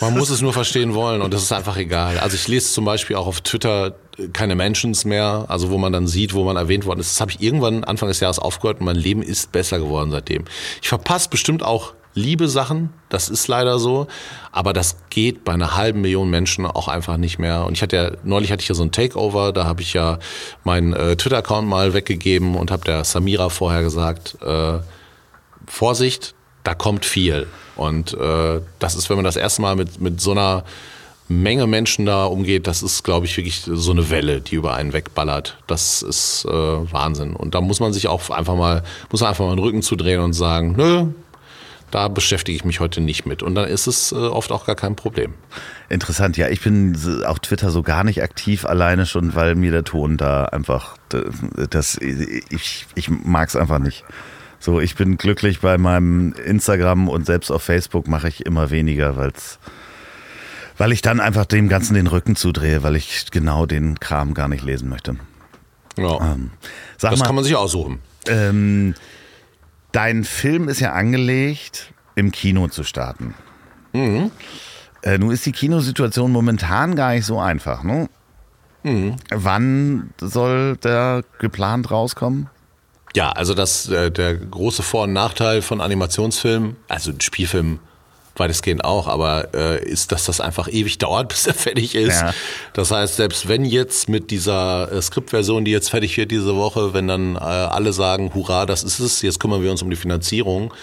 Man 0.00 0.14
muss 0.14 0.30
es 0.30 0.40
nur 0.40 0.52
verstehen 0.52 0.94
wollen 0.94 1.22
und 1.22 1.32
das 1.32 1.42
ist 1.42 1.52
einfach 1.52 1.76
egal. 1.76 2.18
Also 2.18 2.34
ich 2.34 2.48
lese 2.48 2.72
zum 2.72 2.84
Beispiel 2.84 3.16
auch 3.16 3.26
auf 3.26 3.40
Twitter 3.40 3.94
keine 4.32 4.54
Mentions 4.54 5.04
mehr, 5.04 5.46
also 5.48 5.70
wo 5.70 5.78
man 5.78 5.92
dann 5.92 6.06
sieht, 6.06 6.34
wo 6.34 6.44
man 6.44 6.56
erwähnt 6.56 6.86
worden 6.86 7.00
ist. 7.00 7.12
Das 7.12 7.20
habe 7.20 7.32
ich 7.32 7.40
irgendwann 7.40 7.84
Anfang 7.84 8.08
des 8.08 8.20
Jahres 8.20 8.38
aufgehört 8.38 8.80
und 8.80 8.86
mein 8.86 8.96
Leben 8.96 9.22
ist 9.22 9.52
besser 9.52 9.78
geworden 9.78 10.10
seitdem. 10.10 10.44
Ich 10.82 10.88
verpasse 10.88 11.28
bestimmt 11.28 11.62
auch 11.62 11.94
liebe 12.14 12.48
Sachen, 12.48 12.92
das 13.08 13.28
ist 13.28 13.46
leider 13.48 13.78
so, 13.78 14.08
aber 14.52 14.72
das 14.72 14.96
geht 15.10 15.44
bei 15.44 15.52
einer 15.52 15.76
halben 15.76 16.00
Million 16.00 16.28
Menschen 16.28 16.66
auch 16.66 16.88
einfach 16.88 17.16
nicht 17.16 17.38
mehr. 17.38 17.64
Und 17.64 17.74
ich 17.74 17.82
hatte 17.82 17.96
ja, 17.96 18.10
neulich 18.24 18.50
hatte 18.50 18.62
ich 18.62 18.68
ja 18.68 18.74
so 18.74 18.82
ein 18.82 18.92
Takeover, 18.92 19.52
da 19.52 19.64
habe 19.64 19.82
ich 19.82 19.92
ja 19.92 20.18
meinen 20.64 20.92
äh, 20.92 21.16
Twitter-Account 21.16 21.68
mal 21.68 21.94
weggegeben 21.94 22.56
und 22.56 22.70
habe 22.70 22.84
der 22.84 23.04
Samira 23.04 23.48
vorher 23.48 23.82
gesagt, 23.82 24.36
äh, 24.42 24.78
Vorsicht, 25.66 26.34
da 26.64 26.74
kommt 26.74 27.04
viel. 27.04 27.46
Und 27.76 28.12
äh, 28.14 28.60
das 28.78 28.94
ist, 28.96 29.08
wenn 29.08 29.16
man 29.16 29.24
das 29.24 29.36
erste 29.36 29.62
Mal 29.62 29.76
mit, 29.76 30.00
mit 30.00 30.20
so 30.20 30.32
einer 30.32 30.64
Menge 31.30 31.68
Menschen 31.68 32.06
da 32.06 32.24
umgeht, 32.24 32.66
das 32.66 32.82
ist, 32.82 33.04
glaube 33.04 33.24
ich, 33.24 33.36
wirklich 33.36 33.62
so 33.62 33.92
eine 33.92 34.10
Welle, 34.10 34.40
die 34.40 34.56
über 34.56 34.74
einen 34.74 34.92
wegballert. 34.92 35.58
Das 35.68 36.02
ist 36.02 36.44
äh, 36.44 36.50
Wahnsinn. 36.50 37.36
Und 37.36 37.54
da 37.54 37.60
muss 37.60 37.78
man 37.78 37.92
sich 37.92 38.08
auch 38.08 38.30
einfach 38.30 38.56
mal, 38.56 38.82
muss 39.12 39.22
einfach 39.22 39.46
mal 39.46 39.54
den 39.54 39.60
Rücken 39.60 39.80
zudrehen 39.80 40.20
und 40.20 40.32
sagen, 40.32 40.74
nö, 40.76 41.06
da 41.92 42.08
beschäftige 42.08 42.56
ich 42.56 42.64
mich 42.64 42.80
heute 42.80 43.00
nicht 43.00 43.26
mit. 43.26 43.44
Und 43.44 43.54
dann 43.54 43.68
ist 43.68 43.86
es 43.86 44.10
äh, 44.10 44.16
oft 44.16 44.50
auch 44.50 44.66
gar 44.66 44.74
kein 44.74 44.96
Problem. 44.96 45.34
Interessant, 45.88 46.36
ja, 46.36 46.48
ich 46.48 46.62
bin 46.62 46.96
auf 47.24 47.38
Twitter 47.38 47.70
so 47.70 47.84
gar 47.84 48.02
nicht 48.02 48.24
aktiv, 48.24 48.64
alleine 48.64 49.06
schon, 49.06 49.36
weil 49.36 49.54
mir 49.54 49.70
der 49.70 49.84
Ton 49.84 50.16
da 50.16 50.46
einfach, 50.46 50.96
das, 51.70 51.96
ich, 51.96 52.86
ich 52.96 53.08
mag 53.08 53.48
es 53.48 53.54
einfach 53.54 53.78
nicht. 53.78 54.04
So, 54.58 54.80
ich 54.80 54.96
bin 54.96 55.16
glücklich 55.16 55.60
bei 55.60 55.78
meinem 55.78 56.32
Instagram 56.32 57.08
und 57.08 57.24
selbst 57.24 57.52
auf 57.52 57.62
Facebook 57.62 58.08
mache 58.08 58.26
ich 58.26 58.44
immer 58.46 58.70
weniger, 58.70 59.16
weil's, 59.16 59.60
weil 60.80 60.92
ich 60.92 61.02
dann 61.02 61.20
einfach 61.20 61.44
dem 61.44 61.68
Ganzen 61.68 61.92
den 61.92 62.06
Rücken 62.06 62.36
zudrehe, 62.36 62.82
weil 62.82 62.96
ich 62.96 63.26
genau 63.30 63.66
den 63.66 64.00
Kram 64.00 64.32
gar 64.32 64.48
nicht 64.48 64.64
lesen 64.64 64.88
möchte. 64.88 65.16
Ja. 65.98 66.32
Ähm, 66.32 66.52
das 66.98 67.18
mal, 67.18 67.26
kann 67.26 67.34
man 67.34 67.44
sich 67.44 67.54
aussuchen. 67.54 68.00
Ähm, 68.26 68.94
dein 69.92 70.24
Film 70.24 70.70
ist 70.70 70.80
ja 70.80 70.94
angelegt, 70.94 71.92
im 72.14 72.32
Kino 72.32 72.68
zu 72.68 72.82
starten. 72.82 73.34
Mhm. 73.92 74.30
Äh, 75.02 75.18
nun 75.18 75.32
ist 75.32 75.44
die 75.44 75.52
Kinosituation 75.52 76.32
momentan 76.32 76.96
gar 76.96 77.12
nicht 77.12 77.26
so 77.26 77.38
einfach. 77.38 77.82
Ne? 77.82 78.08
Mhm. 78.82 79.16
Wann 79.28 80.14
soll 80.18 80.78
der 80.78 81.24
geplant 81.38 81.90
rauskommen? 81.90 82.48
Ja, 83.14 83.32
also 83.32 83.52
das 83.52 83.90
äh, 83.90 84.10
der 84.10 84.34
große 84.34 84.82
Vor- 84.82 85.04
und 85.04 85.12
Nachteil 85.12 85.60
von 85.60 85.82
Animationsfilmen, 85.82 86.76
also 86.88 87.12
Spielfilmen 87.20 87.80
weitestgehend 88.40 88.84
auch, 88.84 89.06
aber 89.06 89.54
äh, 89.54 89.84
ist, 89.84 90.10
dass 90.10 90.24
das 90.24 90.40
einfach 90.40 90.66
ewig 90.66 90.98
dauert, 90.98 91.28
bis 91.30 91.46
er 91.46 91.54
fertig 91.54 91.94
ist. 91.94 92.20
Ja. 92.20 92.34
Das 92.72 92.90
heißt, 92.90 93.14
selbst 93.16 93.46
wenn 93.46 93.64
jetzt 93.64 94.08
mit 94.08 94.32
dieser 94.32 94.90
äh, 94.90 95.00
Skriptversion, 95.00 95.64
die 95.64 95.70
jetzt 95.70 95.90
fertig 95.90 96.16
wird 96.16 96.32
diese 96.32 96.56
Woche, 96.56 96.92
wenn 96.92 97.06
dann 97.06 97.36
äh, 97.36 97.38
alle 97.38 97.92
sagen, 97.92 98.32
hurra, 98.34 98.66
das 98.66 98.82
ist 98.82 98.98
es, 98.98 99.22
jetzt 99.22 99.38
kümmern 99.38 99.62
wir 99.62 99.70
uns 99.70 99.82
um 99.82 99.90
die 99.90 99.96
Finanzierung, 99.96 100.74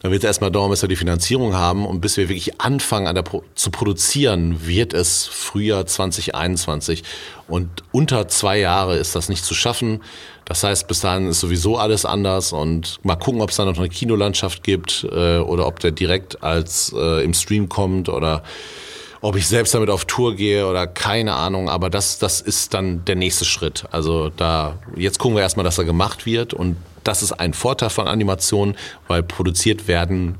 dann 0.00 0.12
wird 0.12 0.22
es 0.22 0.26
erstmal 0.26 0.50
dauern, 0.50 0.70
bis 0.70 0.80
wir 0.82 0.88
die 0.88 0.96
Finanzierung 0.96 1.54
haben 1.54 1.86
und 1.86 2.00
bis 2.00 2.16
wir 2.16 2.28
wirklich 2.28 2.60
anfangen 2.60 3.06
an 3.06 3.14
der 3.14 3.22
Pro 3.22 3.44
zu 3.54 3.70
produzieren, 3.70 4.66
wird 4.66 4.94
es 4.94 5.26
Frühjahr 5.26 5.84
2021. 5.84 7.04
Und 7.48 7.68
unter 7.92 8.26
zwei 8.26 8.58
Jahre 8.58 8.96
ist 8.96 9.14
das 9.14 9.28
nicht 9.28 9.44
zu 9.44 9.54
schaffen. 9.54 10.02
Das 10.46 10.64
heißt, 10.64 10.88
bis 10.88 11.00
dahin 11.00 11.28
ist 11.28 11.40
sowieso 11.40 11.76
alles 11.76 12.06
anders 12.06 12.52
und 12.52 12.98
mal 13.04 13.16
gucken, 13.16 13.42
ob 13.42 13.50
es 13.50 13.56
da 13.56 13.66
noch 13.66 13.76
eine 13.76 13.90
Kinolandschaft 13.90 14.64
gibt 14.64 15.06
äh, 15.12 15.38
oder 15.38 15.66
ob 15.66 15.80
der 15.80 15.90
direkt 15.90 16.42
als 16.42 16.94
äh, 16.96 17.22
im 17.22 17.34
Stream 17.34 17.68
kommt 17.68 18.08
oder 18.08 18.42
ob 19.20 19.36
ich 19.36 19.46
selbst 19.46 19.74
damit 19.74 19.90
auf 19.90 20.06
Tour 20.06 20.34
gehe 20.34 20.66
oder 20.66 20.86
keine 20.86 21.34
Ahnung, 21.34 21.68
aber 21.68 21.90
das, 21.90 22.18
das 22.18 22.40
ist 22.40 22.72
dann 22.72 23.04
der 23.04 23.16
nächste 23.16 23.44
Schritt. 23.44 23.84
Also 23.90 24.30
da, 24.30 24.78
jetzt 24.96 25.18
gucken 25.18 25.36
wir 25.36 25.42
erstmal, 25.42 25.64
dass 25.64 25.76
er 25.76 25.84
gemacht 25.84 26.24
wird 26.24 26.54
und 26.54 26.76
das 27.04 27.22
ist 27.22 27.32
ein 27.32 27.54
Vorteil 27.54 27.90
von 27.90 28.06
Animationen, 28.06 28.76
weil 29.08 29.22
produziert 29.22 29.88
werden 29.88 30.36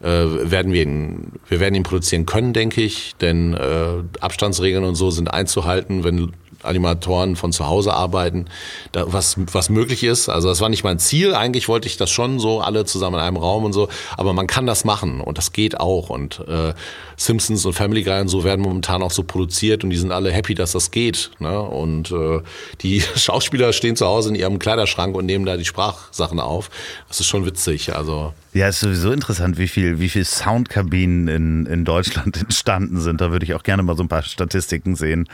äh, 0.00 0.06
werden 0.06 0.72
wir 0.72 0.82
ihn, 0.82 1.32
wir 1.48 1.58
werden 1.58 1.74
ihn 1.74 1.82
produzieren 1.82 2.24
können, 2.24 2.52
denke 2.52 2.82
ich, 2.82 3.16
denn 3.20 3.54
äh, 3.54 4.04
Abstandsregeln 4.20 4.84
und 4.84 4.94
so 4.94 5.10
sind 5.10 5.32
einzuhalten, 5.32 6.04
wenn 6.04 6.32
Animatoren 6.62 7.36
von 7.36 7.52
zu 7.52 7.66
Hause 7.66 7.94
arbeiten, 7.94 8.46
da, 8.92 9.12
was, 9.12 9.36
was 9.52 9.70
möglich 9.70 10.02
ist. 10.02 10.28
Also 10.28 10.48
das 10.48 10.60
war 10.60 10.68
nicht 10.68 10.84
mein 10.84 10.98
Ziel. 10.98 11.34
Eigentlich 11.34 11.68
wollte 11.68 11.86
ich 11.86 11.96
das 11.96 12.10
schon 12.10 12.40
so, 12.40 12.60
alle 12.60 12.84
zusammen 12.84 13.16
in 13.16 13.22
einem 13.22 13.36
Raum 13.36 13.64
und 13.64 13.72
so. 13.72 13.88
Aber 14.16 14.32
man 14.32 14.46
kann 14.46 14.66
das 14.66 14.84
machen 14.84 15.20
und 15.20 15.38
das 15.38 15.52
geht 15.52 15.78
auch. 15.78 16.10
Und 16.10 16.40
äh, 16.48 16.74
Simpsons 17.16 17.64
und 17.64 17.74
Family 17.74 18.02
Guy 18.02 18.20
und 18.20 18.28
so 18.28 18.44
werden 18.44 18.62
momentan 18.62 19.02
auch 19.02 19.10
so 19.10 19.22
produziert 19.22 19.84
und 19.84 19.90
die 19.90 19.96
sind 19.96 20.10
alle 20.10 20.32
happy, 20.32 20.54
dass 20.54 20.72
das 20.72 20.90
geht. 20.90 21.30
Ne? 21.38 21.60
Und 21.60 22.10
äh, 22.10 22.40
die 22.80 23.00
Schauspieler 23.16 23.72
stehen 23.72 23.94
zu 23.96 24.06
Hause 24.06 24.30
in 24.30 24.34
ihrem 24.34 24.58
Kleiderschrank 24.58 25.14
und 25.16 25.26
nehmen 25.26 25.46
da 25.46 25.56
die 25.56 25.64
Sprachsachen 25.64 26.40
auf. 26.40 26.70
Das 27.06 27.20
ist 27.20 27.26
schon 27.26 27.46
witzig. 27.46 27.94
Also 27.94 28.32
ja, 28.52 28.68
ist 28.68 28.80
sowieso 28.80 29.12
interessant, 29.12 29.58
wie 29.58 29.68
viel, 29.68 30.00
wie 30.00 30.08
viel 30.08 30.24
Soundkabinen 30.24 31.28
in, 31.28 31.66
in 31.66 31.84
Deutschland 31.84 32.36
entstanden 32.40 33.00
sind. 33.00 33.20
Da 33.20 33.30
würde 33.30 33.44
ich 33.44 33.54
auch 33.54 33.62
gerne 33.62 33.82
mal 33.84 33.96
so 33.96 34.02
ein 34.02 34.08
paar 34.08 34.22
Statistiken 34.22 34.96
sehen 34.96 35.28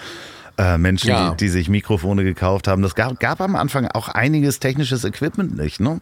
äh, 0.58 0.78
Menschen, 0.78 1.10
ja. 1.10 1.30
die, 1.30 1.36
die, 1.36 1.48
sich 1.48 1.68
Mikrofone 1.68 2.24
gekauft 2.24 2.68
haben. 2.68 2.82
Das 2.82 2.94
gab, 2.94 3.18
gab 3.20 3.40
am 3.40 3.56
Anfang 3.56 3.88
auch 3.88 4.08
einiges 4.08 4.60
technisches 4.60 5.04
Equipment 5.04 5.56
nicht, 5.56 5.80
ne? 5.80 6.00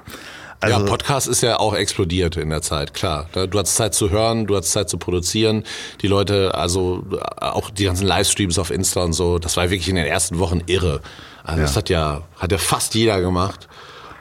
Also 0.61 0.79
ja, 0.79 0.87
Podcast 0.87 1.27
ist 1.27 1.43
ja 1.43 1.59
auch 1.59 1.75
explodiert 1.75 2.37
in 2.37 2.49
der 2.49 2.63
Zeit, 2.63 2.95
klar. 2.95 3.29
Du 3.33 3.59
hattest 3.59 3.75
Zeit 3.75 3.95
zu 3.95 4.11
hören, 4.11 4.47
du 4.47 4.55
hattest 4.55 4.73
Zeit 4.73 4.89
zu 4.89 4.97
produzieren. 4.97 5.65
Die 6.03 6.07
Leute, 6.07 6.55
also 6.55 7.05
auch 7.37 7.71
die 7.71 7.85
ganzen 7.85 8.07
Livestreams 8.07 8.61
auf 8.61 8.71
Insta 8.71 9.03
und 9.03 9.13
so, 9.13 9.41
das 9.41 9.57
war 9.57 9.65
wirklich 9.71 9.89
in 9.89 9.97
den 9.97 10.07
ersten 10.07 10.39
Wochen 10.39 10.61
irre. 10.67 11.01
Also 11.43 11.59
ja. 11.59 11.67
das 11.67 11.77
hat 11.77 11.89
ja, 11.89 12.23
hat 12.39 12.53
ja 12.53 12.59
fast 12.59 12.95
jeder 12.95 13.21
gemacht. 13.21 13.69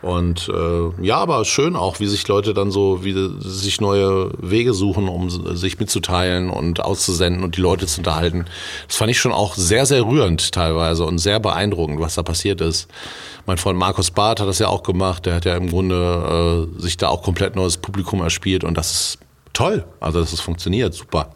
Und 0.01 0.49
äh, 0.49 1.03
ja, 1.05 1.17
aber 1.17 1.45
schön 1.45 1.75
auch, 1.75 1.99
wie 1.99 2.07
sich 2.07 2.27
Leute 2.27 2.53
dann 2.53 2.71
so, 2.71 3.03
wie 3.03 3.13
sich 3.39 3.81
neue 3.81 4.31
Wege 4.39 4.73
suchen, 4.73 5.07
um 5.07 5.29
sich 5.55 5.79
mitzuteilen 5.79 6.49
und 6.49 6.79
auszusenden 6.79 7.43
und 7.43 7.55
die 7.57 7.61
Leute 7.61 7.85
zu 7.85 7.99
unterhalten. 7.99 8.45
Das 8.87 8.97
fand 8.97 9.11
ich 9.11 9.19
schon 9.19 9.31
auch 9.31 9.55
sehr, 9.55 9.85
sehr 9.85 10.05
rührend 10.05 10.51
teilweise 10.51 11.05
und 11.05 11.19
sehr 11.19 11.39
beeindruckend, 11.39 11.99
was 11.99 12.15
da 12.15 12.23
passiert 12.23 12.61
ist. 12.61 12.87
Mein 13.45 13.57
Freund 13.57 13.77
Markus 13.77 14.09
Barth 14.09 14.39
hat 14.39 14.47
das 14.47 14.59
ja 14.59 14.67
auch 14.67 14.83
gemacht. 14.83 15.25
Der 15.27 15.35
hat 15.35 15.45
ja 15.45 15.55
im 15.55 15.69
Grunde 15.69 16.67
äh, 16.77 16.81
sich 16.81 16.97
da 16.97 17.09
auch 17.09 17.21
komplett 17.21 17.55
neues 17.55 17.77
Publikum 17.77 18.21
erspielt 18.21 18.63
und 18.63 18.75
das 18.77 18.91
ist 18.91 19.17
toll. 19.53 19.85
Also, 19.99 20.19
dass 20.19 20.33
es 20.33 20.41
funktioniert, 20.41 20.95
super. 20.95 21.29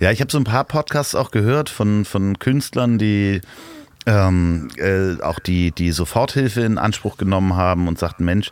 Ja, 0.00 0.12
ich 0.12 0.20
habe 0.20 0.30
so 0.30 0.38
ein 0.38 0.44
paar 0.44 0.64
Podcasts 0.64 1.14
auch 1.14 1.30
gehört 1.30 1.68
von, 1.68 2.04
von 2.04 2.38
Künstlern, 2.38 2.98
die 2.98 3.40
ähm, 4.08 4.68
äh, 4.76 5.20
auch 5.22 5.38
die, 5.38 5.70
die 5.70 5.92
Soforthilfe 5.92 6.62
in 6.62 6.78
Anspruch 6.78 7.18
genommen 7.18 7.56
haben 7.56 7.88
und 7.88 7.98
sagten, 7.98 8.24
Mensch, 8.24 8.50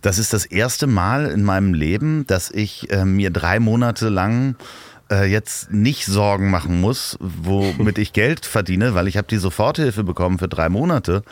das 0.00 0.18
ist 0.18 0.32
das 0.32 0.46
erste 0.46 0.86
Mal 0.86 1.26
in 1.26 1.44
meinem 1.44 1.74
Leben, 1.74 2.26
dass 2.26 2.50
ich 2.50 2.90
äh, 2.90 3.04
mir 3.04 3.30
drei 3.30 3.60
Monate 3.60 4.08
lang 4.08 4.56
äh, 5.10 5.30
jetzt 5.30 5.70
nicht 5.70 6.06
Sorgen 6.06 6.50
machen 6.50 6.80
muss, 6.80 7.18
womit 7.20 7.98
ich 7.98 8.14
Geld 8.14 8.46
verdiene, 8.46 8.94
weil 8.94 9.06
ich 9.06 9.18
habe 9.18 9.28
die 9.28 9.36
Soforthilfe 9.36 10.04
bekommen 10.04 10.38
für 10.38 10.48
drei 10.48 10.70
Monate 10.70 11.22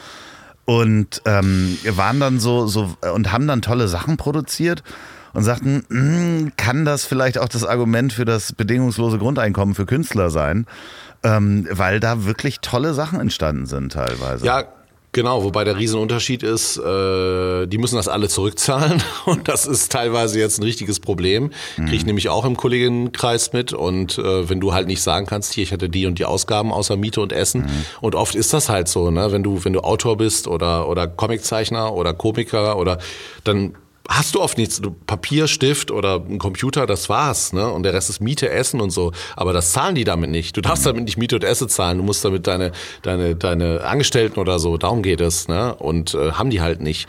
und 0.67 1.23
ähm, 1.25 1.79
waren 1.97 2.21
dann 2.21 2.41
so, 2.41 2.67
so 2.67 2.95
und 3.15 3.33
haben 3.33 3.47
dann 3.47 3.63
tolle 3.63 3.89
Sachen 3.89 4.19
produziert 4.19 4.83
und 5.33 5.45
sagten, 5.45 5.85
hm, 5.89 6.53
kann 6.59 6.85
das 6.85 7.07
vielleicht 7.07 7.39
auch 7.39 7.49
das 7.49 7.65
Argument 7.65 8.13
für 8.13 8.27
das 8.27 8.53
bedingungslose 8.53 9.17
Grundeinkommen 9.17 9.75
für 9.75 9.87
Künstler 9.87 10.29
sein? 10.29 10.67
Ähm, 11.23 11.67
weil 11.71 12.01
da 12.01 12.25
wirklich 12.25 12.61
tolle 12.61 12.95
Sachen 12.95 13.21
entstanden 13.21 13.67
sind 13.67 13.93
teilweise. 13.93 14.45
Ja, 14.47 14.65
Genau, 15.15 15.45
wobei 15.45 15.65
der 15.65 15.77
Riesenunterschied 15.77 16.43
ist, 16.43 16.79
äh, 16.79 17.67
die 17.67 17.77
müssen 17.77 17.97
das 17.97 18.09
alle 18.09 18.29
zurückzahlen 18.29 19.03
und 19.27 19.47
das 19.47 19.67
ist 19.67 19.93
teilweise 19.93 20.41
jetzt 20.41 20.59
ein 20.59 20.63
richtiges 20.63 21.01
Problem. 21.01 21.51
Mhm. 21.77 21.85
Kriege 21.85 21.97
ich 21.97 22.07
nämlich 22.07 22.31
auch 22.31 22.47
im 22.47 22.57
Kolleginnenkreis 22.57 23.53
mit 23.53 23.75
und 23.75 24.17
äh, 24.17 24.49
wenn 24.49 24.59
du 24.59 24.73
halt 24.73 24.87
nicht 24.87 25.03
sagen 25.03 25.27
kannst, 25.27 25.53
hier, 25.53 25.65
ich 25.65 25.73
hatte 25.73 25.91
die 25.91 26.07
und 26.07 26.19
die 26.19 26.25
Ausgaben 26.25 26.73
außer 26.73 26.97
Miete 26.97 27.21
und 27.21 27.35
Essen 27.35 27.63
mhm. 27.63 27.85
und 28.01 28.15
oft 28.15 28.35
ist 28.35 28.55
das 28.55 28.71
halt 28.71 28.89
so, 28.89 29.11
ne? 29.11 29.33
wenn 29.33 29.43
du 29.43 29.63
wenn 29.67 29.75
du 29.75 29.81
Autor 29.81 30.17
bist 30.17 30.49
oder 30.49 30.89
oder 30.89 31.07
Comiczeichner 31.07 31.93
oder 31.93 32.15
Komiker 32.15 32.79
oder 32.79 32.97
dann 33.45 33.75
hast 34.09 34.35
du 34.35 34.41
oft 34.41 34.59
nichts. 34.59 34.81
Du, 34.81 34.91
Papier, 34.91 35.47
Stift 35.49 35.91
oder 35.91 36.17
ein 36.17 36.39
Computer, 36.39 36.87
das 36.87 37.09
war's. 37.09 37.53
Ne? 37.53 37.71
Und 37.71 37.83
der 37.83 37.95
Rest 37.95 38.11
ist 38.11 38.21
Miete, 38.21 38.51
Essen 38.51 38.81
und 38.81 38.91
so. 38.91 39.13
Aber 39.37 39.53
das 39.53 39.73
zahlen 39.73 39.95
die 39.95 40.05
damit 40.05 40.31
nicht. 40.31 40.57
Du 40.57 40.61
darfst 40.61 40.87
damit 40.87 41.05
nicht 41.05 41.19
Miete 41.19 41.37
und 41.37 41.45
Essen 41.45 41.69
zahlen. 41.69 41.99
Du 41.99 42.05
musst 42.05 42.25
damit 42.25 42.47
deine, 42.47 42.73
deine, 43.03 43.37
deine 43.37 43.83
Angestellten 43.85 44.41
oder 44.41 44.59
so, 44.59 44.77
darum 44.77 45.03
geht 45.03 45.21
es. 45.21 45.49
Ne? 45.49 45.75
Und 45.75 46.15
äh, 46.15 46.33
haben 46.33 46.51
die 46.51 46.61
halt 46.61 46.81
nicht. 46.81 47.09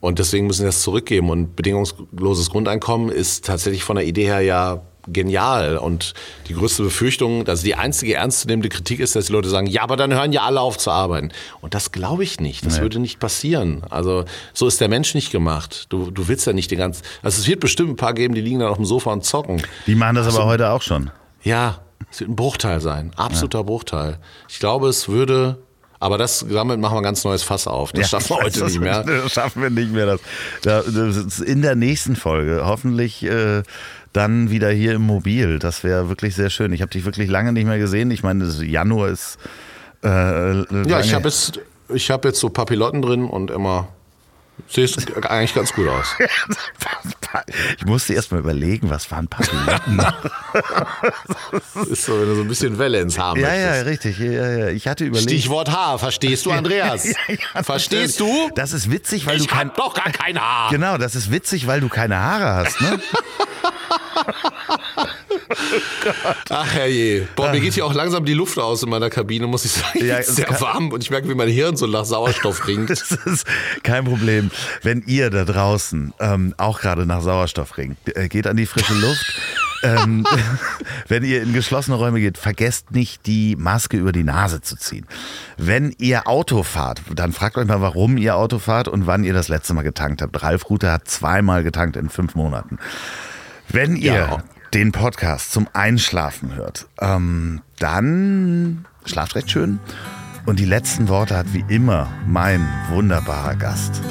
Und 0.00 0.18
deswegen 0.18 0.46
müssen 0.46 0.60
sie 0.60 0.66
das 0.66 0.82
zurückgeben. 0.82 1.30
Und 1.30 1.56
bedingungsloses 1.56 2.50
Grundeinkommen 2.50 3.10
ist 3.10 3.46
tatsächlich 3.46 3.84
von 3.84 3.96
der 3.96 4.04
Idee 4.04 4.26
her 4.26 4.40
ja 4.40 4.82
genial. 5.06 5.78
Und 5.78 6.14
die 6.48 6.54
größte 6.54 6.82
Befürchtung, 6.82 7.46
also 7.48 7.64
die 7.64 7.74
einzige 7.74 8.14
ernstzunehmende 8.14 8.68
Kritik 8.68 9.00
ist, 9.00 9.16
dass 9.16 9.26
die 9.26 9.32
Leute 9.32 9.48
sagen, 9.48 9.66
ja, 9.66 9.82
aber 9.82 9.96
dann 9.96 10.12
hören 10.12 10.32
ja 10.32 10.42
alle 10.42 10.60
auf 10.60 10.78
zu 10.78 10.90
arbeiten. 10.90 11.30
Und 11.60 11.74
das 11.74 11.92
glaube 11.92 12.24
ich 12.24 12.40
nicht. 12.40 12.64
Das 12.64 12.76
nee. 12.76 12.82
würde 12.82 12.98
nicht 12.98 13.18
passieren. 13.18 13.82
Also 13.90 14.24
so 14.52 14.66
ist 14.66 14.80
der 14.80 14.88
Mensch 14.88 15.14
nicht 15.14 15.30
gemacht. 15.30 15.86
Du, 15.88 16.10
du 16.10 16.28
willst 16.28 16.46
ja 16.46 16.52
nicht 16.52 16.70
den 16.70 16.78
ganzen. 16.78 17.02
Also 17.22 17.40
es 17.40 17.46
wird 17.46 17.60
bestimmt 17.60 17.90
ein 17.90 17.96
paar 17.96 18.14
geben, 18.14 18.34
die 18.34 18.40
liegen 18.40 18.60
dann 18.60 18.68
auf 18.68 18.76
dem 18.76 18.86
Sofa 18.86 19.12
und 19.12 19.24
zocken. 19.24 19.62
Die 19.86 19.94
machen 19.94 20.16
das 20.16 20.26
also, 20.26 20.40
aber 20.40 20.50
heute 20.50 20.70
auch 20.70 20.82
schon. 20.82 21.10
Ja, 21.42 21.80
es 22.10 22.20
wird 22.20 22.30
ein 22.30 22.36
Bruchteil 22.36 22.80
sein. 22.80 23.12
Absoluter 23.16 23.58
ja. 23.58 23.62
Bruchteil. 23.62 24.18
Ich 24.48 24.58
glaube, 24.58 24.88
es 24.88 25.08
würde 25.08 25.58
aber 26.04 26.18
das, 26.18 26.44
damit 26.46 26.78
machen 26.80 26.96
wir 26.96 26.98
ein 26.98 27.02
ganz 27.02 27.24
neues 27.24 27.42
Fass 27.42 27.66
auf. 27.66 27.90
Das 27.92 28.10
ja, 28.10 28.20
schaffen 28.20 28.36
wir 28.36 28.44
heute 28.44 28.64
nicht 28.66 28.78
mehr. 28.78 29.04
Das 29.04 29.32
schaffen 29.32 29.62
wir 29.62 29.70
nicht 29.70 29.90
mehr. 29.90 30.18
Das, 30.60 30.84
das 30.84 31.40
in 31.40 31.62
der 31.62 31.76
nächsten 31.76 32.14
Folge. 32.14 32.60
Hoffentlich 32.66 33.22
äh, 33.24 33.62
dann 34.12 34.50
wieder 34.50 34.68
hier 34.68 34.92
im 34.96 35.00
Mobil. 35.00 35.58
Das 35.58 35.82
wäre 35.82 36.10
wirklich 36.10 36.34
sehr 36.34 36.50
schön. 36.50 36.74
Ich 36.74 36.82
habe 36.82 36.90
dich 36.90 37.06
wirklich 37.06 37.30
lange 37.30 37.54
nicht 37.54 37.64
mehr 37.64 37.78
gesehen. 37.78 38.10
Ich 38.10 38.22
meine, 38.22 38.44
Januar 38.44 39.08
ist. 39.08 39.38
Äh, 40.04 40.58
ja, 40.86 41.00
ich 41.00 41.14
habe 41.14 41.26
jetzt, 41.26 41.58
hab 41.88 42.26
jetzt 42.26 42.38
so 42.38 42.50
Papillotten 42.50 43.00
drin 43.00 43.24
und 43.24 43.50
immer 43.50 43.88
Siehst 44.68 44.98
eigentlich 45.26 45.54
ganz 45.54 45.72
gut 45.72 45.88
aus. 45.88 46.06
Ich 47.78 47.84
musste 47.84 48.14
erst 48.14 48.30
mal 48.30 48.38
überlegen, 48.38 48.90
was 48.90 49.10
waren 49.10 49.26
Papillotten? 49.26 49.96
das 49.98 51.88
ist 51.88 52.04
so, 52.04 52.12
wenn 52.20 52.28
du 52.28 52.34
so 52.36 52.42
ein 52.42 52.46
bisschen 52.48 52.78
Welle 52.78 53.00
ins 53.00 53.18
Haar 53.18 53.36
Ja, 53.36 53.48
möchtest. 53.48 53.66
ja, 53.76 53.82
richtig. 53.82 54.18
Ja, 54.20 54.48
ja. 54.50 54.68
Ich 54.68 54.86
hatte 54.86 55.04
überlegt. 55.04 55.30
Stichwort 55.30 55.68
Haar, 55.72 55.98
verstehst 55.98 56.46
du, 56.46 56.50
Andreas? 56.52 57.06
ja, 57.08 57.62
verstehst 57.64 58.20
du? 58.20 58.50
Das 58.54 58.72
ist 58.72 58.88
witzig, 58.88 59.26
weil 59.26 59.38
ich 59.38 59.48
du 59.48 59.52
kein... 59.52 59.72
doch 59.74 59.94
gar 59.94 60.12
kein 60.12 60.40
Haar. 60.40 60.70
Genau, 60.70 60.96
das 60.96 61.16
ist 61.16 61.32
witzig, 61.32 61.66
weil 61.66 61.80
du 61.80 61.88
keine 61.88 62.20
Haare 62.20 62.54
hast, 62.64 62.80
ne? 62.80 63.00
Ach 66.50 66.72
herrje. 66.72 67.26
Boah, 67.36 67.50
mir 67.50 67.60
geht 67.60 67.74
hier 67.74 67.84
auch 67.86 67.94
langsam 67.94 68.24
die 68.24 68.34
Luft 68.34 68.58
aus 68.58 68.82
in 68.82 68.90
meiner 68.90 69.10
Kabine, 69.10 69.46
muss 69.46 69.64
ich 69.64 69.72
sagen. 69.72 70.04
Ja, 70.04 70.18
ist 70.18 70.36
sehr 70.36 70.60
warm 70.60 70.92
und 70.92 71.02
ich 71.02 71.10
merke, 71.10 71.28
wie 71.28 71.34
mein 71.34 71.48
Hirn 71.48 71.76
so 71.76 71.86
nach 71.86 72.04
Sauerstoff 72.04 72.66
ringt. 72.66 72.90
das 72.90 73.10
ist 73.10 73.46
kein 73.82 74.04
Problem. 74.04 74.50
Wenn 74.82 75.02
ihr 75.06 75.30
da 75.30 75.44
draußen 75.44 76.12
ähm, 76.20 76.54
auch 76.58 76.80
gerade 76.80 77.06
nach 77.06 77.22
Sauerstoff 77.22 77.76
ringt, 77.78 77.96
äh, 78.16 78.28
geht 78.28 78.46
an 78.46 78.56
die 78.56 78.66
frische 78.66 78.94
Luft. 78.94 79.40
ähm, 79.82 80.24
wenn 81.08 81.24
ihr 81.24 81.42
in 81.42 81.52
geschlossene 81.52 81.96
Räume 81.96 82.20
geht, 82.20 82.38
vergesst 82.38 82.92
nicht, 82.92 83.26
die 83.26 83.56
Maske 83.56 83.96
über 83.96 84.12
die 84.12 84.24
Nase 84.24 84.60
zu 84.60 84.76
ziehen. 84.76 85.06
Wenn 85.56 85.94
ihr 85.98 86.26
Auto 86.26 86.62
fahrt, 86.62 87.02
dann 87.14 87.32
fragt 87.32 87.56
euch 87.56 87.66
mal, 87.66 87.80
warum 87.80 88.16
ihr 88.16 88.36
Auto 88.36 88.58
fahrt 88.58 88.88
und 88.88 89.06
wann 89.06 89.24
ihr 89.24 89.34
das 89.34 89.48
letzte 89.48 89.74
Mal 89.74 89.82
getankt 89.82 90.22
habt. 90.22 90.42
Ralf 90.42 90.68
Rute 90.70 90.90
hat 90.90 91.08
zweimal 91.08 91.62
getankt 91.62 91.96
in 91.96 92.08
fünf 92.08 92.34
Monaten. 92.34 92.78
Wenn 93.68 93.96
ihr 93.96 94.14
ja. 94.14 94.42
Den 94.74 94.90
Podcast 94.90 95.52
zum 95.52 95.68
Einschlafen 95.72 96.56
hört, 96.56 96.86
ähm, 97.00 97.62
dann 97.78 98.84
schlaft 99.04 99.36
recht 99.36 99.50
schön. 99.50 99.78
Und 100.46 100.58
die 100.58 100.64
letzten 100.64 101.08
Worte 101.08 101.36
hat 101.36 101.46
wie 101.52 101.64
immer 101.68 102.08
mein 102.26 102.68
wunderbarer 102.90 103.54
Gast, 103.54 104.02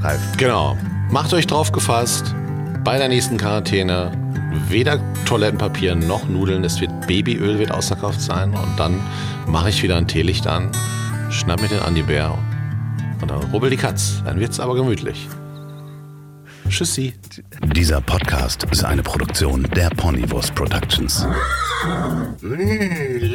Ralf. 0.00 0.20
Genau. 0.36 0.76
Macht 1.10 1.32
euch 1.32 1.46
drauf 1.46 1.70
gefasst, 1.70 2.34
bei 2.82 2.98
der 2.98 3.08
nächsten 3.08 3.38
Quarantäne 3.38 4.10
weder 4.68 5.00
Toilettenpapier 5.24 5.94
noch 5.94 6.28
Nudeln. 6.28 6.64
Es 6.64 6.80
wird 6.80 7.06
Babyöl 7.06 7.58
wird 7.58 7.70
ausverkauft 7.70 8.20
sein. 8.20 8.52
Und 8.54 8.76
dann 8.76 9.00
mache 9.46 9.68
ich 9.70 9.82
wieder 9.82 9.96
ein 9.96 10.08
Teelicht 10.08 10.48
an, 10.48 10.70
schnapp 11.30 11.62
mir 11.62 11.68
den 11.68 11.80
Andi 11.80 12.02
Bär 12.02 12.36
und 13.22 13.30
dann 13.30 13.42
rubbel 13.52 13.70
die 13.70 13.76
Katz. 13.76 14.20
Dann 14.24 14.40
wird's 14.40 14.58
aber 14.58 14.74
gemütlich. 14.74 15.28
Tschüssi. 16.68 17.14
Dieser 17.74 18.00
Podcast 18.00 18.64
ist 18.70 18.84
eine 18.84 19.02
Produktion 19.02 19.62
der 19.74 19.90
Ponywurst 19.90 20.54
Productions. 20.54 21.26